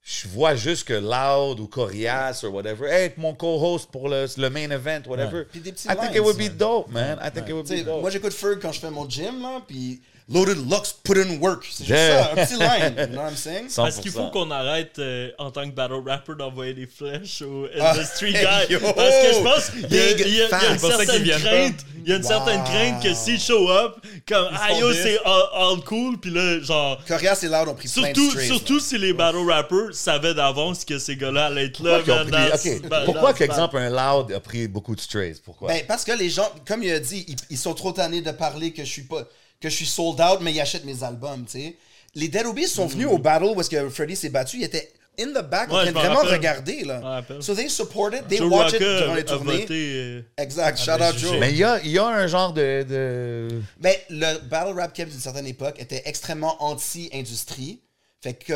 [0.01, 4.25] je vois juste que Loud ou Corias ou whatever, hey, être mon co-host pour le,
[4.37, 5.45] le main event, whatever.
[5.49, 7.17] Puis des petits I think lines, it would be dope, man.
[7.23, 8.01] I think it would be dope.
[8.01, 11.65] moi j'écoute Ferg quand je fais mon gym, là, puis Loaded Lux put in work.
[11.69, 12.23] C'est juste Yeah.
[12.23, 12.95] ça, un petit line.
[12.97, 13.67] You know what I'm saying?
[13.69, 13.75] 100%.
[13.83, 17.67] Parce qu'il faut qu'on arrête euh, en tant que battle rapper d'envoyer des flèches au
[17.79, 18.73] Ah, industry hey, guy.
[18.73, 21.85] yo, Parce que je pense qu'il y a, y y une C'est certaine crainte.
[22.05, 23.95] Il y a une certaine crainte que s'il show up,
[24.27, 26.99] comme ah yo, c'est all, all cool, puis là, genre.
[27.07, 28.45] Corias et Loud ont pris plein de Surtout, strays.
[28.47, 28.81] surtout là.
[28.81, 31.99] si les battle rappers savaient d'avance que ces gars-là allaient être là.
[31.99, 32.23] Pourquoi,
[32.57, 35.35] pris- Pourquoi, that's qu'exemple, un Loud a pris beaucoup de strays?
[35.43, 35.67] Pourquoi?
[35.67, 38.31] Ben, parce que les gens, comme il a dit, ils, ils sont trop tannés de
[38.31, 39.23] parler que je suis pas
[39.63, 41.75] que je suis sold out, mais ils achètent mes albums, tu sais.
[42.15, 44.57] Les Dead Obies sont venus au battle où est-ce que Freddy s'est battu.
[44.57, 46.33] Ils étaient in the back en Ouais, de m'en vraiment rappelle.
[46.33, 46.83] regarder.
[46.83, 47.23] Là.
[47.39, 49.65] So they supported, they Joe watch it Rocca durant les tournées.
[49.71, 51.37] euh, Exact, shout out Joe.
[51.39, 52.85] Mais il y a, il y a un genre de.
[52.87, 53.47] de...
[53.79, 57.79] Ben, le battle rap Kev d'une certaine époque était extrêmement anti-industrie.
[58.21, 58.53] Fait que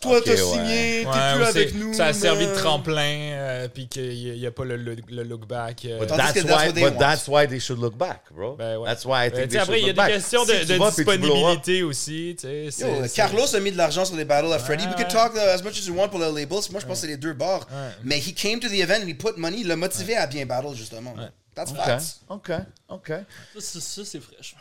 [0.00, 0.36] toi, Ok, t'as ouais.
[0.36, 1.94] signé, t'es Ouais, plus avec nous.
[1.94, 3.02] Ça a servi de tremplin,
[3.32, 5.84] euh, puis qu'il n'y a, pas le, le- le look back.
[5.84, 5.98] euh.
[5.98, 8.56] But that's, that's why, but that's why they should look back, bro.
[8.56, 8.86] Ben ouais.
[8.88, 10.12] That's why I Ben, think they après, should il y a des back.
[10.12, 12.36] questions de, Si vas disponibilité aussi.
[12.42, 14.84] Yo, Carlos a mis de l'argent sur les battles à Freddy.
[14.86, 16.70] We Ouais, could talk uh, as much as you want pour le labels.
[16.70, 17.66] Moi, je pense que c'est les deux bords.
[18.04, 19.58] Mais he came to the event and he put money.
[19.60, 21.14] Il l'a motivé à bien battle, justement.
[21.54, 22.20] That's OK, facts.
[22.28, 22.50] OK,
[22.90, 23.08] OK.
[23.08, 24.54] Ça, c'est- ça, c'est fraîche.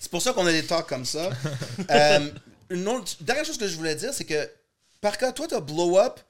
[0.00, 1.30] C'est pour ça qu'on a des talks comme ça.
[1.90, 2.18] Euh,
[2.70, 4.48] une autre, dernière chose que je voulais dire, c'est que,
[5.00, 6.20] par cas, toi, t'as blow up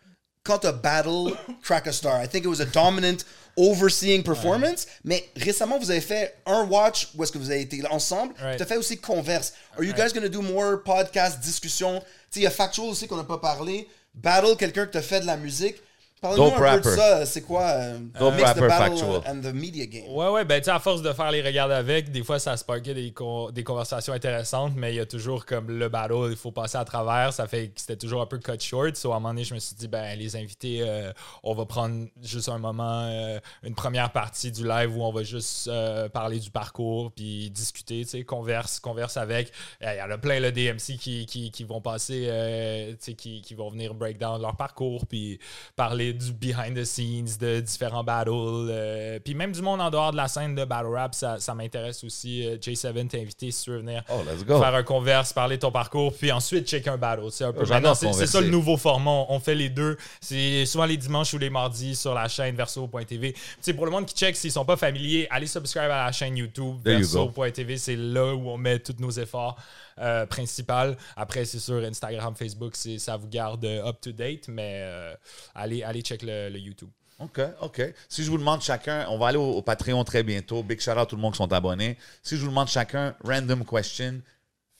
[0.44, 2.22] quand t'as battle Crack a Star.
[2.22, 3.24] I think it was a dominant
[3.56, 4.86] overseeing performance.
[5.04, 8.34] Mais récemment, vous avez fait un watch où est-ce que vous avez été ensemble.
[8.40, 8.56] Right.
[8.56, 9.52] Tu as fait aussi Converse.
[9.76, 12.00] Are you guys going to do more podcasts, discussions?
[12.00, 13.88] Tu sais, il y a Factual aussi qu'on n'a pas parlé.
[14.14, 15.76] Battle, quelqu'un qui t'a fait de la musique.
[16.20, 16.88] Parle-nous peu de rapper.
[16.96, 17.26] ça.
[17.26, 17.62] C'est quoi?
[17.62, 19.22] euh, Dope mix the rapper, battle Factual.
[19.26, 20.12] and the media game?
[20.12, 22.56] Ouais, ouais, ben tu sais, à force de faire les regards avec, des fois ça
[22.56, 26.36] sparkait des, con- des conversations intéressantes, mais il y a toujours comme le battle, il
[26.36, 28.96] faut passer à travers, ça fait que c'était toujours un peu cut short.
[28.96, 31.64] So, à un moment donné, je me suis dit, ben les invités, euh, on va
[31.66, 36.08] prendre juste un moment, euh, une première partie du live où on va juste euh,
[36.08, 39.52] parler du parcours, puis discuter, tu sais, converse, converse avec.
[39.80, 43.14] Il y en a plein, le DMC, qui, qui, qui vont passer, euh, tu sais,
[43.14, 45.38] qui, qui vont venir break down leur parcours, puis
[45.76, 48.30] parler du behind the scenes, de différents battles.
[48.32, 51.54] euh, puis même du monde en dehors de la scène de battle rap, ça, ça
[51.54, 52.46] m'intéresse aussi.
[52.46, 54.60] Euh, J7 t'a invité si tu veux venir Oh, let's go.
[54.60, 57.24] faire un converse, parler de ton parcours, puis ensuite check un battle.
[57.30, 59.24] C'est un peu Oh, c'est- ça le nouveau format.
[59.28, 59.96] On, fait les deux.
[60.20, 63.34] C'est souvent les dimanches ou les mardis sur la chaîne verso.tv.
[63.76, 66.76] Pour le monde qui check, s'ils sont pas familiers, allez subscribe à la chaîne YouTube
[66.84, 67.76] verso.tv.
[67.76, 69.56] C'est là où on met tous nos efforts
[70.00, 70.94] euh, principaux.
[71.16, 75.14] Après, c'est sur Instagram, Facebook, c'est- ça vous garde euh, up to date, mais euh,
[75.54, 76.88] allez, allez check le, le YouTube.
[77.18, 77.82] OK, OK.
[78.08, 80.62] Si je vous demande chacun, on va aller au, au Patreon très bientôt.
[80.62, 81.98] Big shout out à tout le monde qui sont abonnés.
[82.22, 84.22] Si je vous demande chacun, random question,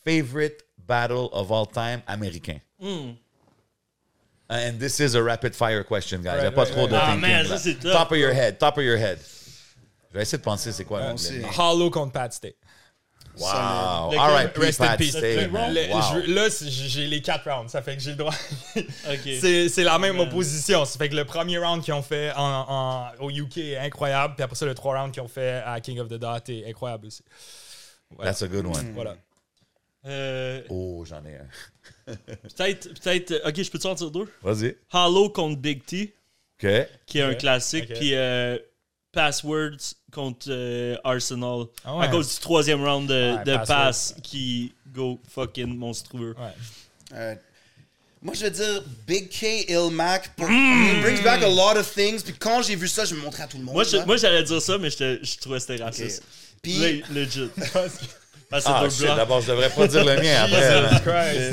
[0.04, 2.58] favorite battle of all time américain?
[4.48, 6.38] And this is a rapid fire question, guys.
[6.38, 6.94] Il n'y a pas right, trop de.
[6.94, 7.20] Ah, thinking.
[7.20, 7.48] man, là.
[7.50, 9.18] ça, c'est tough, top of your head, top of your head.
[10.10, 11.14] Je vais essayer de penser c'est quoi.
[11.56, 12.56] Hollow contre Pat Stay.
[13.40, 14.10] Wow.
[14.10, 14.18] Lequel?
[14.20, 15.16] All right, Rest in peace.
[15.16, 15.72] Stay, Le- man.
[15.74, 16.00] Le- Wow.
[16.26, 17.70] je- là, j'ai les quatre rounds.
[17.72, 18.34] Ça fait que j'ai le droit.
[19.14, 20.28] C'est la même Man.
[20.28, 20.84] opposition.
[20.84, 24.34] Ça fait que le premier round qu'ils ont fait en, en- au UK est incroyable.
[24.36, 26.66] Puis après ça, le trois rounds qu'ils ont fait à King of the Dot est
[26.68, 27.22] incroyable aussi.
[28.10, 28.30] Voilà.
[28.32, 28.92] That's a good one.
[28.94, 29.16] Voilà.
[30.06, 32.14] Euh, Oh, j'en ai un.
[32.56, 33.30] peut-être, peut-être.
[33.32, 34.26] euh, Ok, je peux te sortir deux?
[34.42, 34.76] Vas-y.
[34.92, 36.14] Hollow contre Big T,
[36.62, 36.70] OK.
[37.06, 38.58] qui est un classique, puis euh,
[39.12, 42.04] Passwords contre euh, Arsenal, Ah ouais.
[42.06, 46.34] à cause du troisième round de, Ouais, de pass qui go fucking monstrueux.
[46.38, 47.16] Ouais.
[47.16, 47.40] Alright.
[48.22, 50.34] Moi, je vais dire Big K, Il Mac.
[50.36, 52.22] Pour, It brings back a lot of things.
[52.22, 53.74] Puis quand j'ai vu ça, je me montrais à tout le monde.
[53.74, 56.22] Moi, je- moi, j'allais dire ça, mais je, je trouvais que c'était raciste.
[56.62, 57.48] Puis, Le- legit.
[58.50, 59.16] Parce que Ah, deux blancs.
[59.16, 60.42] d'abord, je devrais pas dire le mien
[60.92, 61.52] après.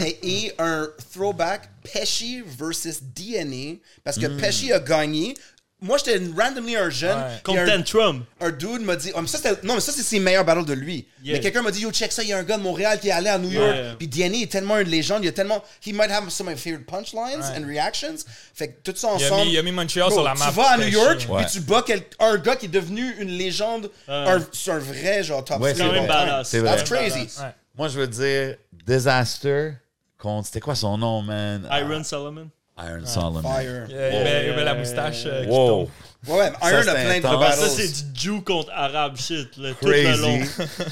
[0.00, 3.76] et, et un throwback Pesci versus DNA.
[4.04, 5.34] Parce que Pesci a gagné.
[5.82, 7.18] Moi, j'étais randomly un jeune.
[7.48, 7.58] Ouais.
[7.58, 8.24] un, Tantrum.
[8.40, 9.10] un dude m'a dit.
[9.14, 11.06] oh, mais ça, c'était- non, mais ça, c'est ses meilleurs battles de lui.
[11.24, 11.34] Yeah.
[11.34, 13.08] Mais quelqu'un m'a dit Yo, check ça, il y a un gars de Montréal qui
[13.08, 13.74] est allé à New York.
[13.74, 13.94] Yeah.
[13.98, 15.22] Puis DNA est tellement une légende.
[15.22, 15.62] Il y a tellement.
[15.84, 17.58] He might have some of my favorite punchlines Ouais.
[17.58, 18.16] and reactions.
[18.54, 19.44] Fait que tout ça Il a ensemble.
[19.46, 20.46] mis, il a mis Montreal Bro, sur la map.
[20.48, 20.86] Tu vas à New.
[20.88, 21.42] York, Ouais.
[21.44, 23.90] puis tu bats quel- un gars qui est devenu une légende.
[24.08, 26.48] un, c'est un vrai, genre, top Ouais, c'est quand même badass.
[26.48, 26.76] C'est vrai.
[26.76, 27.20] That's crazy.
[27.40, 27.48] Ouais.
[27.76, 28.56] Moi, je veux dire
[28.86, 29.72] Disaster
[30.18, 30.46] contre.
[30.46, 31.68] C'était quoi son nom, man?
[31.72, 32.48] Iron Solomon.
[32.82, 33.42] Ah, Iron Solomon.
[33.42, 33.86] Fire.
[33.88, 35.68] Il met, il met la moustache euh, qui Wow.
[35.68, 35.88] tombe.
[36.28, 37.42] Ouais, ouais, mais Iron Ça, a c'est plein de intense.
[37.44, 37.72] Ah, ça, battles.
[37.76, 40.38] c'est du Jew contre Arabe shit, là, tout le long.
[40.46, 40.46] Crazy.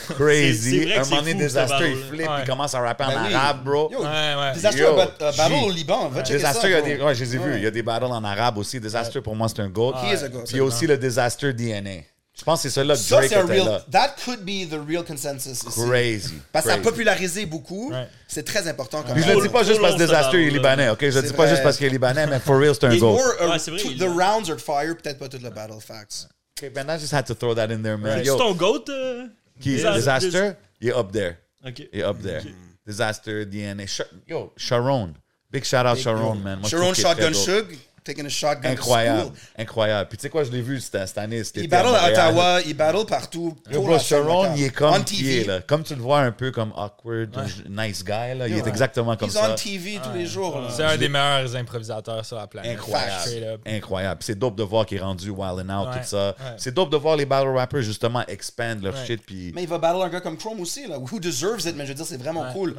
[0.09, 0.71] C'est- Crazy.
[0.71, 2.07] c'est vrai que un c'est moment donné, fou, Disaster, il battle-là.
[2.09, 2.35] flippe, Ouais.
[2.43, 3.35] il commence à rapper en Ben oui.
[3.35, 3.91] arabe, bro.
[3.93, 4.53] Yo, Ouais, ouais.
[4.55, 5.61] Disaster Yo, a bat- a battle G.
[5.65, 6.09] au Liban.
[6.09, 6.69] Va checker Disaster, ça.
[6.69, 6.89] il y a bro.
[6.89, 7.57] des, ouais, je les ai vus.
[7.59, 8.81] Il y a des battles en arabe aussi.
[8.81, 9.95] Disaster, pour moi, c'est un GOAT.
[10.03, 10.39] He is a goat.
[10.45, 12.01] Puis il y a aussi le Disaster DNA.
[12.41, 13.67] Je pense que c'est celui-là que Ça, Drake c'est un était real.
[13.67, 13.85] là.
[13.93, 15.63] That could be the real consensus.
[15.63, 15.81] ici.
[15.87, 16.33] Crazy.
[16.51, 16.91] Parce que ça a Crazy.
[16.91, 17.93] popularisé beaucoup.
[18.27, 20.51] C'est très important comme Puis je le Trop- dis pas juste parce que Disaster est
[20.51, 21.01] libanais, ok?
[21.11, 21.49] Je le dis pas vrai.
[21.51, 23.13] juste parce qu'il est libanais, mais for real, c'est un It's GOAT.
[23.13, 25.39] more, uh, Ouais, c'est vrai, to- il the est- rounds are fire, peut-être pas tout
[25.43, 26.29] le battle facts.
[26.63, 28.19] Ok, ben I just had to throw that in there, man.
[28.21, 28.85] C'est Yo, ton GOAT?
[28.89, 29.27] euh?
[29.61, 31.37] qui Disaster, il est up there.
[31.67, 31.83] Ok.
[31.93, 32.43] Il est up there.
[32.87, 33.85] Disaster, DNA.
[34.27, 35.13] Yo, Sharon.
[35.51, 36.61] Big shout out Sharon, man.
[36.61, 37.69] Moi, je Sharon trouve qu'il est très Shotgun dope.
[37.69, 39.33] Shug, taking a shotgun to Incroyable.
[39.59, 40.09] Incroyable.
[40.09, 41.43] Puis tu sais quoi, je l'ai vu cette, cette année.
[41.57, 42.09] Il battle à.
[42.11, 43.57] Ottawa, il battle partout.
[43.73, 45.41] Pour bro, Sharon, il est comme TV.
[45.43, 45.61] est, là.
[45.61, 47.31] Comme tu le vois un peu comme awkward,
[47.69, 48.49] nice guy, là.
[48.49, 49.51] Il est exactement comme He's ça.
[49.53, 50.61] on TV tous les jours.
[50.61, 50.69] là.
[50.71, 52.73] C'est un des meilleurs improvisateurs sur la planète.
[52.79, 53.61] Incroyable.
[53.67, 54.19] Incroyable.
[54.19, 56.29] Puis C'est dope de voir qu'il est rendu wild and out, Ouais, tout ça.
[56.29, 56.35] ouais.
[56.57, 59.07] C'est dope de voir les battle rappers justement expand leur Ouais.
[59.07, 59.23] shit.
[59.25, 61.85] Puis Mais il va battle un gars comme Chrome aussi, là, who deserves it, mais
[61.85, 62.75] je veux dire, c'est vraiment Ouais, cool.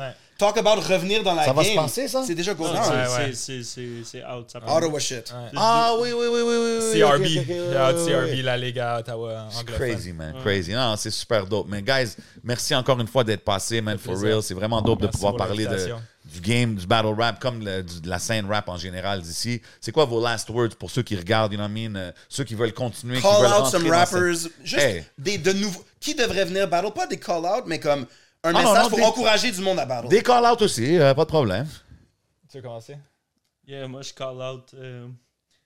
[0.46, 0.54] Ouais.
[0.54, 1.72] talk about revenir dans la Ça va game.
[1.74, 2.24] se passer, ça?
[2.26, 2.70] C'est déjà down.
[2.84, 3.32] c'est- ouais.
[3.34, 4.50] c'est- c'est- c'est- c'est out.
[4.52, 4.60] ça.
[4.60, 5.34] Ottawa shit.
[5.56, 6.56] Ah oui, oui, oui, oui,
[6.94, 7.00] oui.
[7.00, 7.22] CRB.
[7.22, 8.42] ok, ok, ok, Shout ouais, out ouais, CRB, ouais.
[8.42, 9.48] la Ligue à Ottawa.
[9.58, 9.76] anglophone.
[9.76, 10.34] Crazy, man.
[10.44, 10.72] Crazy.
[10.74, 11.68] Non, c'est super dope.
[11.70, 14.28] Mais, guys, merci encore une fois d'être passé, man, for plaisir.
[14.36, 14.44] real.
[14.44, 15.96] C'est vraiment dope de Merci pouvoir pour parler de,
[16.26, 19.62] du game, du battle rap, comme le- du- de la scène rap en général d'ici.
[19.82, 21.96] C'est quoi vos last words pour ceux qui regardent, you know what I mean?
[21.96, 24.36] euh, ceux qui veulent continuer, qui Call veulent out some rappers.
[24.38, 25.04] cette- Juste Hey.
[25.18, 25.84] des de nouveaux.
[26.00, 26.92] Qui devrait venir battle?
[26.94, 28.06] Pas des call out, mais comme
[28.44, 30.08] un Ah non, message non, pour des- encourager du monde à battle.
[30.10, 31.68] Des call-out aussi, euh, pas de problème.
[32.50, 32.98] Tu veux commencer?
[33.68, 35.08] Yeah, moi je call out euh,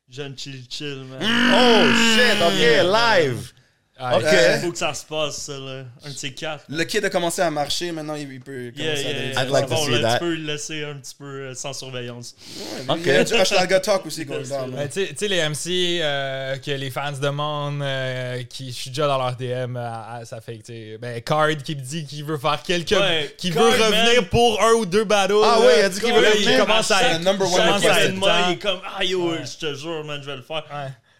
[0.10, 1.22] Jeune Chill Chill, man.
[1.22, 3.53] Oh, shit, OK, live.
[3.98, 4.24] Ah, OK.
[4.26, 5.84] Euh, Faut que ça se passe, ça, là.
[6.06, 6.66] Un de ces quatre.
[6.68, 9.32] Le kid a commencé à marcher, maintenant il il peut commencer Yeah, à yeah, donner
[9.32, 9.44] yeah.
[9.44, 10.14] I'd like to bon, see là, that.
[10.16, 12.36] tu peux le laisser un petit peu euh, sans surveillance.
[12.90, 12.98] OK.
[13.06, 14.72] Il y a du Hochelaga Talk aussi Yes, down.
[14.72, 14.88] Mais là.
[14.90, 19.18] tu sais- les MC euh, que les fans demandent, euh, qui je suis déjà dans
[19.18, 22.62] leur DM, euh, à- ça fait que, ben, Card qui me dit qu'il veut faire
[22.64, 22.92] quelques.
[22.92, 24.30] Ouais, qui Card, veut revenir man.
[24.30, 25.36] pour un ou deux battles.
[25.42, 25.66] Ah là.
[25.66, 26.66] ouais, il a dit qu'il veut il revenir.
[26.66, 26.98] commence à.
[27.00, 30.04] C'est le number one commence à- événement, il est comme, ah yo, je te jure,
[30.04, 30.66] man, je vais le faire.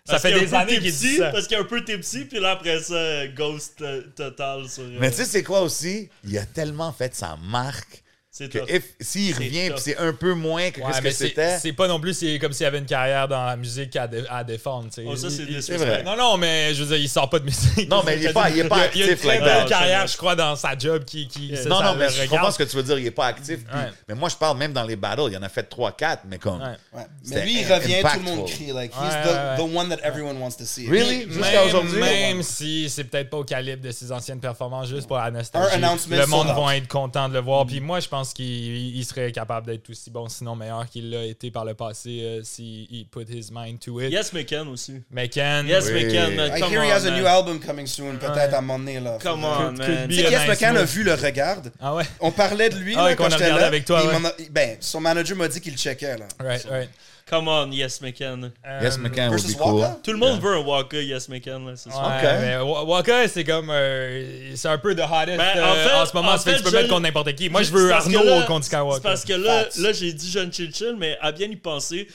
[0.08, 1.32] Ça fait des années qu'il dit ça.
[1.32, 4.84] Parce qu'il est un peu tipsy, puis là après ça, euh, ghost euh, total sur.
[4.84, 6.10] euh, Mais tu sais, c'est quoi aussi?
[6.24, 8.04] Il a tellement fait sa marque
[8.38, 8.60] c'est que
[9.00, 11.58] s'il C'est revient puis c'est un peu moins que Ouais, ce que c'était...
[11.58, 14.26] c'est pas non plus c'est comme s'il avait une carrière dans la musique à, dé-
[14.30, 14.90] à défendre.
[15.06, 16.04] Oh, ça, Il- il- vrai.
[16.04, 17.90] Non, non, mais je veux dire, il sort pas de musique.
[17.90, 19.64] Non, mais il est pas- il est pas Il a une actif très like belle
[19.64, 19.70] that.
[19.70, 21.30] carrière, je crois, dans sa job qui.
[21.30, 21.64] qui Yeah.
[21.64, 22.54] ça, Non, ça non, mais je comprends regarde.
[22.54, 23.00] ce que tu veux dire.
[23.00, 23.60] Il est pas actif.
[23.64, 23.90] puis- Ouais.
[24.10, 25.30] Mais moi, je parle même dans les battles.
[25.32, 26.60] Il en a fait 3-4, mais comme...
[26.60, 27.04] Ouais.
[27.30, 28.72] Mais lui, il revient, tout le monde crie.
[28.74, 29.14] Like, he's
[29.58, 30.88] the, one that everyone wants to see.
[30.90, 31.26] Really?
[31.32, 32.00] Jusqu'à même, aujourd'hui?
[32.02, 35.80] même si c'est peut-être pas au calibre de ses anciennes performances, juste pour la nostalgie,
[36.10, 37.66] le monde va être content de le voir.
[37.66, 41.24] Puis moi, je pense qu'il il serait capable d'être aussi bon, sinon meilleur qu'il l'a
[41.26, 44.12] été par le passé euh, s'il il put his mind to it.
[44.12, 45.02] Yes, McCann aussi.
[45.32, 46.06] Ken, Yes, Oui.
[46.06, 46.34] McCann.
[46.34, 49.00] I hear he has a new album coming soon, peut-être à un moment donné.
[49.00, 49.18] Là.
[49.22, 50.08] Come on, could man.
[50.10, 50.90] Tu sais, Yes nice McCann a move.
[50.90, 51.72] vu le regarde.
[51.80, 52.04] Ah ouais?
[52.20, 53.68] On parlait de lui Ah là, quand j'étais regardé là.
[53.68, 54.14] avec toi, ouais.
[54.26, 56.18] a- ben, son manager m'a dit qu'il checkait.
[56.18, 56.28] Là.
[56.40, 56.90] Right, right.
[57.28, 58.52] Come on, Yes, McCann.
[58.84, 59.80] Yes, Euh, McCann would be cool.
[59.80, 59.98] Waka?
[60.04, 62.00] Tout le monde veut un Waka, Yes, McCann, là, c'est sûr.
[62.00, 62.40] Ouais, Ok.
[62.40, 63.72] mais Wa- Waka, c'est comme.
[63.72, 66.32] euh, c'est un peu the hottest Ben, en euh, fait- en ce moment.
[66.34, 67.50] en fait tu peux je- mettre contre n'importe qui.
[67.50, 68.98] Moi, je veux Arnaud là- contre Skywalker.
[68.98, 72.08] C'est parce que là, là j'ai dit jeune chill chill, mais à bien y penser,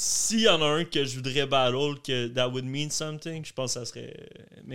[0.00, 3.52] s'il y en a un que je voudrais battle, que that would mean something, je
[3.52, 4.14] pense que ça serait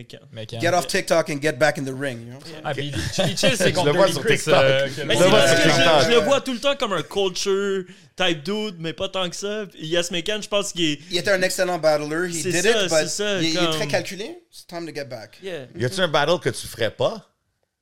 [0.09, 0.19] Ken.
[0.59, 2.25] Get off TikTok and get back in the ring.
[2.27, 2.39] you know?
[2.61, 4.35] Ah, puis Chili Chill, c'est Je le contre vois Dirty sur Chris.
[4.37, 4.53] TikTok.
[4.55, 6.03] euh, que- Mais Je c'est le vois parce sur que je, TikTok.
[6.03, 7.85] je le vois tout le temps comme un culture
[8.17, 9.65] type dude, mais pas tant que ça.
[9.79, 10.99] Yes McCann, je pense qu'il est.
[11.09, 12.29] Il était un excellent battler.
[12.29, 14.43] He did ça, it, c'est but ça, il, il est très calculé.
[14.51, 15.37] It's time to get back.
[15.41, 15.67] Yeah.
[15.77, 17.29] Y a-tu un battle que tu ferais pas?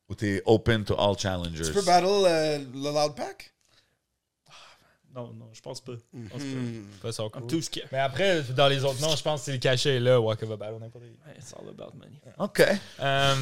[0.09, 1.65] Ou t'es open to all challengers?
[1.67, 3.50] Tu peux battle euh, le Loud Pack?
[5.13, 5.91] Non, non, je pense pas.
[6.13, 6.83] Je pense Hmm.
[7.01, 7.59] Pas cool.
[7.91, 10.19] Mais après, dans les autres noms, je pense que c'est le cachet là.
[10.21, 11.11] Waka va battle n'importe qui.
[11.27, 12.11] Ouais, It's all about money.
[12.39, 12.63] OK.
[13.01, 13.35] Euh,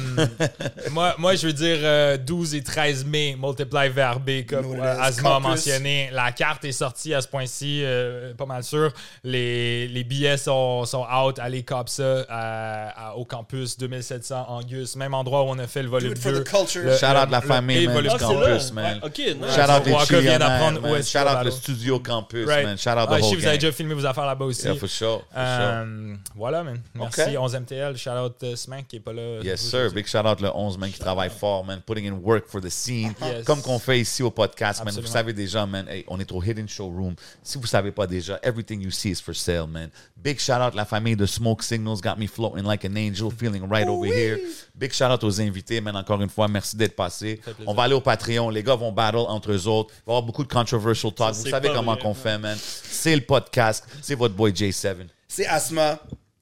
[0.90, 4.96] moi, moi, je veux dire euh, 12 et 13 mai, multiply VRB, comme No euh.
[5.00, 6.10] Asma a mentionné.
[6.12, 8.92] La carte est sortie à ce point-ci, euh, pas mal sûr.
[9.22, 11.38] Les, les billets sont, sont out.
[11.38, 15.82] Allez cop ça à- à- au campus 2700 Angus, même endroit où on a fait
[15.82, 16.42] le volume it for 2.
[16.42, 16.82] the culture.
[16.82, 18.72] Le- Shout out le- la le- famille, et man, Ah, c'est campus, là?
[18.74, 18.98] man.
[19.02, 19.54] Ouais, ok, nice.
[19.54, 21.12] Shout out les Walker vient d'apprendre où est-ce
[21.60, 22.64] Studio campus, Right.
[22.64, 22.76] man.
[22.78, 24.64] Shout out the Ah, whole vous avez déjà filmé vos affaires là-bas aussi.
[24.66, 25.36] Yeah, for sure, for sure.
[25.36, 26.80] Euh, voilà, man.
[26.94, 27.20] Merci.
[27.22, 27.28] Ok.
[27.38, 27.96] 11MTL.
[27.96, 29.40] Shout out uh, Smank qui est pas là.
[29.42, 29.90] Yes, sir.
[29.92, 31.80] Big shout out le 11, man, qui travaille fort, man.
[31.86, 33.14] Putting in work for the scene.
[33.22, 33.44] Yes.
[33.44, 34.88] Comme qu'on fait ici au podcast, man.
[34.88, 35.06] Absolument.
[35.08, 35.86] Vous savez déjà, man.
[35.88, 37.14] Hey, on est au Hidden Showroom.
[37.42, 39.90] Si vous savez pas déjà, everything you see is for sale, man.
[40.16, 42.00] Big shout out la famille de Smoke Signals.
[42.02, 44.38] Got me floating like an angel, feeling right over here.
[44.80, 45.94] Big shout out aux invités, man.
[45.94, 47.38] Encore une fois, merci d'être passé.
[47.66, 48.48] On va aller au Patreon.
[48.48, 49.92] Les gars vont battle entre eux autres.
[49.92, 51.34] Il va y avoir beaucoup de controversial talk.
[51.34, 52.56] Ça, Vous savez comment qu'on fait, man.
[52.58, 53.86] C'est le podcast.
[54.00, 54.96] C'est votre boy J7.
[55.28, 55.98] C'est Asma.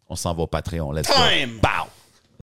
[0.08, 0.92] On s'en va au Patreon.
[0.92, 1.54] Let's Time.
[1.54, 1.60] go.
[1.62, 1.90] Bow.